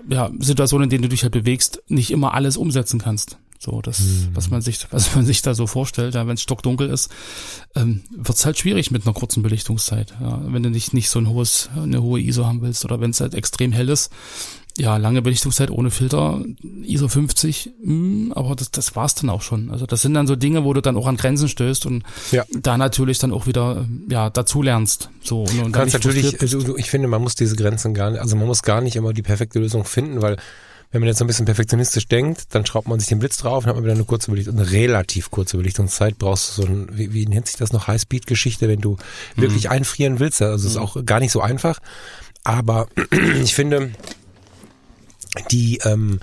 ja, 0.08 0.30
Situationen, 0.38 0.84
in 0.84 0.90
denen 0.90 1.02
du 1.02 1.08
dich 1.08 1.22
halt 1.22 1.32
bewegst, 1.32 1.82
nicht 1.88 2.10
immer 2.10 2.34
alles 2.34 2.56
umsetzen 2.56 3.00
kannst. 3.00 3.38
So, 3.58 3.80
das, 3.80 4.00
hm. 4.00 4.30
was 4.34 4.50
man 4.50 4.60
sich, 4.60 4.88
was 4.90 5.14
man 5.14 5.24
sich 5.24 5.40
da 5.40 5.54
so 5.54 5.68
vorstellt, 5.68 6.16
ja, 6.16 6.26
wenn 6.26 6.34
es 6.34 6.42
stockdunkel 6.42 6.90
ist, 6.90 7.10
ähm, 7.76 8.02
wird 8.10 8.36
es 8.36 8.44
halt 8.44 8.58
schwierig 8.58 8.90
mit 8.90 9.06
einer 9.06 9.14
kurzen 9.14 9.44
Belichtungszeit. 9.44 10.14
Ja, 10.20 10.42
wenn 10.46 10.64
du 10.64 10.70
nicht, 10.70 10.94
nicht 10.94 11.10
so 11.10 11.20
ein 11.20 11.28
hohes, 11.28 11.70
eine 11.76 12.02
hohe 12.02 12.20
ISO 12.20 12.44
haben 12.44 12.60
willst 12.60 12.84
oder 12.84 13.00
wenn 13.00 13.12
es 13.12 13.20
halt 13.20 13.34
extrem 13.34 13.70
hell 13.70 13.88
ist, 13.88 14.10
ja, 14.78 14.96
lange 14.96 15.22
Belichtungszeit 15.22 15.70
ohne 15.70 15.90
Filter, 15.90 16.42
ISO 16.82 17.08
50, 17.08 17.70
mh, 17.82 17.86
hm, 17.86 18.32
aber 18.34 18.54
das, 18.56 18.70
das 18.70 18.96
war's 18.96 19.14
dann 19.14 19.30
auch 19.30 19.42
schon. 19.42 19.70
Also 19.70 19.86
das 19.86 20.02
sind 20.02 20.14
dann 20.14 20.26
so 20.26 20.36
Dinge, 20.36 20.64
wo 20.64 20.72
du 20.72 20.80
dann 20.80 20.96
auch 20.96 21.06
an 21.06 21.16
Grenzen 21.16 21.48
stößt 21.48 21.86
und 21.86 22.04
ja. 22.30 22.44
da 22.52 22.78
natürlich 22.78 23.18
dann 23.18 23.32
auch 23.32 23.46
wieder 23.46 23.86
ja 24.08 24.30
dazu 24.30 24.62
lernst. 24.62 25.10
So 25.22 25.42
und, 25.42 25.62
und 25.62 25.72
kannst 25.72 25.94
natürlich, 25.94 26.36
du, 26.38 26.76
ich 26.76 26.90
finde, 26.90 27.08
man 27.08 27.22
muss 27.22 27.34
diese 27.34 27.56
Grenzen 27.56 27.94
gar 27.94 28.10
nicht, 28.10 28.20
also 28.20 28.36
man 28.36 28.46
muss 28.46 28.62
gar 28.62 28.80
nicht 28.80 28.96
immer 28.96 29.12
die 29.12 29.22
perfekte 29.22 29.58
Lösung 29.58 29.84
finden, 29.84 30.22
weil 30.22 30.36
wenn 30.92 31.00
man 31.00 31.08
jetzt 31.08 31.18
so 31.18 31.24
ein 31.24 31.26
bisschen 31.26 31.46
perfektionistisch 31.46 32.06
denkt, 32.06 32.54
dann 32.54 32.66
schraubt 32.66 32.86
man 32.86 33.00
sich 33.00 33.08
den 33.08 33.18
Blitz 33.18 33.38
drauf 33.38 33.64
und 33.64 33.68
hat 33.68 33.76
man 33.76 33.84
wieder 33.84 33.94
eine 33.94 34.04
kurze 34.04 34.30
Belichtung, 34.30 34.58
eine 34.58 34.70
relativ 34.70 35.30
kurze 35.30 35.56
Belichtungszeit. 35.56 36.18
Brauchst 36.18 36.58
du 36.58 36.62
so 36.62 36.68
ein, 36.68 36.88
wie, 36.92 37.14
wie 37.14 37.26
nennt 37.26 37.46
sich 37.46 37.56
das 37.56 37.72
noch, 37.72 37.86
High-Speed-Geschichte, 37.86 38.68
wenn 38.68 38.80
du 38.80 38.98
mhm. 39.36 39.42
wirklich 39.42 39.70
einfrieren 39.70 40.20
willst. 40.20 40.42
Also 40.42 40.66
es 40.66 40.72
ist 40.72 40.78
mhm. 40.78 40.84
auch 40.84 41.04
gar 41.06 41.20
nicht 41.20 41.32
so 41.32 41.40
einfach. 41.40 41.78
Aber 42.44 42.88
ich 43.42 43.54
finde, 43.54 43.92
die 45.50 45.78
ähm, 45.84 46.20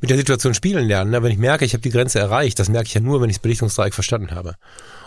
mit 0.00 0.10
der 0.10 0.16
Situation 0.16 0.54
spielen 0.54 0.86
lernen. 0.86 1.10
Ne? 1.10 1.22
Wenn 1.22 1.32
ich 1.32 1.38
merke, 1.38 1.64
ich 1.64 1.72
habe 1.72 1.82
die 1.82 1.90
Grenze 1.90 2.18
erreicht, 2.18 2.58
das 2.58 2.68
merke 2.68 2.86
ich 2.86 2.94
ja 2.94 3.00
nur, 3.00 3.20
wenn 3.20 3.30
ich 3.30 3.36
das 3.36 3.42
Belichtungsdreieck 3.42 3.94
verstanden 3.94 4.30
habe. 4.30 4.54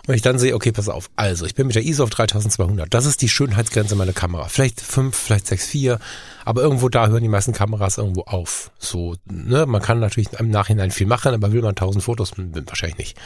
Und 0.08 0.16
ich 0.16 0.24
dann 0.24 0.40
sehe, 0.40 0.56
okay, 0.56 0.72
pass 0.72 0.90
auf, 0.90 1.10
also 1.16 1.46
ich 1.46 1.54
bin 1.54 1.68
mit 1.68 1.76
der 1.76 1.84
ISO 1.84 2.04
auf 2.04 2.10
3200, 2.10 2.92
das 2.92 3.06
ist 3.06 3.22
die 3.22 3.30
Schönheitsgrenze 3.30 3.96
meiner 3.96 4.14
Kamera. 4.14 4.48
Vielleicht 4.48 4.82
5, 4.82 5.16
vielleicht 5.16 5.46
6,4, 5.46 6.00
aber 6.44 6.64
irgendwo 6.64 6.90
da 6.90 7.08
hören 7.08 7.22
die 7.22 7.30
meisten 7.30 7.54
Kameras 7.54 8.00
irgendwo 8.00 8.22
auf. 8.22 8.72
So, 8.80 9.16
ne, 9.26 9.68
man 9.68 9.82
kann 9.82 10.00
natürlich 10.00 10.34
im 10.40 10.50
Nachhinein 10.50 10.90
viel 10.90 11.06
machen, 11.06 11.36
aber 11.36 11.52
will 11.52 11.62
man 11.62 11.72
1000 11.72 12.04
Fotos, 12.04 12.34
wahrscheinlich 12.36 12.98
nicht. 12.98 13.18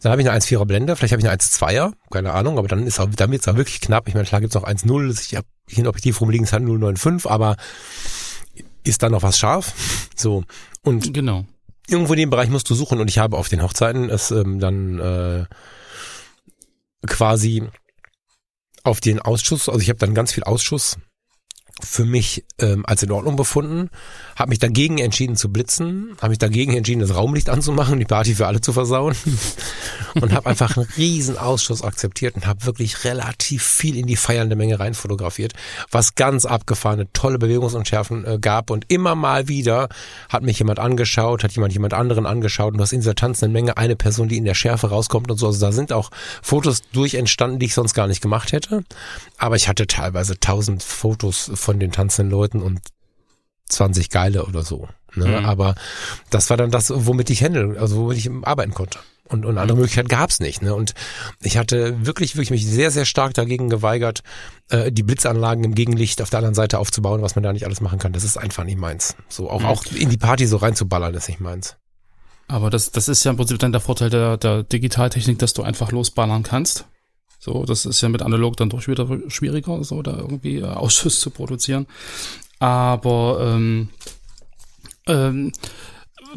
Dann 0.00 0.12
habe 0.12 0.22
ich 0.22 0.28
eine 0.28 0.40
1,4er 0.40 0.64
Blende, 0.64 0.96
vielleicht 0.96 1.12
habe 1.12 1.20
ich 1.20 1.28
eine 1.28 1.36
1,2er, 1.36 1.92
keine 2.10 2.32
Ahnung, 2.32 2.58
aber 2.58 2.68
dann 2.68 2.86
ist 2.86 2.98
auch, 2.98 3.08
dann 3.14 3.30
wird 3.30 3.42
es 3.42 3.48
auch 3.48 3.56
wirklich 3.56 3.82
knapp. 3.82 4.08
Ich 4.08 4.14
meine, 4.14 4.26
klar 4.26 4.40
gibt's 4.40 4.54
noch 4.54 4.66
1,0, 4.66 5.20
ich 5.20 5.36
habe 5.36 5.46
hier 5.68 5.84
ein 5.84 5.88
Objektiv 5.88 6.18
rumliegen, 6.22 6.46
es 6.46 6.54
hat 6.54 6.62
0,95, 6.62 7.28
aber 7.28 7.56
ist 8.84 9.02
da 9.02 9.08
noch 9.08 9.22
was 9.22 9.38
scharf? 9.38 9.72
So. 10.16 10.44
Und 10.82 11.14
genau. 11.14 11.46
irgendwo 11.88 12.12
in 12.12 12.18
dem 12.18 12.28
Bereich 12.28 12.50
musst 12.50 12.68
du 12.68 12.74
suchen 12.74 13.00
und 13.00 13.08
ich 13.08 13.16
habe 13.16 13.38
auf 13.38 13.48
den 13.48 13.62
Hochzeiten 13.62 14.10
es 14.10 14.30
ähm, 14.30 14.60
dann 14.60 14.98
äh, 14.98 15.46
quasi 17.06 17.66
auf 18.82 19.00
den 19.00 19.18
Ausschuss, 19.18 19.70
also 19.70 19.80
ich 19.80 19.88
habe 19.88 19.98
dann 19.98 20.14
ganz 20.14 20.32
viel 20.32 20.44
Ausschuss 20.44 20.98
für 21.86 22.04
mich 22.04 22.44
ähm, 22.58 22.84
als 22.86 23.02
in 23.02 23.10
Ordnung 23.10 23.36
befunden, 23.36 23.90
habe 24.36 24.50
mich 24.50 24.58
dagegen 24.58 24.98
entschieden 24.98 25.36
zu 25.36 25.50
blitzen, 25.50 26.16
habe 26.20 26.30
mich 26.30 26.38
dagegen 26.38 26.74
entschieden, 26.74 27.00
das 27.00 27.14
Raumlicht 27.14 27.48
anzumachen, 27.48 27.98
die 27.98 28.04
Party 28.04 28.34
für 28.34 28.46
alle 28.46 28.60
zu 28.60 28.72
versauen. 28.72 29.14
Und 30.20 30.32
habe 30.32 30.48
einfach 30.50 30.76
einen 30.76 30.88
riesen 30.96 31.38
Ausschuss 31.38 31.82
akzeptiert 31.82 32.34
und 32.34 32.44
habe 32.44 32.66
wirklich 32.66 33.04
relativ 33.04 33.62
viel 33.62 33.96
in 33.96 34.06
die 34.06 34.16
feiernde 34.16 34.56
Menge 34.56 34.80
rein 34.80 34.94
fotografiert, 34.94 35.52
was 35.92 36.16
ganz 36.16 36.46
abgefahrene, 36.46 37.12
tolle 37.12 37.38
Bewegungsunschärfen 37.38 38.24
äh, 38.26 38.38
gab. 38.40 38.70
Und 38.70 38.86
immer 38.88 39.14
mal 39.14 39.46
wieder 39.46 39.88
hat 40.28 40.42
mich 40.42 40.58
jemand 40.58 40.80
angeschaut, 40.80 41.44
hat 41.44 41.52
jemand 41.52 41.72
jemand 41.74 41.94
anderen 41.94 42.26
angeschaut. 42.26 42.72
Und 42.72 42.78
du 42.78 42.82
hast 42.82 42.92
in 42.92 43.00
dieser 43.00 43.14
tanzenden 43.14 43.52
Menge 43.52 43.76
eine 43.76 43.94
Person, 43.94 44.28
die 44.28 44.36
in 44.36 44.44
der 44.44 44.54
Schärfe 44.54 44.88
rauskommt 44.88 45.30
und 45.30 45.36
so, 45.36 45.46
also 45.46 45.60
da 45.60 45.70
sind 45.70 45.92
auch 45.92 46.10
Fotos 46.42 46.82
durch 46.92 47.14
entstanden, 47.14 47.60
die 47.60 47.66
ich 47.66 47.74
sonst 47.74 47.94
gar 47.94 48.06
nicht 48.06 48.20
gemacht 48.20 48.52
hätte, 48.52 48.82
aber 49.38 49.56
ich 49.56 49.68
hatte 49.68 49.86
teilweise 49.86 50.38
tausend 50.40 50.82
Fotos 50.82 51.50
von 51.54 51.69
den 51.78 51.92
tanzenden 51.92 52.30
Leuten 52.30 52.60
und 52.60 52.80
20 53.68 54.10
geile 54.10 54.46
oder 54.46 54.62
so. 54.62 54.88
Ne? 55.14 55.26
Mhm. 55.26 55.44
Aber 55.44 55.74
das 56.30 56.50
war 56.50 56.56
dann 56.56 56.70
das, 56.70 56.92
womit 56.94 57.30
ich 57.30 57.42
handeln, 57.42 57.76
also 57.76 57.96
womit 57.96 58.18
ich 58.18 58.30
arbeiten 58.42 58.74
konnte. 58.74 58.98
Und, 59.28 59.46
und 59.46 59.58
andere 59.58 59.76
mhm. 59.76 59.82
Möglichkeiten 59.82 60.08
gab's 60.08 60.40
nicht. 60.40 60.60
Ne? 60.60 60.74
Und 60.74 60.94
ich 61.40 61.56
hatte 61.56 62.04
wirklich, 62.04 62.34
wirklich 62.34 62.50
mich 62.50 62.66
sehr, 62.66 62.90
sehr 62.90 63.04
stark 63.04 63.32
dagegen 63.34 63.68
geweigert, 63.68 64.22
äh, 64.70 64.90
die 64.90 65.04
Blitzanlagen 65.04 65.62
im 65.62 65.74
Gegenlicht 65.76 66.20
auf 66.20 66.30
der 66.30 66.38
anderen 66.38 66.56
Seite 66.56 66.80
aufzubauen, 66.80 67.22
was 67.22 67.36
man 67.36 67.44
da 67.44 67.52
nicht 67.52 67.64
alles 67.64 67.80
machen 67.80 68.00
kann. 68.00 68.12
Das 68.12 68.24
ist 68.24 68.36
einfach 68.36 68.64
nicht 68.64 68.78
meins. 68.78 69.14
So 69.28 69.48
auch, 69.48 69.60
mhm. 69.60 69.66
auch 69.66 69.84
in 69.86 70.10
die 70.10 70.16
Party 70.16 70.46
so 70.46 70.56
reinzuballern, 70.56 71.14
ist 71.14 71.28
nicht 71.28 71.40
meins. 71.40 71.76
Aber 72.48 72.70
das, 72.70 72.90
das 72.90 73.08
ist 73.08 73.24
ja 73.24 73.30
im 73.30 73.36
Prinzip 73.36 73.60
dann 73.60 73.70
der 73.70 73.80
Vorteil 73.80 74.10
der, 74.10 74.36
der 74.36 74.64
Digitaltechnik, 74.64 75.38
dass 75.38 75.52
du 75.52 75.62
einfach 75.62 75.92
losballern 75.92 76.42
kannst. 76.42 76.86
So, 77.40 77.64
das 77.64 77.86
ist 77.86 78.02
ja 78.02 78.10
mit 78.10 78.20
analog 78.20 78.58
dann 78.58 78.68
doch 78.68 78.86
wieder 78.86 79.08
schwieriger, 79.28 79.82
so 79.82 80.02
da 80.02 80.16
irgendwie 80.16 80.58
äh, 80.58 80.64
Ausschuss 80.64 81.20
zu 81.20 81.30
produzieren. 81.30 81.86
Aber 82.58 83.38
ähm, 83.40 83.88
ähm, 85.06 85.50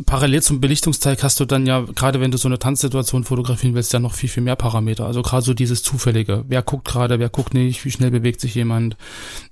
parallel 0.06 0.42
zum 0.42 0.60
Belichtungsteig 0.60 1.24
hast 1.24 1.40
du 1.40 1.46
dann 1.46 1.66
ja, 1.66 1.82
gerade 1.82 2.20
wenn 2.20 2.32
du 2.32 2.38
so 2.38 2.48
eine 2.48 2.60
Tanzsituation 2.60 3.24
fotografieren 3.24 3.76
willst, 3.76 3.94
ja 3.94 4.00
noch 4.00 4.14
viel, 4.14 4.30
viel 4.30 4.44
mehr 4.44 4.56
Parameter. 4.56 5.06
Also 5.06 5.22
gerade 5.22 5.44
so 5.44 5.54
dieses 5.54 5.84
Zufällige. 5.84 6.44
Wer 6.48 6.62
guckt 6.62 6.86
gerade, 6.86 7.20
wer 7.20 7.30
guckt 7.30 7.54
nicht, 7.54 7.86
wie 7.86 7.92
schnell 7.92 8.12
bewegt 8.12 8.42
sich 8.42 8.56
jemand. 8.56 8.98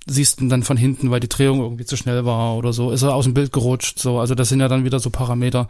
Siehst 0.08 0.42
du 0.42 0.48
dann 0.48 0.64
von 0.64 0.78
hinten, 0.78 1.12
weil 1.12 1.20
die 1.20 1.30
Drehung 1.30 1.62
irgendwie 1.62 1.86
zu 1.86 1.98
schnell 1.98 2.26
war 2.26 2.56
oder 2.56 2.74
so. 2.74 2.92
Ist 2.92 3.04
er 3.04 3.16
aus 3.16 3.26
dem 3.26 3.34
Bild 3.34 3.52
gerutscht, 3.52 4.00
so. 4.00 4.20
Also 4.20 4.36
das 4.36 4.50
sind 4.50 4.60
ja 4.60 4.68
dann 4.68 4.86
wieder 4.86 5.00
so 5.00 5.10
Parameter, 5.10 5.68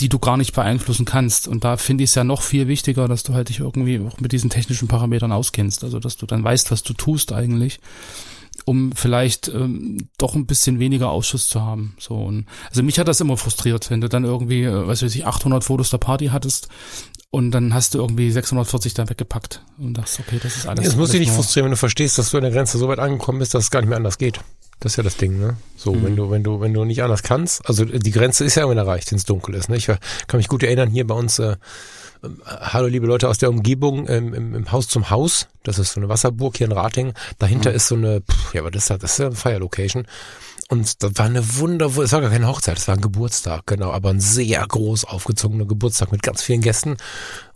die 0.00 0.08
du 0.08 0.18
gar 0.18 0.36
nicht 0.36 0.54
beeinflussen 0.54 1.04
kannst. 1.04 1.48
Und 1.48 1.64
da 1.64 1.76
finde 1.76 2.04
ich 2.04 2.10
es 2.10 2.14
ja 2.16 2.24
noch 2.24 2.42
viel 2.42 2.68
wichtiger, 2.68 3.08
dass 3.08 3.22
du 3.22 3.34
halt 3.34 3.48
dich 3.48 3.60
irgendwie 3.60 4.00
auch 4.00 4.20
mit 4.20 4.32
diesen 4.32 4.50
technischen 4.50 4.88
Parametern 4.88 5.32
auskennst. 5.32 5.84
Also 5.84 6.00
dass 6.00 6.16
du 6.16 6.26
dann 6.26 6.44
weißt, 6.44 6.70
was 6.70 6.82
du 6.82 6.92
tust 6.92 7.32
eigentlich 7.32 7.80
um 8.66 8.90
vielleicht 8.92 9.46
ähm, 9.46 10.08
doch 10.18 10.34
ein 10.34 10.44
bisschen 10.44 10.80
weniger 10.80 11.10
Ausschuss 11.10 11.48
zu 11.48 11.62
haben. 11.62 11.94
So 11.98 12.16
und 12.16 12.46
also 12.68 12.82
mich 12.82 12.98
hat 12.98 13.06
das 13.06 13.20
immer 13.20 13.36
frustriert, 13.36 13.90
wenn 13.90 14.00
du 14.00 14.08
dann 14.08 14.24
irgendwie, 14.24 14.64
äh, 14.64 14.86
was 14.86 15.02
weiß 15.02 15.14
ich, 15.14 15.24
800 15.24 15.62
Fotos 15.62 15.90
der 15.90 15.98
Party 15.98 16.26
hattest 16.26 16.68
und 17.30 17.52
dann 17.52 17.72
hast 17.72 17.94
du 17.94 17.98
irgendwie 17.98 18.28
640 18.30 18.92
da 18.92 19.08
weggepackt 19.08 19.62
und 19.78 19.94
dachtest, 19.94 20.20
okay, 20.20 20.40
das 20.42 20.56
ist 20.56 20.66
alles. 20.66 20.84
Das 20.84 20.96
muss 20.96 21.10
dich 21.10 21.20
nicht 21.20 21.32
frustrieren, 21.32 21.66
wenn 21.66 21.70
du 21.70 21.76
verstehst, 21.76 22.18
dass 22.18 22.30
du 22.30 22.38
an 22.38 22.42
der 22.42 22.52
Grenze 22.52 22.76
so 22.76 22.88
weit 22.88 22.98
angekommen 22.98 23.38
bist, 23.38 23.54
dass 23.54 23.64
es 23.64 23.70
gar 23.70 23.80
nicht 23.80 23.88
mehr 23.88 23.98
anders 23.98 24.18
geht. 24.18 24.40
Das 24.80 24.92
ist 24.92 24.96
ja 24.96 25.04
das 25.04 25.16
Ding, 25.16 25.38
ne? 25.38 25.56
So, 25.76 25.94
mhm. 25.94 26.04
wenn 26.04 26.16
du, 26.16 26.30
wenn 26.30 26.42
du, 26.42 26.60
wenn 26.60 26.74
du 26.74 26.84
nicht 26.84 27.04
anders 27.04 27.22
kannst, 27.22 27.66
also 27.68 27.84
die 27.84 28.10
Grenze 28.10 28.44
ist 28.44 28.56
ja 28.56 28.62
irgendwann 28.62 28.84
erreicht, 28.84 29.12
wenn 29.12 29.18
es 29.18 29.24
dunkel 29.24 29.54
ist. 29.54 29.68
Ne? 29.68 29.76
Ich 29.76 29.86
kann 29.86 29.98
mich 30.34 30.48
gut 30.48 30.64
erinnern, 30.64 30.90
hier 30.90 31.06
bei 31.06 31.14
uns 31.14 31.38
äh, 31.38 31.56
hallo 32.46 32.86
liebe 32.86 33.06
Leute 33.06 33.28
aus 33.28 33.38
der 33.38 33.50
Umgebung, 33.50 34.08
ähm, 34.08 34.34
im, 34.34 34.54
im, 34.54 34.72
Haus 34.72 34.88
zum 34.88 35.10
Haus, 35.10 35.48
das 35.62 35.78
ist 35.78 35.92
so 35.92 36.00
eine 36.00 36.08
Wasserburg 36.08 36.56
hier 36.56 36.66
in 36.66 36.72
Rating, 36.72 37.14
dahinter 37.38 37.70
mhm. 37.70 37.76
ist 37.76 37.88
so 37.88 37.94
eine, 37.94 38.20
pff, 38.20 38.54
ja, 38.54 38.60
aber 38.62 38.70
das, 38.70 38.86
das 38.86 39.02
ist 39.02 39.18
ja 39.18 39.26
eine 39.26 39.36
Fire 39.36 39.58
Location. 39.58 40.06
Und 40.68 41.02
das 41.02 41.12
war 41.14 41.26
eine 41.26 41.58
wunder, 41.58 41.86
es 41.86 42.12
war 42.12 42.20
gar 42.20 42.30
keine 42.30 42.48
Hochzeit, 42.48 42.76
es 42.76 42.88
war 42.88 42.96
ein 42.96 43.00
Geburtstag, 43.00 43.66
genau, 43.66 43.92
aber 43.92 44.10
ein 44.10 44.20
sehr 44.20 44.66
groß 44.66 45.04
aufgezogener 45.04 45.64
Geburtstag 45.64 46.10
mit 46.10 46.22
ganz 46.22 46.42
vielen 46.42 46.60
Gästen 46.60 46.96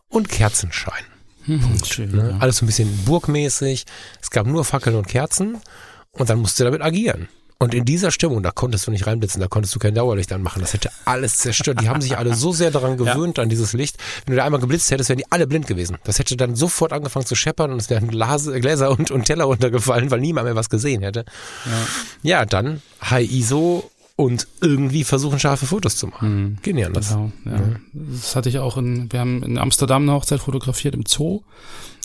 und 0.08 0.28
Kerzenschein. 0.28 1.04
Mhm, 1.46 1.84
schön, 1.84 2.12
ne? 2.12 2.30
ja. 2.30 2.38
Alles 2.38 2.58
so 2.58 2.64
ein 2.64 2.66
bisschen 2.66 3.04
burgmäßig. 3.04 3.84
Es 4.20 4.30
gab 4.30 4.46
nur 4.46 4.64
Fackeln 4.64 4.94
und 4.94 5.08
Kerzen 5.08 5.58
und 6.12 6.30
dann 6.30 6.38
musste 6.38 6.64
damit 6.64 6.82
agieren. 6.82 7.28
Und 7.62 7.74
in 7.74 7.84
dieser 7.84 8.10
Stimmung, 8.10 8.42
da 8.42 8.52
konntest 8.52 8.86
du 8.86 8.90
nicht 8.90 9.06
reinblitzen, 9.06 9.38
da 9.38 9.46
konntest 9.46 9.74
du 9.74 9.78
kein 9.78 9.94
Dauerlicht 9.94 10.32
anmachen. 10.32 10.62
Das 10.62 10.72
hätte 10.72 10.90
alles 11.04 11.36
zerstört. 11.36 11.82
Die 11.82 11.90
haben 11.90 12.00
sich 12.00 12.16
alle 12.16 12.34
so 12.34 12.52
sehr 12.52 12.70
daran 12.70 12.96
gewöhnt, 12.96 13.36
ja. 13.36 13.42
an 13.42 13.50
dieses 13.50 13.74
Licht. 13.74 13.98
Wenn 14.24 14.32
du 14.32 14.38
da 14.38 14.46
einmal 14.46 14.62
geblitzt 14.62 14.90
hättest, 14.90 15.10
wären 15.10 15.18
die 15.18 15.30
alle 15.30 15.46
blind 15.46 15.66
gewesen. 15.66 15.98
Das 16.04 16.18
hätte 16.18 16.38
dann 16.38 16.56
sofort 16.56 16.94
angefangen 16.94 17.26
zu 17.26 17.34
scheppern 17.34 17.70
und 17.70 17.78
es 17.78 17.90
wären 17.90 18.08
Gläser 18.08 18.90
und, 18.90 19.10
und 19.10 19.26
Teller 19.26 19.44
runtergefallen, 19.44 20.10
weil 20.10 20.20
niemand 20.20 20.46
mehr 20.46 20.56
was 20.56 20.70
gesehen 20.70 21.02
hätte. 21.02 21.26
Ja, 22.22 22.38
ja 22.38 22.46
dann 22.46 22.80
High 23.02 23.30
ISO 23.30 23.90
und 24.16 24.48
irgendwie 24.62 25.04
versuchen, 25.04 25.38
scharfe 25.38 25.66
Fotos 25.66 25.96
zu 25.96 26.06
machen. 26.06 26.42
Mhm. 26.42 26.56
Geht 26.62 26.76
nicht 26.76 26.86
anders. 26.86 27.10
Genau, 27.10 27.30
ja. 27.44 27.52
ja. 27.52 27.76
Das 27.92 28.36
hatte 28.36 28.48
ich 28.48 28.58
auch 28.58 28.78
in, 28.78 29.12
wir 29.12 29.20
haben 29.20 29.42
in 29.42 29.58
Amsterdam 29.58 30.04
eine 30.04 30.12
Hochzeit 30.12 30.40
fotografiert 30.40 30.94
im 30.94 31.04
Zoo. 31.06 31.42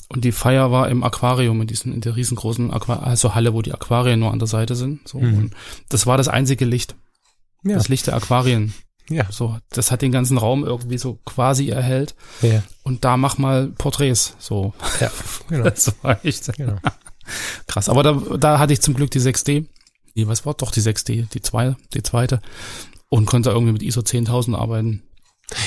Und 0.08 0.24
die 0.24 0.32
Feier 0.32 0.72
war 0.72 0.90
im 0.90 1.04
Aquarium, 1.04 1.62
in 1.62 1.68
diesem, 1.68 1.94
in 1.94 2.02
der 2.02 2.16
riesengroßen 2.16 2.72
Aqua 2.72 2.98
also 2.98 3.34
Halle, 3.34 3.54
wo 3.54 3.62
die 3.62 3.74
Aquarien 3.74 4.20
nur 4.20 4.32
an 4.32 4.40
der 4.40 4.48
Seite 4.48 4.76
sind. 4.76 5.08
So. 5.08 5.20
Mhm. 5.20 5.38
Und 5.38 5.56
das 5.90 6.06
war 6.06 6.18
das 6.18 6.28
einzige 6.28 6.66
Licht. 6.66 6.96
Ja. 7.64 7.76
Das 7.76 7.90
Licht 7.90 8.08
der 8.08 8.16
Aquarien. 8.16 8.74
Ja. 9.10 9.28
So, 9.32 9.58
das 9.70 9.92
hat 9.92 10.02
den 10.02 10.12
ganzen 10.12 10.38
Raum 10.38 10.64
irgendwie 10.64 10.98
so 10.98 11.20
quasi 11.26 11.70
erhellt. 11.70 12.16
Ja. 12.42 12.64
Und 12.84 13.04
da 13.06 13.18
mach 13.18 13.38
mal 13.38 13.68
Porträts. 13.68 14.36
So. 14.40 14.74
Ja, 15.00 15.12
genau. 15.48 15.64
Das 15.70 15.94
war 16.02 16.24
echt 16.24 16.52
genau. 16.56 16.78
krass. 17.68 17.90
Aber 17.90 18.04
da, 18.04 18.14
da 18.38 18.60
hatte 18.60 18.74
ich 18.74 18.82
zum 18.82 18.94
Glück 18.94 19.12
die 19.12 19.20
6D. 19.20 19.66
Die, 20.16 20.28
was 20.28 20.46
war 20.46 20.54
doch 20.54 20.72
die 20.72 20.82
6D? 20.82 21.30
Die 21.30 21.42
zwei, 21.42 21.76
die 21.94 22.04
zweite. 22.04 22.42
Und 23.10 23.26
konnte 23.26 23.50
irgendwie 23.50 23.74
mit 23.74 23.84
ISO 23.84 24.02
10.000 24.02 24.56
arbeiten. 24.56 25.04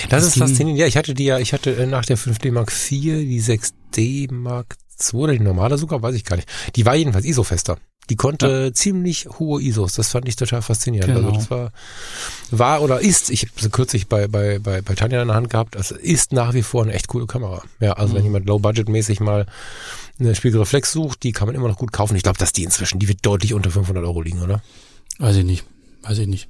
Das, 0.09 0.25
ist 0.25 0.39
faszinierend. 0.39 0.81
Ja, 0.81 0.87
ich 0.87 0.97
hatte 0.97 1.15
die 1.15 1.25
ja, 1.25 1.39
ich 1.39 1.53
hatte 1.53 1.77
äh, 1.77 1.87
nach 1.87 2.05
der 2.05 2.19
5D 2.19 2.51
Mark 2.51 2.73
IV 2.73 3.01
die 3.01 3.41
6D 3.41 3.75
Mark 4.31 4.77
II 5.13 5.21
oder 5.21 5.33
die 5.33 5.41
normale 5.41 5.79
sogar, 5.79 6.03
weiß 6.03 6.15
ich 6.15 6.25
gar 6.25 6.37
nicht. 6.37 6.49
Die 6.77 6.85
war 6.87 6.95
jedenfalls 6.95 7.25
ISO-fester. 7.25 7.79
Die 8.11 8.17
konnte 8.17 8.73
ziemlich 8.73 9.29
hohe 9.39 9.61
ISOs. 9.61 9.93
Das 9.93 10.09
fand 10.09 10.27
ich 10.29 10.37
total 10.37 10.63
faszinierend. 10.63 11.15
Genau. 11.15 11.29
Also 11.29 11.39
das 11.39 11.51
war, 11.51 11.73
war 12.51 12.83
oder 12.83 13.01
ist, 13.01 13.29
ich 13.29 13.47
habe 13.47 13.69
kürzlich 13.71 14.09
bei, 14.09 14.29
bei, 14.29 14.59
bei, 14.59 14.81
bei 14.81 14.95
Tanja 14.95 15.21
in 15.21 15.29
der 15.29 15.37
Hand 15.37 15.51
gehabt, 15.51 15.75
das 15.75 15.91
ist 15.91 16.33
nach 16.33 16.55
wie 16.55 16.63
vor 16.63 16.85
eine 16.85 16.95
echt 16.95 17.09
coole 17.09 17.27
Kamera. 17.27 17.63
Ja, 17.81 17.93
also 17.93 18.15
wenn 18.15 18.25
jemand 18.25 18.47
low-budget-mäßig 18.47 19.21
mal 19.21 19.47
eine 20.19 20.35
Spiegelreflex 20.35 20.91
sucht, 20.91 21.23
die 21.23 21.33
kann 21.33 21.49
man 21.49 21.55
immer 21.55 21.69
noch 21.69 21.77
gut 21.77 21.93
kaufen. 21.93 22.17
Ich 22.17 22.23
glaube, 22.23 22.39
dass 22.39 22.53
die 22.53 22.65
inzwischen, 22.65 22.99
die 22.99 23.09
wird 23.09 23.25
deutlich 23.27 23.53
unter 23.53 23.71
500 23.71 24.03
Euro 24.05 24.23
liegen, 24.23 24.43
oder? 24.43 24.63
Weiß 25.19 25.37
ich 25.37 25.45
nicht. 25.45 25.65
Weiß 26.03 26.19
ich 26.19 26.27
nicht. 26.27 26.49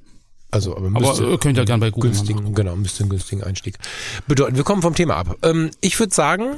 Also, 0.51 0.75
aber, 0.75 0.87
Aber 0.87 0.99
müsste 1.09 1.25
äh, 1.25 1.37
könnt 1.37 1.57
ihr 1.57 1.65
gern 1.65 1.79
bei 1.79 1.91
Google 1.91 2.11
günstigen, 2.11 2.55
genau, 2.55 2.75
müsste 2.75 3.03
einen 3.03 3.09
günstigen 3.09 3.43
Einstieg 3.43 3.77
bedeuten. 4.27 4.55
Wir 4.55 4.63
kommen 4.63 4.81
vom 4.81 4.95
Thema 4.95 5.17
ab. 5.17 5.37
Ähm, 5.43 5.69
ich 5.81 5.99
würde 5.99 6.13
sagen, 6.13 6.57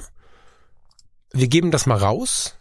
wir 1.33 1.47
geben 1.47 1.71
das 1.71 1.85
mal 1.85 1.97
raus. 1.97 2.55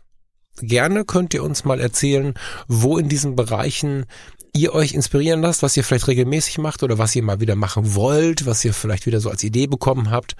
Gerne 0.60 1.04
könnt 1.04 1.34
ihr 1.34 1.42
uns 1.42 1.64
mal 1.64 1.80
erzählen, 1.80 2.34
wo 2.68 2.98
in 2.98 3.08
diesen 3.08 3.36
Bereichen 3.36 4.06
ihr 4.52 4.74
euch 4.74 4.92
inspirieren 4.92 5.42
lasst, 5.42 5.62
was 5.62 5.76
ihr 5.76 5.84
vielleicht 5.84 6.08
regelmäßig 6.08 6.58
macht 6.58 6.82
oder 6.82 6.98
was 6.98 7.14
ihr 7.14 7.22
mal 7.22 7.40
wieder 7.40 7.56
machen 7.56 7.94
wollt, 7.94 8.46
was 8.46 8.64
ihr 8.64 8.74
vielleicht 8.74 9.06
wieder 9.06 9.20
so 9.20 9.30
als 9.30 9.42
Idee 9.42 9.66
bekommen 9.66 10.10
habt. 10.10 10.36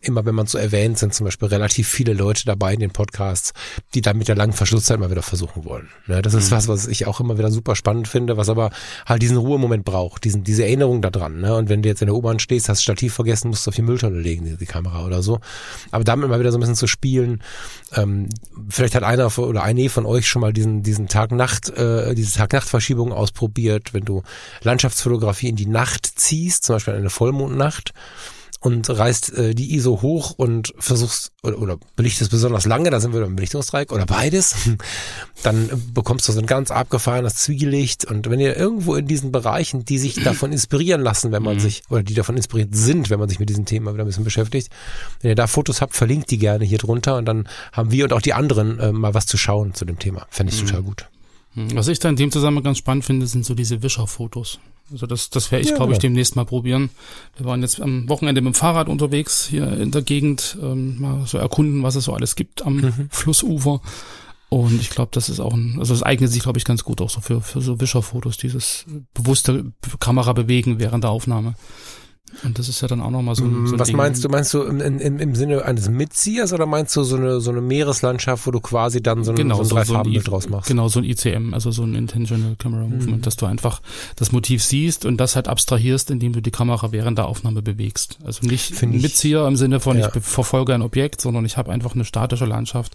Immer 0.00 0.24
wenn 0.24 0.34
man 0.34 0.46
so 0.46 0.58
erwähnt, 0.58 0.96
sind 0.98 1.12
zum 1.12 1.24
Beispiel 1.24 1.48
relativ 1.48 1.88
viele 1.88 2.12
Leute 2.12 2.44
dabei 2.44 2.72
in 2.72 2.80
den 2.80 2.90
Podcasts, 2.90 3.52
die 3.94 4.00
dann 4.00 4.16
mit 4.16 4.28
der 4.28 4.36
langen 4.36 4.52
Verschlusszeit 4.52 5.00
mal 5.00 5.10
wieder 5.10 5.22
versuchen 5.22 5.64
wollen. 5.64 5.88
Ne, 6.06 6.22
das 6.22 6.34
ist 6.34 6.52
was, 6.52 6.68
was 6.68 6.86
ich 6.86 7.06
auch 7.06 7.18
immer 7.18 7.36
wieder 7.36 7.50
super 7.50 7.74
spannend 7.74 8.06
finde, 8.06 8.36
was 8.36 8.48
aber 8.48 8.70
halt 9.06 9.22
diesen 9.22 9.36
Ruhemoment 9.36 9.84
braucht, 9.84 10.24
diesen, 10.24 10.44
diese 10.44 10.64
Erinnerung 10.64 11.02
daran. 11.02 11.40
Ne? 11.40 11.54
Und 11.56 11.68
wenn 11.68 11.82
du 11.82 11.88
jetzt 11.88 12.00
in 12.00 12.06
der 12.06 12.14
U-Bahn 12.14 12.38
stehst, 12.38 12.68
hast 12.68 12.82
Stativ 12.82 13.14
vergessen, 13.14 13.48
musst 13.48 13.66
du 13.66 13.70
auf 13.70 13.74
die 13.74 13.82
Mülltonne 13.82 14.20
legen, 14.20 14.44
die, 14.44 14.56
die 14.56 14.66
Kamera 14.66 15.04
oder 15.04 15.22
so. 15.22 15.40
Aber 15.90 16.04
damit 16.04 16.28
mal 16.28 16.38
wieder 16.38 16.52
so 16.52 16.58
ein 16.58 16.60
bisschen 16.60 16.76
zu 16.76 16.86
spielen. 16.86 17.42
Ähm, 17.94 18.28
vielleicht 18.68 18.94
hat 18.94 19.02
einer 19.02 19.36
oder 19.38 19.62
eine 19.64 19.88
von 19.88 20.06
euch 20.06 20.28
schon 20.28 20.42
mal 20.42 20.52
diesen, 20.52 20.84
diesen 20.84 21.08
Tag-Nacht, 21.08 21.70
äh, 21.70 22.14
diese 22.14 22.36
Tag-Nacht-Verschiebung 22.38 23.12
ausprobiert, 23.12 23.94
wenn 23.94 24.04
du 24.04 24.22
Landschaftsfotografie 24.62 25.48
in 25.48 25.56
die 25.56 25.66
Nacht 25.66 26.06
ziehst, 26.06 26.64
zum 26.64 26.76
Beispiel 26.76 26.94
eine 26.94 27.10
Vollmondnacht 27.10 27.92
und 28.60 28.88
reißt 28.90 29.36
äh, 29.38 29.54
die 29.54 29.74
ISO 29.76 30.02
hoch 30.02 30.34
und 30.36 30.74
versuchst 30.78 31.32
oder, 31.42 31.58
oder 31.58 31.78
belichtest 31.96 32.30
besonders 32.30 32.66
lange, 32.66 32.90
da 32.90 33.00
sind 33.00 33.12
wir 33.12 33.20
beim 33.20 33.36
Belichtungsdreieck 33.36 33.92
oder 33.92 34.06
beides, 34.06 34.56
dann 35.42 35.70
bekommst 35.94 36.28
du 36.28 36.32
so 36.32 36.40
ein 36.40 36.46
ganz 36.46 36.70
abgefahrenes 36.70 37.34
Zwielicht 37.36 38.04
und 38.04 38.28
wenn 38.28 38.40
ihr 38.40 38.56
irgendwo 38.56 38.96
in 38.96 39.06
diesen 39.06 39.30
Bereichen, 39.30 39.84
die 39.84 39.98
sich 39.98 40.22
davon 40.22 40.52
inspirieren 40.52 41.00
lassen, 41.00 41.30
wenn 41.30 41.42
man 41.42 41.60
sich, 41.60 41.82
oder 41.88 42.02
die 42.02 42.14
davon 42.14 42.36
inspiriert 42.36 42.74
sind, 42.74 43.10
wenn 43.10 43.20
man 43.20 43.28
sich 43.28 43.38
mit 43.38 43.48
diesem 43.48 43.64
Thema 43.64 43.94
wieder 43.94 44.04
ein 44.04 44.08
bisschen 44.08 44.24
beschäftigt, 44.24 44.70
wenn 45.20 45.30
ihr 45.30 45.36
da 45.36 45.46
Fotos 45.46 45.80
habt, 45.80 45.94
verlinkt 45.94 46.30
die 46.30 46.38
gerne 46.38 46.64
hier 46.64 46.78
drunter 46.78 47.16
und 47.16 47.26
dann 47.26 47.48
haben 47.72 47.92
wir 47.92 48.04
und 48.04 48.12
auch 48.12 48.22
die 48.22 48.32
anderen 48.32 48.80
äh, 48.80 48.92
mal 48.92 49.14
was 49.14 49.26
zu 49.26 49.36
schauen 49.36 49.74
zu 49.74 49.84
dem 49.84 49.98
Thema. 49.98 50.26
Fände 50.30 50.52
ich 50.52 50.60
total 50.60 50.82
gut. 50.82 51.06
Hm, 51.54 51.74
Was 51.76 51.88
ich 51.88 51.98
da 51.98 52.08
in 52.08 52.16
dem 52.16 52.30
Zusammenhang 52.30 52.64
ganz 52.64 52.78
spannend 52.78 53.04
finde, 53.04 53.26
sind 53.26 53.44
so 53.44 53.54
diese 53.54 53.82
Wischerfotos. 53.82 54.58
Also 54.90 55.06
das, 55.06 55.30
das 55.30 55.50
werde 55.50 55.64
ich, 55.64 55.70
Ja, 55.70 55.76
glaube 55.76 55.92
ich, 55.92 55.98
demnächst 55.98 56.36
mal 56.36 56.44
probieren. 56.44 56.90
Wir 57.36 57.46
waren 57.46 57.62
jetzt 57.62 57.80
am 57.80 58.08
Wochenende 58.08 58.40
mit 58.40 58.54
dem 58.54 58.58
Fahrrad 58.58 58.88
unterwegs 58.88 59.46
hier 59.46 59.70
in 59.78 59.90
der 59.90 60.02
Gegend, 60.02 60.56
ähm, 60.62 61.00
mal 61.00 61.26
so 61.26 61.38
erkunden, 61.38 61.82
was 61.82 61.94
es 61.94 62.04
so 62.04 62.14
alles 62.14 62.36
gibt 62.36 62.64
am 62.64 62.76
Mhm. 62.76 63.08
Flussufer. 63.10 63.80
Und 64.50 64.80
ich 64.80 64.88
glaube, 64.88 65.10
das 65.12 65.28
ist 65.28 65.40
auch 65.40 65.52
ein, 65.52 65.76
also 65.78 65.92
es 65.92 66.02
eignet 66.02 66.30
sich, 66.30 66.42
glaube 66.42 66.58
ich, 66.58 66.64
ganz 66.64 66.82
gut 66.82 67.02
auch 67.02 67.10
so 67.10 67.20
für, 67.20 67.42
für 67.42 67.60
so 67.60 67.80
Wischerfotos, 67.80 68.38
dieses 68.38 68.86
bewusste 69.12 69.72
Kamera 70.00 70.32
bewegen 70.32 70.78
während 70.78 71.04
der 71.04 71.10
Aufnahme. 71.10 71.54
Und 72.44 72.58
das 72.58 72.68
ist 72.68 72.80
ja 72.80 72.88
dann 72.88 73.00
auch 73.00 73.10
nochmal 73.10 73.34
so, 73.34 73.44
ein- 73.44 73.66
so 73.66 73.74
ein 73.74 73.78
Was 73.80 73.88
Ding. 73.88 73.96
meinst 73.96 74.24
du? 74.24 74.28
Meinst 74.28 74.54
du 74.54 74.62
im, 74.62 74.80
im, 74.80 75.18
im 75.18 75.34
Sinne 75.34 75.64
eines 75.64 75.88
Mitziehers 75.88 76.52
oder 76.52 76.66
meinst 76.66 76.94
du 76.96 77.02
so 77.02 77.16
eine, 77.16 77.40
so 77.40 77.50
eine 77.50 77.60
Meereslandschaft, 77.60 78.46
wo 78.46 78.50
du 78.50 78.60
quasi 78.60 79.02
dann 79.02 79.24
so 79.24 79.32
ein, 79.32 79.36
Genau, 79.36 79.56
so 79.56 79.60
ein 79.62 79.64
so, 79.64 79.68
so 79.70 79.74
Dreifarbenbild 79.76 80.26
I- 80.26 80.30
draus 80.30 80.48
machst? 80.48 80.68
genau, 80.68 80.88
so 80.88 80.98
ein 81.00 81.04
ICM, 81.04 81.54
also 81.54 81.70
so 81.70 81.82
ein 81.84 81.94
Intentional 81.94 82.56
Camera 82.58 82.84
Mhm. 82.84 82.96
Movement, 82.96 83.26
dass 83.26 83.36
du 83.36 83.46
einfach 83.46 83.80
das 84.16 84.32
Motiv 84.32 84.62
siehst 84.62 85.04
und 85.04 85.16
das 85.18 85.36
halt 85.36 85.48
abstrahierst, 85.48 86.10
indem 86.10 86.32
du 86.32 86.40
die 86.42 86.50
Kamera 86.50 86.92
während 86.92 87.18
der 87.18 87.26
Aufnahme 87.26 87.62
bewegst. 87.62 88.18
Also 88.24 88.46
nicht 88.46 88.74
Find 88.74 88.92
ein 88.92 88.96
ich- 88.96 89.02
Mitzieher 89.02 89.46
im 89.46 89.56
Sinne 89.56 89.80
von, 89.80 89.98
Ja. 89.98 90.10
ich 90.14 90.22
verfolge 90.22 90.74
ein 90.74 90.82
Objekt, 90.82 91.20
sondern 91.20 91.44
ich 91.44 91.56
habe 91.56 91.70
einfach 91.72 91.94
eine 91.94 92.04
statische 92.04 92.44
Landschaft 92.46 92.94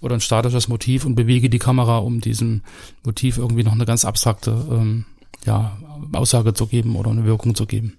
oder 0.00 0.14
ein 0.14 0.20
statisches 0.20 0.68
Motiv 0.68 1.04
und 1.04 1.14
bewege 1.14 1.50
die 1.50 1.58
Kamera, 1.58 1.98
um 1.98 2.20
diesem 2.20 2.62
Motiv 3.04 3.36
irgendwie 3.38 3.64
noch 3.64 3.72
eine 3.72 3.84
ganz 3.84 4.04
abstrakte 4.04 4.50
ähm, 4.70 5.04
ja, 5.46 5.76
Aussage 6.12 6.54
zu 6.54 6.66
geben 6.66 6.96
oder 6.96 7.10
eine 7.10 7.24
Wirkung 7.24 7.54
zu 7.54 7.66
geben. 7.66 7.94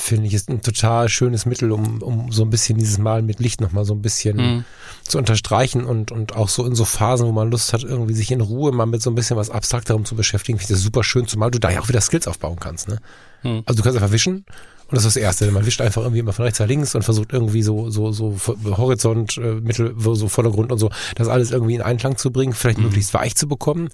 Finde 0.00 0.28
ich 0.28 0.34
ist 0.34 0.48
ein 0.48 0.62
total 0.62 1.08
schönes 1.08 1.44
Mittel, 1.44 1.72
um, 1.72 2.02
um 2.02 2.30
so 2.30 2.42
ein 2.44 2.50
bisschen 2.50 2.78
dieses 2.78 2.98
Mal 2.98 3.20
mit 3.20 3.40
Licht 3.40 3.60
nochmal 3.60 3.84
so 3.84 3.94
ein 3.94 4.00
bisschen 4.00 4.36
Mhm. 4.36 4.64
zu 5.02 5.18
unterstreichen 5.18 5.84
und, 5.84 6.12
und 6.12 6.36
auch 6.36 6.48
so 6.48 6.64
in 6.64 6.76
so 6.76 6.84
Phasen, 6.84 7.26
wo 7.26 7.32
man 7.32 7.50
Lust 7.50 7.72
hat, 7.72 7.82
irgendwie 7.82 8.14
sich 8.14 8.30
in 8.30 8.40
Ruhe 8.40 8.70
mal 8.70 8.86
mit 8.86 9.02
so 9.02 9.10
ein 9.10 9.16
bisschen 9.16 9.36
was 9.36 9.50
Abstrakterem 9.50 10.04
zu 10.04 10.14
beschäftigen, 10.14 10.58
finde 10.58 10.72
ich 10.72 10.76
das 10.76 10.84
super 10.84 11.02
schön, 11.02 11.26
zumal 11.26 11.50
du 11.50 11.58
da 11.58 11.70
ja 11.70 11.80
auch 11.80 11.88
wieder 11.88 12.00
Skills 12.00 12.28
aufbauen 12.28 12.58
kannst. 12.60 12.88
Ne? 12.88 12.98
Mhm. 13.42 13.62
Also 13.66 13.78
du 13.78 13.82
kannst 13.82 13.98
einfach 13.98 14.12
wischen 14.12 14.46
und 14.90 14.96
das 14.96 15.04
ist 15.04 15.16
das 15.16 15.22
Erste. 15.22 15.50
Man 15.50 15.66
wischt 15.66 15.80
einfach 15.82 16.02
irgendwie 16.02 16.20
immer 16.20 16.32
von 16.32 16.44
rechts 16.44 16.58
nach 16.60 16.66
links 16.66 16.94
und 16.94 17.02
versucht 17.02 17.32
irgendwie 17.32 17.62
so, 17.62 17.90
so, 17.90 18.10
so 18.10 18.36
Horizont, 18.64 19.36
äh, 19.36 19.54
Mittel, 19.60 19.94
so 19.98 20.28
Vordergrund 20.28 20.72
und 20.72 20.78
so, 20.78 20.90
das 21.14 21.28
alles 21.28 21.50
irgendwie 21.50 21.74
in 21.74 21.82
Einklang 21.82 22.16
zu 22.16 22.30
bringen, 22.32 22.54
vielleicht 22.54 22.78
möglichst 22.78 23.12
weich 23.14 23.34
zu 23.36 23.46
bekommen. 23.48 23.88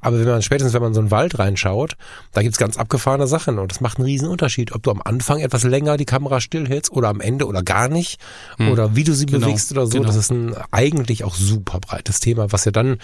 Aber 0.00 0.18
wenn 0.18 0.26
man 0.28 0.42
spätestens, 0.42 0.74
wenn 0.74 0.82
man 0.82 0.90
in 0.90 0.94
so 0.94 1.00
einen 1.00 1.10
Wald 1.10 1.38
reinschaut, 1.38 1.94
da 2.32 2.42
gibt's 2.42 2.58
ganz 2.58 2.76
abgefahrene 2.76 3.26
Sachen 3.26 3.58
und 3.58 3.72
das 3.72 3.80
macht 3.80 3.96
einen 3.96 4.04
riesen 4.04 4.28
Unterschied, 4.28 4.72
ob 4.72 4.82
du 4.82 4.90
am 4.90 5.00
Anfang 5.02 5.40
etwas 5.40 5.62
länger 5.64 5.96
die 5.96 6.04
Kamera 6.04 6.42
stillhältst 6.42 6.92
oder 6.92 7.08
am 7.08 7.22
Ende 7.22 7.46
oder 7.46 7.62
gar 7.62 7.88
nicht 7.88 8.20
oder 8.58 8.94
wie 8.94 9.04
du 9.04 9.14
sie 9.14 9.24
Genau, 9.24 9.46
bewegst 9.46 9.72
oder 9.72 9.86
so. 9.86 9.92
genau. 9.92 10.06
Das 10.06 10.16
ist 10.16 10.30
ein 10.30 10.54
eigentlich 10.70 11.24
auch 11.24 11.34
super 11.34 11.80
breites 11.80 12.20
Thema, 12.20 12.52
was 12.52 12.66
ja 12.66 12.70
dann 12.70 12.98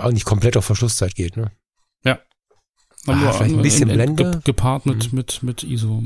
eigentlich 0.00 0.24
komplett 0.24 0.56
auf 0.56 0.64
Verschlusszeit 0.64 1.14
geht. 1.16 1.36
Ne? 1.36 1.50
Ah, 3.06 3.14
Nur- 3.14 3.32
vielleicht 3.32 3.54
ein 3.56 3.62
bisschen 3.62 3.88
in- 3.88 4.00
in- 4.00 4.14
Blende. 4.16 4.30
ge- 4.32 4.40
Gepaart 4.44 4.86
mit, 4.86 5.12
mit, 5.12 5.42
mit 5.42 5.62
ISO. 5.64 6.04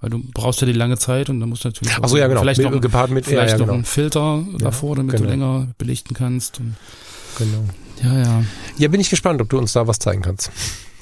Weil 0.00 0.10
du 0.10 0.22
brauchst 0.32 0.60
ja 0.62 0.66
die 0.66 0.72
lange 0.72 0.96
Zeit 0.96 1.28
und 1.28 1.40
dann 1.40 1.48
musst 1.50 1.64
du 1.64 1.68
natürlich 1.68 1.92
Ach 2.00 2.08
so, 2.08 2.16
ja 2.16 2.26
genau, 2.26 2.40
vielleicht 2.40 2.62
mit, 2.62 2.70
noch, 2.70 2.80
gepaart 2.80 3.10
mit, 3.10 3.26
ja, 3.26 3.30
vielleicht 3.30 3.52
ja, 3.52 3.58
noch 3.58 3.66
genau. 3.66 3.74
einen 3.74 3.84
Filter 3.84 4.44
davor, 4.58 4.96
damit 4.96 5.12
genau. 5.16 5.24
du 5.24 5.30
länger 5.30 5.66
belichten 5.76 6.14
kannst. 6.14 6.58
Und, 6.60 6.74
genau. 7.36 7.64
ja, 8.02 8.18
ja. 8.22 8.44
Ja, 8.78 8.88
bin 8.88 9.00
ich 9.00 9.10
gespannt, 9.10 9.42
ob 9.42 9.50
du 9.50 9.58
uns 9.58 9.72
da 9.74 9.86
was 9.86 9.98
zeigen 9.98 10.22
kannst. 10.22 10.50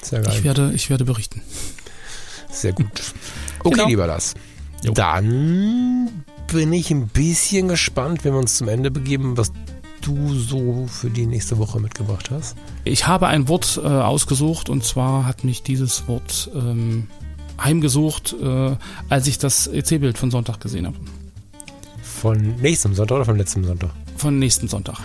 Sehr 0.01 0.21
geil. 0.21 0.33
Ich 0.35 0.43
werde, 0.43 0.71
ich 0.73 0.89
werde 0.89 1.05
berichten. 1.05 1.41
Sehr 2.51 2.73
gut. 2.73 2.87
Okay, 3.61 3.71
Genau. 3.75 3.87
lieber 3.89 4.07
Lars. 4.07 4.35
Jo. 4.83 4.93
Dann 4.93 6.23
bin 6.49 6.71
ich 6.71 6.91
ein 6.91 7.09
bisschen 7.09 7.67
gespannt, 7.67 8.23
wenn 8.23 8.31
wir 8.33 8.39
uns 8.39 8.57
zum 8.57 8.69
Ende 8.69 8.89
begeben, 8.89 9.35
was 9.37 9.51
du 10.01 10.33
so 10.33 10.87
für 10.87 11.09
die 11.09 11.25
nächste 11.25 11.57
Woche 11.57 11.81
mitgebracht 11.81 12.31
hast. 12.31 12.55
Ich 12.85 13.07
habe 13.07 13.27
ein 13.27 13.47
Wort 13.47 13.79
äh, 13.83 13.87
ausgesucht 13.87 14.69
und 14.69 14.83
zwar 14.83 15.25
hat 15.25 15.43
mich 15.43 15.63
dieses 15.63 16.07
Wort 16.07 16.49
ähm, 16.55 17.07
heimgesucht, 17.61 18.35
äh, 18.41 18.75
als 19.09 19.27
ich 19.27 19.37
das 19.37 19.67
EC-Bild 19.67 20.17
von 20.17 20.31
Sonntag 20.31 20.59
gesehen 20.59 20.87
habe. 20.87 20.97
Von 22.01 22.55
nächstem 22.61 22.93
Sonntag 22.95 23.15
oder 23.15 23.25
von 23.25 23.37
letztem 23.37 23.63
Sonntag? 23.63 23.91
Von 24.17 24.39
nächsten 24.39 24.67
Sonntag. 24.67 24.97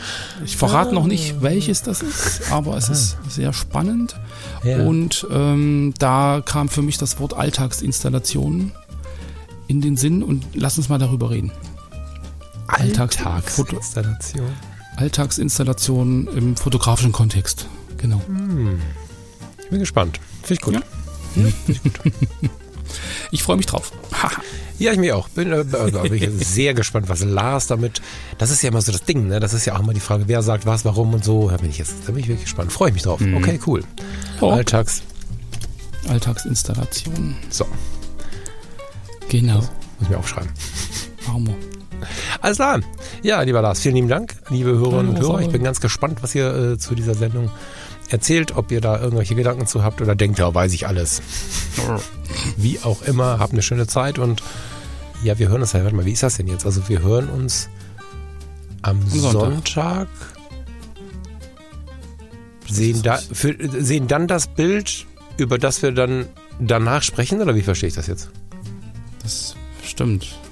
Ich 0.45 0.57
verrate 0.57 0.95
noch 0.95 1.07
nicht, 1.07 1.41
welches 1.41 1.83
das 1.83 2.03
ist, 2.03 2.51
aber 2.51 2.77
es 2.77 2.89
ist 2.89 3.17
sehr 3.29 3.53
spannend. 3.53 4.17
Ja. 4.65 4.85
Und 4.85 5.25
ähm, 5.31 5.95
da 5.99 6.43
kam 6.45 6.69
für 6.69 6.83
mich 6.83 6.99
das 6.99 7.21
Wort 7.21 7.35
Alltagsinstallation 7.35 8.73
in 9.69 9.81
den 9.81 9.97
Sinn 9.97 10.23
und 10.25 10.45
lass 10.55 10.79
uns 10.79 10.89
mal 10.89 10.99
darüber 10.99 11.31
reden. 11.31 11.53
Alltags- 12.67 13.25
Alltagsinstallation. 13.25 14.47
Alltagsinstallation 14.97 16.29
im 16.29 16.57
fotografischen 16.57 17.13
Kontext. 17.13 17.67
Genau. 17.99 18.21
Ich 19.63 19.69
bin 19.71 19.79
gespannt. 19.81 20.21
Finde 20.43 20.55
ich 20.55 20.61
gut. 20.61 20.75
Ja. 20.75 20.83
Ja, 21.37 21.47
Ich 23.33 23.43
freue 23.43 23.57
mich 23.57 23.67
drauf. 23.67 23.91
Ja 24.79 24.93
ich 24.93 24.99
mich 24.99 25.13
auch. 25.13 25.29
Bin, 25.31 25.51
äh, 25.53 25.65
also 25.73 26.01
bin 26.03 26.15
ich 26.15 26.47
sehr 26.47 26.75
gespannt, 26.75 27.09
was 27.09 27.25
Lars 27.25 27.67
damit. 27.67 28.03
Das 28.39 28.51
ist 28.51 28.63
ja 28.63 28.69
immer 28.69 28.83
so 28.83 28.93
das 28.93 29.03
Ding, 29.05 29.29
ne? 29.29 29.41
Das 29.41 29.53
ist 29.53 29.65
ja 29.65 29.75
auch 29.75 29.81
immer 29.81 29.95
die 29.95 30.01
Frage, 30.01 30.25
wer 30.27 30.43
sagt 30.43 30.67
was, 30.67 30.85
warum 30.85 31.15
und 31.15 31.25
so. 31.25 31.49
Da 31.51 31.57
bin 31.57 31.71
ich 31.71 31.79
jetzt, 31.79 31.95
da 32.07 32.13
bin 32.13 32.21
ich 32.21 32.29
wirklich 32.29 32.45
gespannt. 32.45 32.73
Freue 32.73 32.89
ich 32.89 32.95
mich 32.95 33.03
drauf. 33.05 33.21
Mhm. 33.21 33.37
Okay, 33.37 33.59
cool. 33.67 33.83
Oh. 34.41 34.51
Alltags. 34.51 35.03
Alltagsinstallation. 36.09 37.37
So, 37.51 37.67
Genau. 39.29 39.59
muss 39.59 39.67
ich 40.03 40.09
mir 40.11 40.19
aufschreiben. 40.19 40.51
Wir. 41.27 41.55
Alles 42.45 42.59
klar. 42.59 42.81
Ja, 43.23 43.41
lieber 43.41 43.63
Lars, 43.63 43.81
vielen 43.81 43.95
lieben 43.95 44.09
Dank, 44.09 44.35
liebe 44.51 44.73
Hörerinnen 44.73 45.15
und 45.15 45.19
Hörer. 45.19 45.41
Ich 45.41 45.49
bin 45.49 45.63
ganz 45.63 45.81
gespannt, 45.81 46.23
was 46.23 46.35
ihr 46.35 46.73
äh, 46.73 46.79
zu 46.79 46.95
dieser 46.95 47.15
Sendung 47.15 47.51
erzählt, 48.11 48.55
ob 48.55 48.71
ihr 48.71 48.83
da 48.83 49.01
irgendwelche 49.01 49.35
Gedanken 49.35 49.67
zu 49.67 49.83
habt 49.83 50.03
oder 50.03 50.15
denkt, 50.15 50.39
ja, 50.39 50.55
weiß 50.55 50.75
ich 50.75 50.87
alles. 50.87 51.23
Wie 52.59 52.79
auch 52.81 53.01
immer, 53.01 53.39
habt 53.39 53.55
eine 53.55 53.63
schöne 53.63 53.87
Zeit 53.87 54.19
und 54.19 54.43
ja, 55.23 55.39
wir 55.39 55.49
hören 55.49 55.63
uns 55.63 55.73
ja. 55.73 55.83
Warte 55.83 55.97
mal, 55.97 56.05
wie 56.05 56.13
ist 56.13 56.23
das 56.23 56.37
denn 56.37 56.47
jetzt? 56.47 56.67
Also 56.67 56.87
wir 56.87 57.01
hören 57.01 57.31
uns 57.31 57.71
am, 58.83 59.01
Sonntag. 59.09 59.41
Sonntag. 59.41 60.09
Sehen, 62.69 63.01
da, 63.03 63.17
für, 63.17 63.57
sehen 63.83 64.07
dann 64.07 64.29
das 64.29 64.49
Bild, 64.49 65.07
über 65.39 65.57
das 65.57 65.81
wir 65.81 65.93
dann 65.93 66.27
danach 66.61 67.03
sprechen, 67.03 67.41
oder 67.41 67.55
wie 67.55 67.63
verstehe 67.63 67.89
ich 67.89 67.95
das 67.95 68.07
jetzt? 68.07 68.29
Das 69.23 69.57
stimmt. 69.83 70.44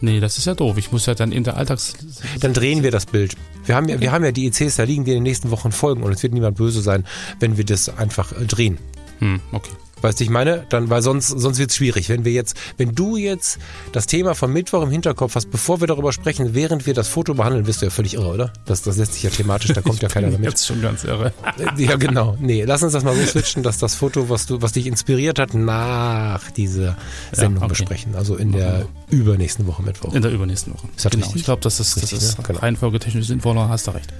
Nee, 0.00 0.20
das 0.20 0.38
ist 0.38 0.46
ja 0.46 0.54
doof. 0.54 0.76
Ich 0.78 0.92
muss 0.92 1.06
ja 1.06 1.14
dann 1.14 1.32
in 1.32 1.44
der 1.44 1.56
Alltags... 1.56 1.94
Dann 2.40 2.52
drehen 2.52 2.82
wir 2.82 2.90
das 2.90 3.06
Bild. 3.06 3.34
Wir 3.64 3.74
haben 3.74 3.88
ja, 3.88 4.00
wir 4.00 4.12
haben 4.12 4.24
ja 4.24 4.32
die 4.32 4.46
ECs 4.46 4.76
da 4.76 4.84
liegen, 4.84 5.04
die 5.04 5.10
in 5.10 5.18
den 5.18 5.22
nächsten 5.24 5.50
Wochen 5.50 5.72
folgen 5.72 6.02
und 6.02 6.12
es 6.12 6.22
wird 6.22 6.32
niemand 6.32 6.56
böse 6.56 6.80
sein, 6.80 7.04
wenn 7.40 7.56
wir 7.56 7.64
das 7.64 7.88
einfach 7.98 8.32
äh, 8.32 8.44
drehen. 8.44 8.78
Hm, 9.18 9.40
okay. 9.52 9.72
Weißt 10.02 10.20
du, 10.20 10.24
ich 10.24 10.30
meine? 10.30 10.64
Dann, 10.68 10.90
weil 10.90 11.02
sonst, 11.02 11.28
sonst 11.28 11.58
wird 11.58 11.70
es 11.70 11.76
schwierig. 11.76 12.08
Wenn 12.08 12.24
wir 12.24 12.32
jetzt, 12.32 12.56
wenn 12.76 12.94
du 12.94 13.16
jetzt 13.16 13.58
das 13.92 14.06
Thema 14.06 14.34
vom 14.34 14.52
Mittwoch 14.52 14.82
im 14.82 14.90
Hinterkopf 14.90 15.34
hast, 15.34 15.50
bevor 15.50 15.80
wir 15.80 15.86
darüber 15.86 16.12
sprechen, 16.12 16.54
während 16.54 16.86
wir 16.86 16.94
das 16.94 17.08
Foto 17.08 17.34
behandeln, 17.34 17.66
wirst 17.66 17.82
du 17.82 17.86
ja 17.86 17.90
völlig 17.90 18.14
irre, 18.14 18.28
oder? 18.28 18.52
Das, 18.64 18.82
das 18.82 18.96
lässt 18.96 19.14
sich 19.14 19.22
ja 19.22 19.30
thematisch, 19.30 19.72
da 19.72 19.80
kommt 19.80 20.00
ja 20.02 20.08
keiner 20.08 20.30
damit. 20.30 20.48
Jetzt 20.48 20.66
schon 20.66 20.80
ganz 20.80 21.04
irre. 21.04 21.32
Ja, 21.76 21.96
genau. 21.96 22.36
Nee, 22.40 22.64
lass 22.64 22.82
uns 22.82 22.92
das 22.92 23.04
mal 23.04 23.14
so 23.14 23.24
switchen, 23.24 23.62
dass 23.62 23.78
das 23.78 23.94
Foto, 23.94 24.28
was 24.28 24.46
du, 24.46 24.62
was 24.62 24.72
dich 24.72 24.86
inspiriert 24.86 25.38
hat, 25.38 25.54
nach 25.54 26.50
dieser 26.52 26.96
Sendung 27.32 27.64
okay. 27.64 27.70
besprechen. 27.70 28.14
Also 28.14 28.36
in 28.36 28.52
der 28.52 28.86
übernächsten 29.10 29.66
Woche 29.66 29.82
Mittwoch. 29.82 30.14
In 30.14 30.22
der 30.22 30.30
übernächsten 30.30 30.74
Woche. 30.74 30.88
Ist 30.96 31.04
das 31.04 31.12
genau. 31.12 31.24
richtig? 31.24 31.40
Ich 31.40 31.44
glaube, 31.44 31.62
das 31.62 31.80
ist, 31.80 31.96
das 31.96 32.02
Richtig, 32.04 32.18
ist 32.18 32.38
ne? 32.38 32.44
Genau. 32.46 32.58
reihenfolgetechnisch 32.60 33.26
sinnvoller, 33.26 33.68
hast 33.68 33.86
du 33.86 33.92
recht. 33.92 34.12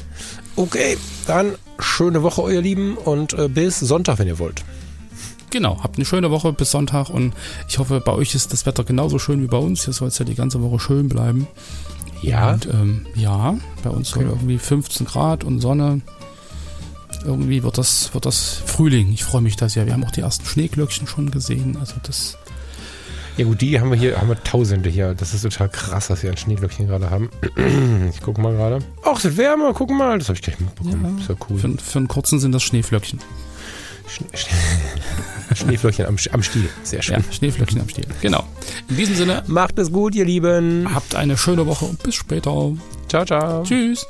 Okay, 0.57 0.97
dann 1.27 1.55
schöne 1.79 2.23
Woche, 2.23 2.43
euer 2.43 2.61
Lieben, 2.61 2.97
und 2.97 3.33
äh, 3.35 3.49
bis 3.49 3.79
Sonntag, 3.79 4.19
wenn 4.19 4.27
ihr 4.27 4.39
wollt. 4.39 4.65
Genau, 5.51 5.83
habt 5.83 5.97
eine 5.97 6.05
schöne 6.05 6.31
Woche 6.31 6.53
bis 6.53 6.71
Sonntag 6.71 7.09
und 7.11 7.33
ich 7.69 7.79
hoffe, 7.79 8.01
bei 8.01 8.13
euch 8.13 8.35
ist 8.35 8.53
das 8.53 8.67
Wetter 8.67 8.85
genauso 8.85 9.19
schön 9.19 9.43
wie 9.43 9.47
bei 9.47 9.57
uns. 9.57 9.85
Hier 9.85 9.95
soll 9.95 10.09
es 10.09 10.19
ja 10.19 10.25
die 10.25 10.35
ganze 10.35 10.61
Woche 10.63 10.79
schön 10.79 11.09
bleiben. 11.09 11.47
Ja. 12.21 12.53
Und 12.53 12.67
ähm, 12.67 13.07
ja, 13.15 13.57
bei 13.83 13.91
uns 13.91 14.11
soll 14.11 14.25
Okay. 14.25 14.33
irgendwie 14.35 14.59
15 14.59 15.07
Grad 15.07 15.45
und 15.45 15.61
Sonne. 15.61 16.01
Irgendwie 17.25 17.63
wird 17.63 17.79
das, 17.79 18.13
wird 18.15 18.27
das 18.27 18.63
Frühling. 18.67 19.13
Ich 19.13 19.25
freue 19.25 19.41
mich 19.41 19.57
da 19.57 19.69
sehr. 19.69 19.87
Wir 19.87 19.93
haben 19.93 20.05
auch 20.05 20.11
die 20.11 20.21
ersten 20.21 20.45
Schneeglöckchen 20.45 21.07
schon 21.07 21.31
gesehen. 21.31 21.77
Also 21.81 21.95
das, 22.03 22.37
Ja 23.37 23.45
gut, 23.45 23.61
die 23.61 23.81
haben 23.81 23.91
wir 23.91 23.97
hier, 23.99 24.21
haben 24.21 24.29
wir 24.29 24.43
Tausende 24.43 24.89
hier. 24.91 25.15
Das 25.15 25.33
ist 25.35 25.43
total 25.43 25.69
krass, 25.69 26.09
dass 26.09 26.23
wir 26.23 26.31
ein 26.31 26.37
Schneeglöckchen 26.37 26.87
gerade 26.87 27.11
haben. 27.11 27.31
Ich 28.13 28.21
gucke 28.21 28.41
mal 28.41 28.53
gerade. 28.55 28.79
Ach, 29.05 29.17
es 29.19 29.25
wird 29.25 29.37
wärmer, 29.37 29.73
guck 29.75 29.91
mal. 29.91 30.19
Das 30.19 30.29
habe 30.29 30.37
ich 30.37 30.43
gleich 30.43 30.59
mitbekommen. 30.61 31.17
Ja. 31.19 31.23
Ist 31.23 31.29
ja 31.29 31.35
cool. 31.49 31.59
für, 31.59 31.79
für 31.79 31.99
einen 31.99 32.09
kurzen 32.09 32.39
sind 32.41 32.53
das 32.53 32.63
Schneeflöckchen. 32.63 33.21
Schne- 34.09 34.27
Schne- 34.35 35.55
Schneeflöckchen 35.57 36.07
am, 36.07 36.17
am 36.33 36.43
Stiel. 36.43 36.69
Sehr 36.83 37.03
schön. 37.03 37.17
Ja, 37.27 37.33
Schneeflöckchen 37.33 37.81
am 37.81 37.89
Stiel. 37.89 38.07
Genau. 38.21 38.45
In 38.89 38.97
diesem 38.97 39.15
Sinne, 39.15 39.43
Macht 39.47 39.79
es 39.79 39.91
gut, 39.93 40.15
ihr 40.15 40.25
Lieben. 40.25 40.89
habt 40.95 41.15
eine 41.15 41.37
schöne 41.37 41.67
Woche 41.67 41.85
und 41.87 42.03
bis 42.03 42.15
später. 42.15 42.73
Ciao, 43.09 43.25
ciao. 43.25 43.63
Tschüss. 43.63 44.07